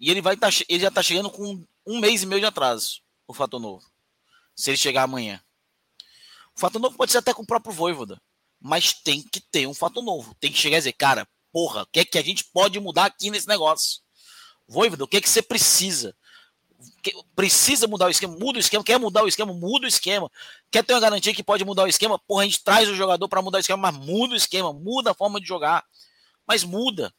[0.00, 3.02] E ele vai tá, ele já está chegando com um mês e meio de atraso.
[3.26, 3.86] O fator novo.
[4.56, 5.40] Se ele chegar amanhã.
[6.58, 8.20] Fato novo pode ser até com o próprio Voivoda.
[8.60, 10.34] Mas tem que ter um fato novo.
[10.40, 13.04] Tem que chegar e dizer, cara, porra, o que é que a gente pode mudar
[13.04, 14.00] aqui nesse negócio?
[14.66, 16.16] Voivoda, o que é que você precisa?
[17.36, 18.36] Precisa mudar o esquema?
[18.36, 18.82] Muda o esquema.
[18.82, 19.52] Quer mudar o esquema?
[19.52, 20.28] Muda o esquema.
[20.68, 22.18] Quer ter uma garantia que pode mudar o esquema?
[22.18, 25.12] Porra, a gente traz o jogador para mudar o esquema, mas muda o esquema, muda
[25.12, 25.84] a forma de jogar.
[26.44, 27.14] Mas muda.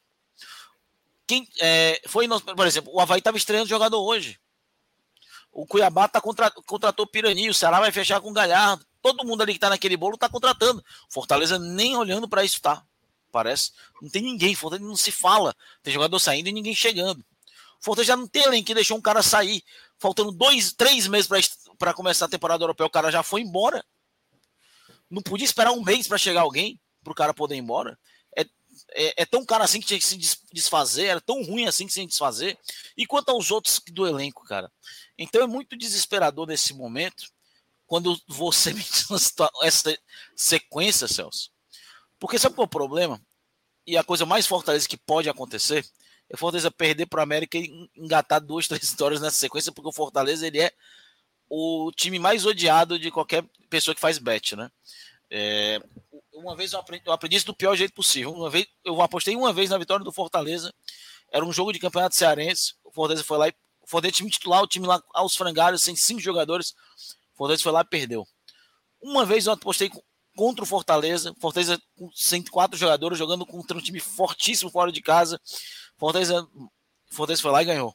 [1.30, 4.36] Quem é, foi, por exemplo, o Havaí estava estreando jogador hoje.
[5.52, 9.40] O Cuiabá tá contra, contratou Pirani, o Ceará vai fechar com o Galhardo todo mundo
[9.40, 10.84] ali que tá naquele bolo tá contratando.
[11.08, 12.84] Fortaleza nem olhando para isso tá.
[13.30, 13.70] Parece.
[14.02, 14.56] Não tem ninguém.
[14.56, 15.54] Fortaleza não se fala.
[15.84, 17.24] Tem jogador saindo e ninguém chegando.
[17.78, 19.62] Fortaleza já não tem além que deixou um cara sair.
[20.00, 21.30] Faltando dois, três meses
[21.78, 23.84] para começar a temporada europeia, o cara já foi embora.
[25.08, 27.96] Não podia esperar um mês para chegar alguém para o cara poder ir embora.
[28.92, 30.18] É, é, tão cara assim que tinha que se
[30.52, 32.58] desfazer, era tão ruim assim que tinha que se desfazer.
[32.96, 34.70] E quanto aos outros do elenco, cara.
[35.18, 37.24] Então é muito desesperador nesse momento
[37.86, 38.84] quando você me
[39.62, 39.98] essa
[40.36, 41.50] sequência, Celso.
[42.18, 43.20] Porque sabe qual é o problema?
[43.86, 45.84] E a coisa mais fortaleza que pode acontecer
[46.30, 49.92] é Fortaleza perder para o América e engatar duas, três histórias nessa sequência, porque o
[49.92, 50.72] Fortaleza ele é
[51.48, 54.70] o time mais odiado de qualquer pessoa que faz bet, né?
[55.28, 55.80] É,
[56.40, 58.32] uma vez eu aprendi, eu aprendi, isso do pior jeito possível.
[58.32, 60.72] Uma vez, eu apostei uma vez na vitória do Fortaleza.
[61.32, 62.74] Era um jogo de campeonato cearense.
[62.84, 65.94] O Fortaleza foi lá e o Fortaleza time titular, o time lá aos frangalhos, sem
[65.94, 66.74] cinco jogadores.
[67.34, 68.26] Fortaleza foi lá e perdeu.
[69.00, 69.90] Uma vez eu apostei
[70.36, 75.40] contra o Fortaleza, Fortaleza com 104 jogadores jogando contra um time fortíssimo fora de casa.
[75.96, 76.46] Fortaleza,
[77.10, 77.94] Fortaleza foi lá e ganhou.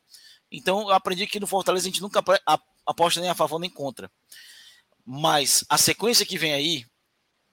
[0.51, 2.23] Então eu aprendi que no Fortaleza a gente nunca
[2.85, 4.11] aposta nem a favor nem contra.
[5.05, 6.85] Mas a sequência que vem aí,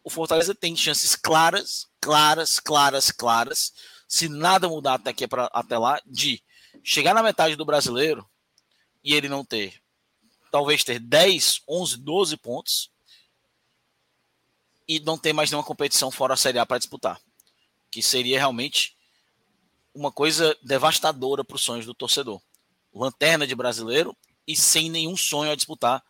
[0.04, 3.72] o Fortaleza tem chances claras, claras, claras, claras,
[4.08, 6.42] se nada mudar até aqui até lá, de
[6.82, 8.28] chegar na metade do brasileiro
[9.02, 9.82] e ele não ter
[10.52, 12.90] talvez ter 10, 11, 12 pontos
[14.86, 17.18] e não ter mais nenhuma competição fora a Série A para disputar.
[17.90, 18.94] Que seria realmente
[19.94, 22.40] uma coisa devastadora para os sonhos do torcedor.
[22.92, 24.14] Lanterna de brasileiro
[24.46, 26.04] e sem nenhum sonho a disputar,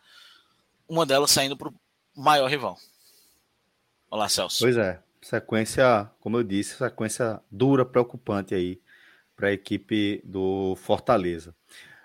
[0.87, 1.73] uma delas saindo para o
[2.13, 2.77] maior rival.
[4.13, 4.59] Olá, Celso.
[4.59, 8.79] Pois é, sequência, como eu disse, sequência dura, preocupante aí
[9.35, 11.55] para a equipe do Fortaleza.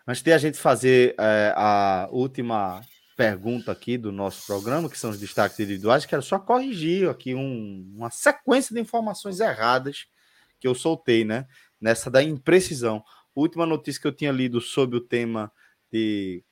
[0.07, 2.81] Antes de a gente fazer é, a última
[3.15, 7.93] pergunta aqui do nosso programa, que são os destaques individuais, quero só corrigir aqui um,
[7.95, 10.07] uma sequência de informações erradas
[10.59, 11.47] que eu soltei, né?
[11.79, 13.05] Nessa da imprecisão.
[13.35, 15.53] Última notícia que eu tinha lido sobre o tema
[15.93, 16.43] de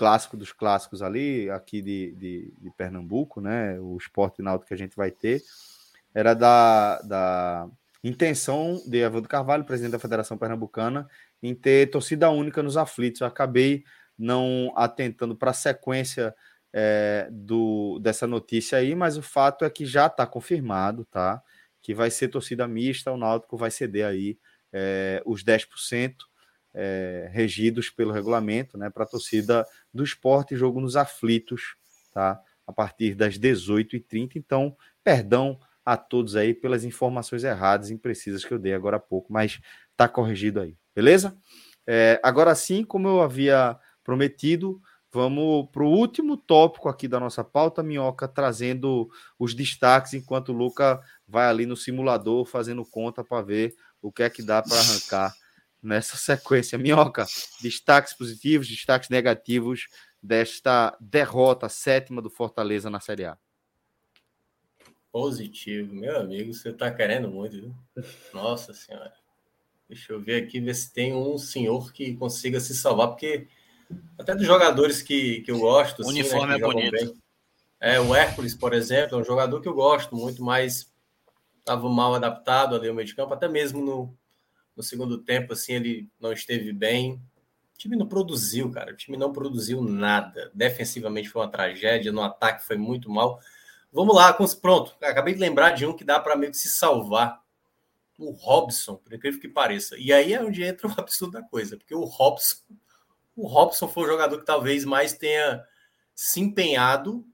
[0.00, 3.78] clássico dos clássicos ali, aqui de, de, de Pernambuco, né?
[3.78, 5.42] O esporte náutico que a gente vai ter,
[6.14, 7.68] era da, da
[8.02, 11.06] intenção de Evandro Carvalho, presidente da Federação Pernambucana,
[11.42, 13.20] em ter torcida única nos aflitos.
[13.20, 13.84] Eu acabei
[14.18, 16.34] não atentando para a sequência
[16.72, 21.42] é, do, dessa notícia aí, mas o fato é que já está confirmado, tá?
[21.82, 24.38] Que vai ser torcida mista, o Náutico vai ceder aí
[24.72, 26.14] é, os 10%
[26.74, 28.90] é, regidos pelo regulamento, né?
[28.90, 31.74] Para a torcida do esporte, jogo nos aflitos,
[32.12, 32.40] tá?
[32.66, 34.36] A partir das 18h30.
[34.36, 39.00] Então, perdão a todos aí pelas informações erradas e imprecisas que eu dei agora há
[39.00, 39.60] pouco, mas
[39.90, 41.36] está corrigido aí, beleza?
[41.86, 44.80] É, agora sim, como eu havia prometido,
[45.12, 50.56] vamos para o último tópico aqui da nossa pauta, Minhoca, trazendo os destaques, enquanto o
[50.56, 54.78] Luca vai ali no simulador fazendo conta para ver o que é que dá para
[54.78, 55.34] arrancar
[55.82, 56.78] nessa sequência.
[56.78, 57.26] Minhoca,
[57.60, 59.88] destaques positivos, destaques negativos
[60.22, 63.38] desta derrota sétima do Fortaleza na Série A.
[65.10, 67.74] Positivo, meu amigo, você está querendo muito, viu?
[68.32, 69.12] Nossa Senhora.
[69.88, 73.48] Deixa eu ver aqui, ver se tem um senhor que consiga se salvar, porque
[74.16, 76.00] até dos jogadores que, que eu gosto.
[76.00, 76.92] O assim, uniforme né, é bonito.
[76.92, 77.14] Bem.
[77.80, 80.92] É, o Hércules, por exemplo, é um jogador que eu gosto muito, mas
[81.58, 84.18] estava mal adaptado ali ao meio de campo, até mesmo no,
[84.76, 87.14] no segundo tempo, assim, ele não esteve bem.
[87.74, 88.92] O time não produziu, cara.
[88.92, 90.50] O time não produziu nada.
[90.54, 93.40] Defensivamente foi uma tragédia, no ataque foi muito mal.
[93.92, 94.94] Vamos lá, pronto.
[95.02, 97.40] Acabei de lembrar de um que dá para meio que se salvar.
[98.18, 99.96] O Robson, por incrível que pareça.
[99.98, 102.56] E aí é onde entra o absurdo da coisa, porque o Robson,
[103.34, 105.64] o Robson foi o jogador que talvez mais tenha
[106.14, 107.26] se empenhado.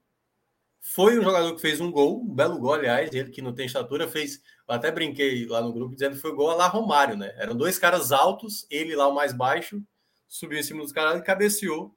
[0.79, 3.65] Foi um jogador que fez um gol, um belo gol, aliás, ele que não tem
[3.65, 4.41] estatura, fez.
[4.67, 7.33] Eu até brinquei lá no grupo dizendo que foi gol a lá Romário, né?
[7.37, 9.81] Eram dois caras altos, ele lá o mais baixo,
[10.27, 11.95] subiu em cima dos caras e cabeceou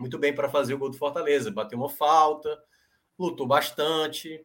[0.00, 1.50] muito bem para fazer o gol do Fortaleza.
[1.50, 2.58] Bateu uma falta,
[3.18, 4.44] lutou bastante.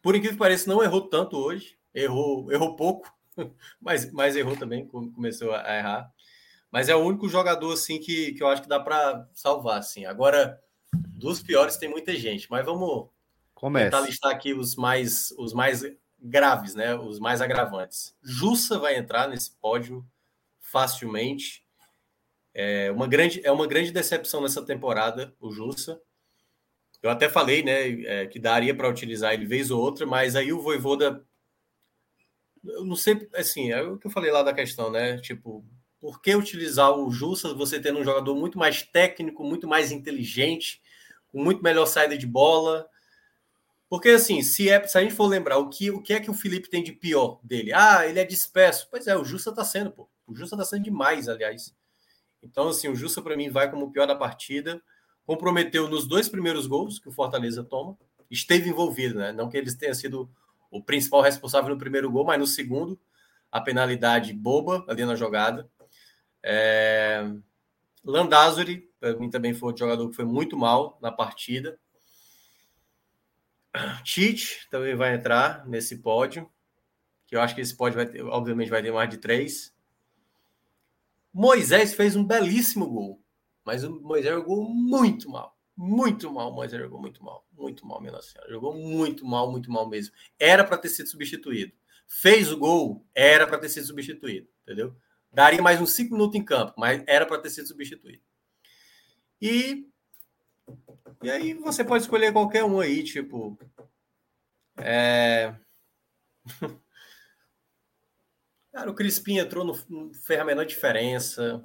[0.00, 1.76] Por incrível que pareça, não errou tanto hoje.
[1.92, 3.12] Errou, errou pouco,
[3.80, 6.12] mas, mas errou também, começou a errar.
[6.70, 9.78] Mas é o único jogador assim que, que eu acho que dá para salvar.
[9.78, 10.04] Assim.
[10.04, 10.60] Agora,
[10.92, 13.08] dos piores tem muita gente, mas vamos
[13.54, 13.86] Comece.
[13.86, 15.82] tentar listar aqui os mais, os mais
[16.20, 16.94] graves, né?
[16.94, 18.16] Os mais agravantes.
[18.22, 20.04] Jussa vai entrar nesse pódio
[20.60, 21.64] facilmente.
[22.54, 26.00] É uma grande, é uma grande decepção nessa temporada, o Jussa.
[27.02, 30.52] Eu até falei, né, é, que daria para utilizar ele vez ou outra, mas aí
[30.52, 31.24] o Voivoda
[32.68, 35.18] eu não sei, assim, é o que eu falei lá da questão, né?
[35.18, 35.64] Tipo,
[36.00, 40.80] por que utilizar o Jussa, você tendo um jogador muito mais técnico, muito mais inteligente,
[41.28, 42.88] com muito melhor saída de bola?
[43.88, 46.30] Porque, assim, se, é, se a gente for lembrar o que, o que é que
[46.30, 47.72] o Felipe tem de pior dele?
[47.72, 48.88] Ah, ele é disperso.
[48.90, 50.08] Pois é, o Jussa tá sendo, pô.
[50.26, 51.74] O Jussa tá sendo demais, aliás.
[52.42, 54.82] Então, assim, o Jussa para mim vai como o pior da partida
[55.26, 57.98] comprometeu nos dois primeiros gols que o Fortaleza toma,
[58.30, 59.32] esteve envolvido, né?
[59.32, 60.30] Não que eles tenham sido
[60.70, 62.98] o principal responsável no primeiro gol, mas no segundo,
[63.50, 65.68] a penalidade boba ali na jogada.
[66.42, 67.28] É...
[68.04, 71.78] Landázuri, para mim também foi um jogador que foi muito mal na partida.
[74.02, 76.50] Tite também vai entrar nesse pódio,
[77.26, 79.74] que eu acho que esse pódio vai ter, obviamente vai ter mais de três.
[81.32, 83.22] Moisés fez um belíssimo gol.
[83.66, 85.58] Mas o Moisés jogou muito mal.
[85.76, 87.44] Muito mal, o Moisés jogou muito mal.
[87.52, 88.50] Muito mal, minha nossa senhora.
[88.50, 90.14] Jogou muito mal, muito mal mesmo.
[90.38, 91.72] Era para ter sido substituído.
[92.06, 94.48] Fez o gol, era para ter sido substituído.
[94.62, 94.96] Entendeu?
[95.32, 98.22] Daria mais uns cinco minutos em campo, mas era para ter sido substituído.
[99.42, 99.86] E,
[101.22, 103.58] e aí você pode escolher qualquer um aí, tipo.
[104.78, 105.54] É...
[108.72, 109.74] Cara, o Crispim entrou, no,
[110.12, 111.64] fez a menor diferença.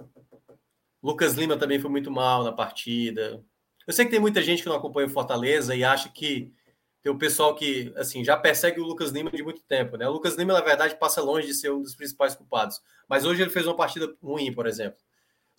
[1.04, 3.44] Lucas Lima também foi muito mal na partida.
[3.86, 6.54] Eu sei que tem muita gente que não acompanha o Fortaleza e acha que
[7.02, 10.08] tem o pessoal que assim já persegue o Lucas Lima de muito tempo, né?
[10.08, 12.80] O Lucas Lima, na verdade, passa longe de ser um dos principais culpados.
[13.10, 15.00] Mas hoje ele fez uma partida ruim, por exemplo.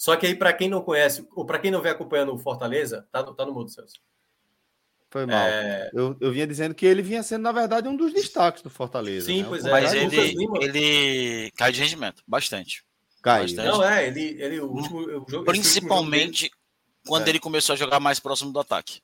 [0.02, 3.06] Só que aí, para quem não conhece, ou para quem não vem acompanhando o Fortaleza,
[3.12, 4.00] tá, tá no mudo, Celso.
[5.08, 5.46] Foi mal.
[5.46, 5.90] É...
[5.94, 9.26] Eu, eu vinha dizendo que ele vinha sendo, na verdade, um dos destaques do Fortaleza.
[9.26, 9.48] Sim, né?
[9.48, 9.70] pois é.
[9.70, 12.84] Mas ele, ele cai de rendimento, bastante.
[13.22, 13.42] Cai.
[13.42, 13.68] Bastante.
[13.68, 16.56] Não, é, ele, ele o último o jogo, Principalmente jogo
[17.06, 17.30] quando é.
[17.30, 19.00] ele começou a jogar mais próximo do ataque.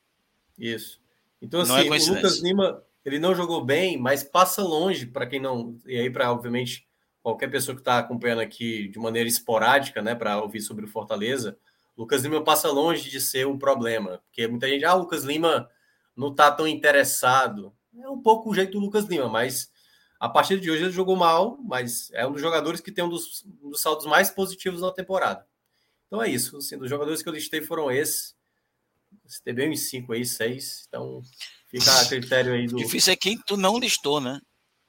[0.59, 1.01] Isso.
[1.41, 5.39] Então, assim, é o Lucas Lima, ele não jogou bem, mas passa longe para quem
[5.39, 5.79] não.
[5.87, 6.88] E aí, para, obviamente,
[7.29, 11.59] qualquer pessoa que está acompanhando aqui de maneira esporádica, né, para ouvir sobre o Fortaleza,
[11.95, 14.23] Lucas Lima passa longe de ser um problema.
[14.25, 15.69] Porque muita gente, ah, o Lucas Lima
[16.17, 17.75] não está tão interessado.
[18.01, 19.71] É um pouco o jeito do Lucas Lima, mas
[20.19, 23.11] a partir de hoje ele jogou mal, mas é um dos jogadores que tem um
[23.11, 25.47] dos, um dos saldos mais positivos na temporada.
[26.07, 26.57] Então é isso.
[26.57, 28.35] Assim, dos jogadores que eu listei foram esses.
[29.27, 30.87] Você teve bem uns 5 aí, 6.
[30.89, 31.21] Então
[31.67, 32.77] fica a critério aí do.
[32.77, 34.41] Difícil é quem tu não listou, né?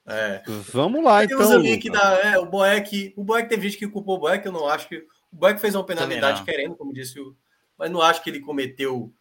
[0.09, 0.43] É.
[0.73, 1.51] Vamos lá, Tem então.
[1.51, 3.13] Ali que dá, é, o Boeck.
[3.15, 4.97] O Boeck teve gente que culpou o Boeck, eu não acho que.
[5.31, 7.35] O Boeck fez uma penalidade querendo, como disse o.
[7.77, 9.13] Mas não acho que ele cometeu.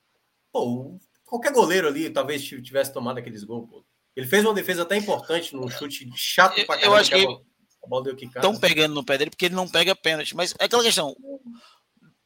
[0.51, 0.99] Pô,
[1.29, 3.69] Qualquer goleiro ali talvez tivesse tomado aqueles gols.
[3.69, 3.85] Pô.
[4.17, 6.87] Ele fez uma defesa até importante num chute chato pra caramba.
[6.87, 7.27] Eu acho que,
[7.85, 10.35] a bola deu Estão pegando no pé dele porque ele não pega pênalti.
[10.35, 11.15] Mas é aquela questão.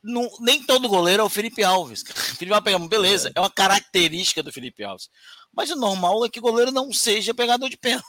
[0.03, 2.03] Não, nem todo goleiro é o Felipe Alves.
[2.03, 2.07] O
[2.39, 3.33] Felipe Alves beleza, é.
[3.35, 5.11] é uma característica do Felipe Alves.
[5.53, 8.07] Mas o normal é que o goleiro não seja pegador de pênalti.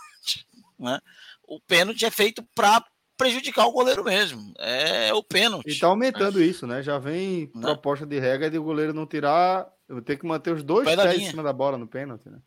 [0.80, 1.00] Né?
[1.48, 2.84] O pênalti é feito para
[3.18, 4.54] prejudicar o goleiro mesmo.
[4.60, 5.70] É o pênalti.
[5.70, 6.46] E tá aumentando é.
[6.46, 6.82] isso, né?
[6.82, 7.62] Já vem né?
[7.62, 9.72] proposta de regra de o goleiro não tirar.
[9.88, 12.40] Eu tenho que manter os dois pés em cima da bola no pênalti, né?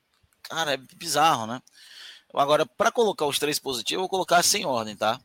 [0.42, 1.60] Cara, é bizarro, né?
[2.34, 5.18] Agora, para colocar os três positivos, eu vou colocar sem ordem, tá?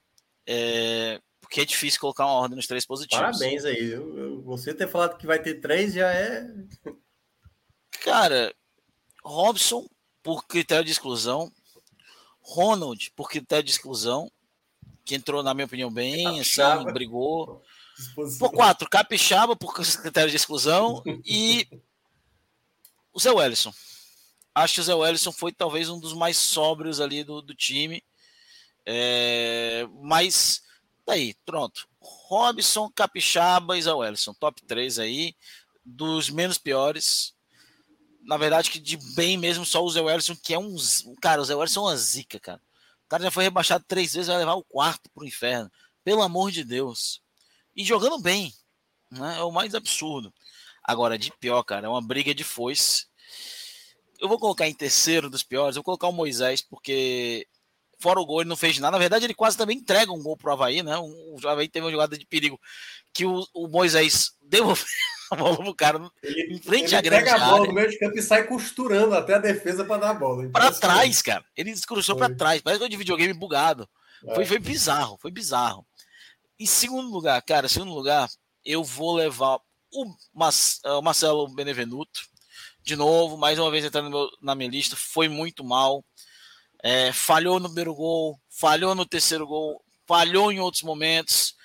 [0.47, 1.19] É...
[1.41, 3.19] Porque é difícil colocar uma ordem nos três positivos.
[3.19, 3.91] Parabéns aí.
[3.91, 6.47] Eu, eu, você ter falado que vai ter três já é.
[8.03, 8.53] Cara,
[9.23, 9.85] Robson,
[10.23, 11.51] por critério de exclusão.
[12.41, 14.31] Ronald, por critério de exclusão
[15.03, 16.61] que entrou, na minha opinião, bem, assim,
[16.93, 17.61] brigou.
[18.39, 21.67] Por quatro, Capixaba, por critério de exclusão, e
[23.13, 23.73] o Zé Wellison.
[24.53, 28.03] Acho que o Zé Wellison foi talvez um dos mais sóbrios ali do, do time.
[28.85, 30.63] É, mas,
[31.05, 31.87] daí, pronto.
[31.99, 35.35] Robson, Capixaba e Zé Wellison, top 3 aí,
[35.85, 37.33] dos menos piores.
[38.23, 40.75] Na verdade, que de bem mesmo, só o Zé Wellison, que é um.
[41.21, 42.61] Cara, o Zé Wellison é uma zica, cara
[43.11, 45.69] cara já foi rebaixado três vezes, vai levar o quarto pro inferno.
[46.01, 47.21] Pelo amor de Deus.
[47.75, 48.53] E jogando bem.
[49.11, 49.37] Né?
[49.37, 50.33] É o mais absurdo.
[50.81, 53.07] Agora, de pior, cara, é uma briga de foice.
[54.17, 57.45] Eu vou colocar em terceiro dos piores, eu vou colocar o Moisés, porque
[57.99, 58.91] fora o gol, ele não fez nada.
[58.91, 60.97] Na verdade, ele quase também entrega um gol pro Havaí, né?
[60.97, 62.59] O Havaí teve uma jogada de perigo
[63.13, 64.85] que o, o Moisés devolveu
[65.31, 67.89] a bola pro cara ele, em frente ele à grande pega a bola no meio
[67.89, 70.49] de campo e sai costurando até a defesa para dar a bola.
[70.49, 71.45] Para trás, cara.
[71.55, 72.61] Ele cruzou para trás.
[72.61, 73.89] Parece que de videogame bugado.
[74.27, 74.35] É.
[74.35, 75.87] Foi, foi bizarro, foi bizarro.
[76.59, 78.29] Em segundo lugar, cara, segundo lugar,
[78.63, 79.57] eu vou levar
[79.91, 82.21] o, o Marcelo Benevenuto.
[82.83, 86.03] De novo, mais uma vez entrando meu, na minha lista, foi muito mal.
[86.83, 91.55] É, falhou no primeiro gol, falhou no terceiro gol, falhou em outros momentos.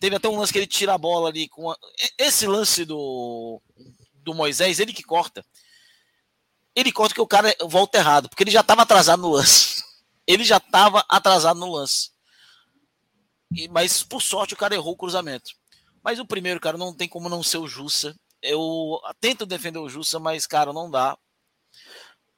[0.00, 1.76] Teve até um lance que ele tira a bola ali com a...
[2.18, 3.60] esse lance do
[4.28, 5.44] do Moisés, ele que corta.
[6.74, 9.82] Ele corta que o cara volta errado, porque ele já estava atrasado no lance.
[10.28, 12.10] Ele já estava atrasado no lance.
[13.50, 15.50] E, mas por sorte o cara errou o cruzamento.
[16.04, 18.14] Mas o primeiro, cara, não tem como não ser o Jussa.
[18.42, 21.16] Eu tento defender o Jussa, mas, cara, não dá.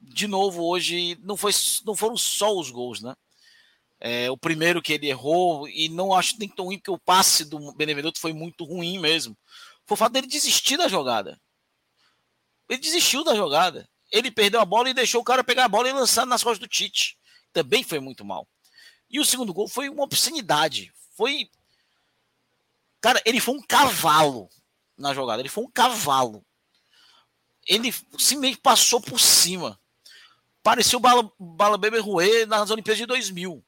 [0.00, 1.50] De novo, hoje não, foi,
[1.84, 3.16] não foram só os gols, né?
[4.00, 7.44] É, o primeiro que ele errou, e não acho nem tão ruim, porque o passe
[7.44, 9.36] do Benevenuto foi muito ruim mesmo.
[9.84, 11.38] Foi o fato dele desistir da jogada.
[12.68, 13.88] Ele desistiu da jogada.
[14.10, 16.60] Ele perdeu a bola e deixou o cara pegar a bola e lançar nas costas
[16.60, 17.18] do Tite.
[17.52, 18.48] Também foi muito mal.
[19.10, 20.92] E o segundo gol foi uma obscenidade.
[21.16, 21.50] Foi.
[23.00, 24.48] Cara, ele foi um cavalo
[24.96, 25.42] na jogada.
[25.42, 26.44] Ele foi um cavalo.
[27.66, 29.78] Ele simplesmente passou por cima.
[30.62, 33.64] Pareceu o Bala, Bala Beber Rue nas Olimpíadas de 2000.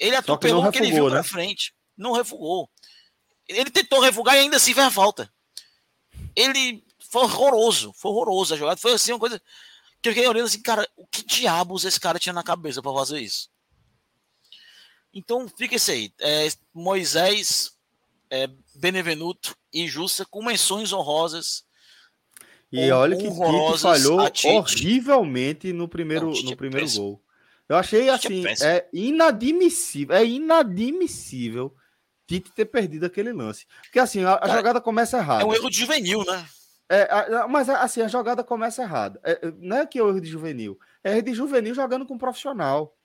[0.00, 1.16] Ele atropelou o que ele viu né?
[1.16, 1.74] pra frente.
[1.96, 2.70] Não refugou.
[3.46, 5.30] Ele tentou refugar e ainda assim fez a falta.
[6.34, 7.92] Ele foi horroroso.
[7.94, 8.80] Foi horroroso a jogada.
[8.80, 9.40] Foi assim uma coisa
[10.00, 12.92] que eu fiquei olhando assim, cara, o que diabos esse cara tinha na cabeça para
[12.94, 13.50] fazer isso?
[15.12, 16.12] Então fica esse aí.
[16.18, 17.72] É, Moisés,
[18.30, 21.64] é, Benevenuto e Justa com menções honrosas.
[22.72, 24.20] E olha que Tite falhou
[24.54, 27.22] horrivelmente no primeiro, Não, no é primeiro gol.
[27.70, 31.72] Eu achei é assim, é inadmissível, é inadmissível
[32.26, 33.66] Tite ter perdido aquele lance.
[33.82, 35.42] Porque assim, a, a Cara, jogada começa errada.
[35.42, 36.46] É um erro de juvenil, né?
[36.88, 39.20] É, a, mas assim, a jogada começa errada.
[39.22, 42.14] É, é, não é que é erro de juvenil, é erro de juvenil jogando com
[42.14, 42.96] um profissional.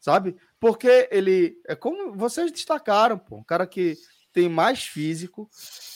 [0.00, 0.36] Sabe?
[0.60, 3.96] Porque ele, é como vocês destacaram, pô, um cara que
[4.32, 5.48] tem mais físico,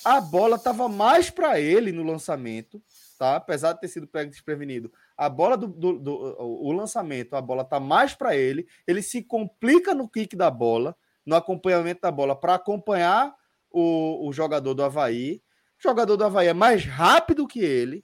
[0.05, 2.83] a bola estava mais para ele no lançamento,
[3.21, 3.37] tá?
[3.37, 7.63] Apesar de ter sido pego desprevenido, a bola do, do, do o lançamento, a bola
[7.63, 12.35] tá mais para ele, ele se complica no kick da bola, no acompanhamento da bola
[12.35, 13.35] para acompanhar
[13.71, 15.43] o, o jogador do Havaí.
[15.79, 18.03] O jogador do Havaí é mais rápido que ele,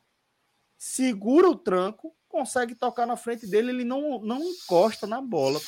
[0.76, 5.59] segura o tranco, consegue tocar na frente dele, ele não, não encosta na bola.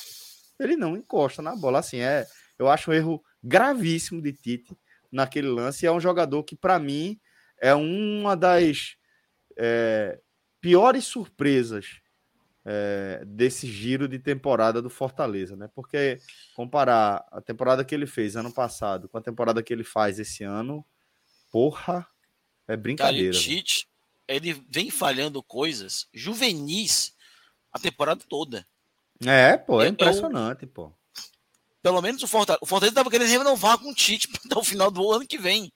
[0.59, 1.79] Ele não encosta na bola.
[1.79, 2.27] Assim, é,
[2.59, 4.77] eu acho um erro gravíssimo de Tite
[5.11, 5.87] naquele lance.
[5.87, 7.19] É um jogador que, para mim,
[7.59, 8.98] é uma das
[9.59, 10.19] é,
[10.61, 11.99] piores surpresas
[12.65, 15.69] é, desse giro de temporada do Fortaleza, né?
[15.75, 16.19] Porque
[16.55, 20.43] comparar a temporada que ele fez ano passado com a temporada que ele faz esse
[20.43, 20.85] ano,
[21.51, 22.07] porra,
[22.67, 23.33] é brincadeira.
[23.33, 23.87] Cara, Tite,
[24.27, 27.15] ele vem falhando coisas juvenis
[27.71, 28.65] a temporada toda.
[29.25, 30.93] É, pô, é, é impressionante, eu, pô.
[31.81, 34.89] Pelo menos o Fortaleza, o Fortaleza tava querendo renovar com o Tite até o final
[34.89, 35.71] do ano que vem.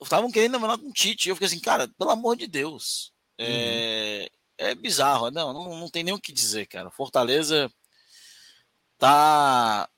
[0.00, 1.28] Estavam querendo renovar com o Tite.
[1.28, 3.12] Eu fiquei assim, cara, pelo amor de Deus.
[3.38, 4.68] É, uhum.
[4.68, 5.30] é bizarro.
[5.30, 6.90] Não, não, não tem nem o que dizer, cara.
[6.90, 7.70] Fortaleza
[8.98, 9.88] tá.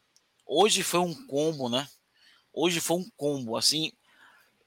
[0.47, 1.87] Hoje foi um combo, né?
[2.53, 3.93] Hoje foi um combo, assim,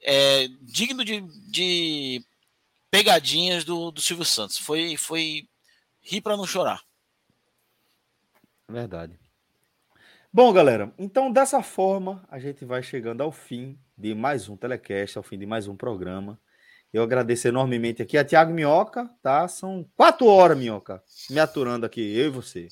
[0.01, 2.23] é, digno de, de
[2.89, 4.57] pegadinhas do, do Silvio Santos.
[4.57, 5.47] Foi, foi
[6.01, 6.81] rir para não chorar.
[8.67, 9.19] Verdade.
[10.33, 15.15] Bom, galera, então dessa forma a gente vai chegando ao fim de mais um telecast,
[15.15, 16.39] ao fim de mais um programa.
[16.91, 19.47] Eu agradeço enormemente aqui a Tiago Minhoca, tá?
[19.47, 22.67] São quatro horas, Minhoca, me aturando aqui, eu e você.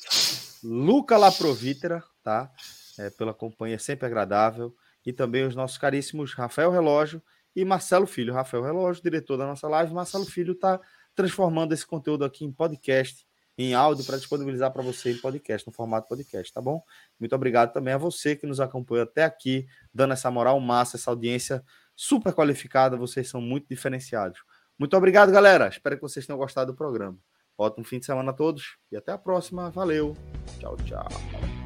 [0.63, 2.51] Luca Laprovítera, tá?
[2.97, 4.75] É, pela companhia sempre agradável.
[5.05, 7.21] E também os nossos caríssimos Rafael Relógio
[7.55, 8.33] e Marcelo Filho.
[8.33, 9.93] Rafael Relógio, diretor da nossa live.
[9.93, 10.81] Marcelo Filho está
[11.15, 13.25] transformando esse conteúdo aqui em podcast,
[13.61, 16.81] em áudio, para disponibilizar para você em podcast, no formato podcast, tá bom?
[17.19, 21.11] Muito obrigado também a você que nos acompanhou até aqui, dando essa moral massa, essa
[21.11, 21.61] audiência
[21.93, 22.95] super qualificada.
[22.95, 24.39] Vocês são muito diferenciados.
[24.77, 25.67] Muito obrigado, galera.
[25.67, 27.17] Espero que vocês tenham gostado do programa.
[27.57, 29.69] Ótimo fim de semana a todos e até a próxima.
[29.69, 30.15] Valeu.
[30.57, 31.58] Tchau, tchau.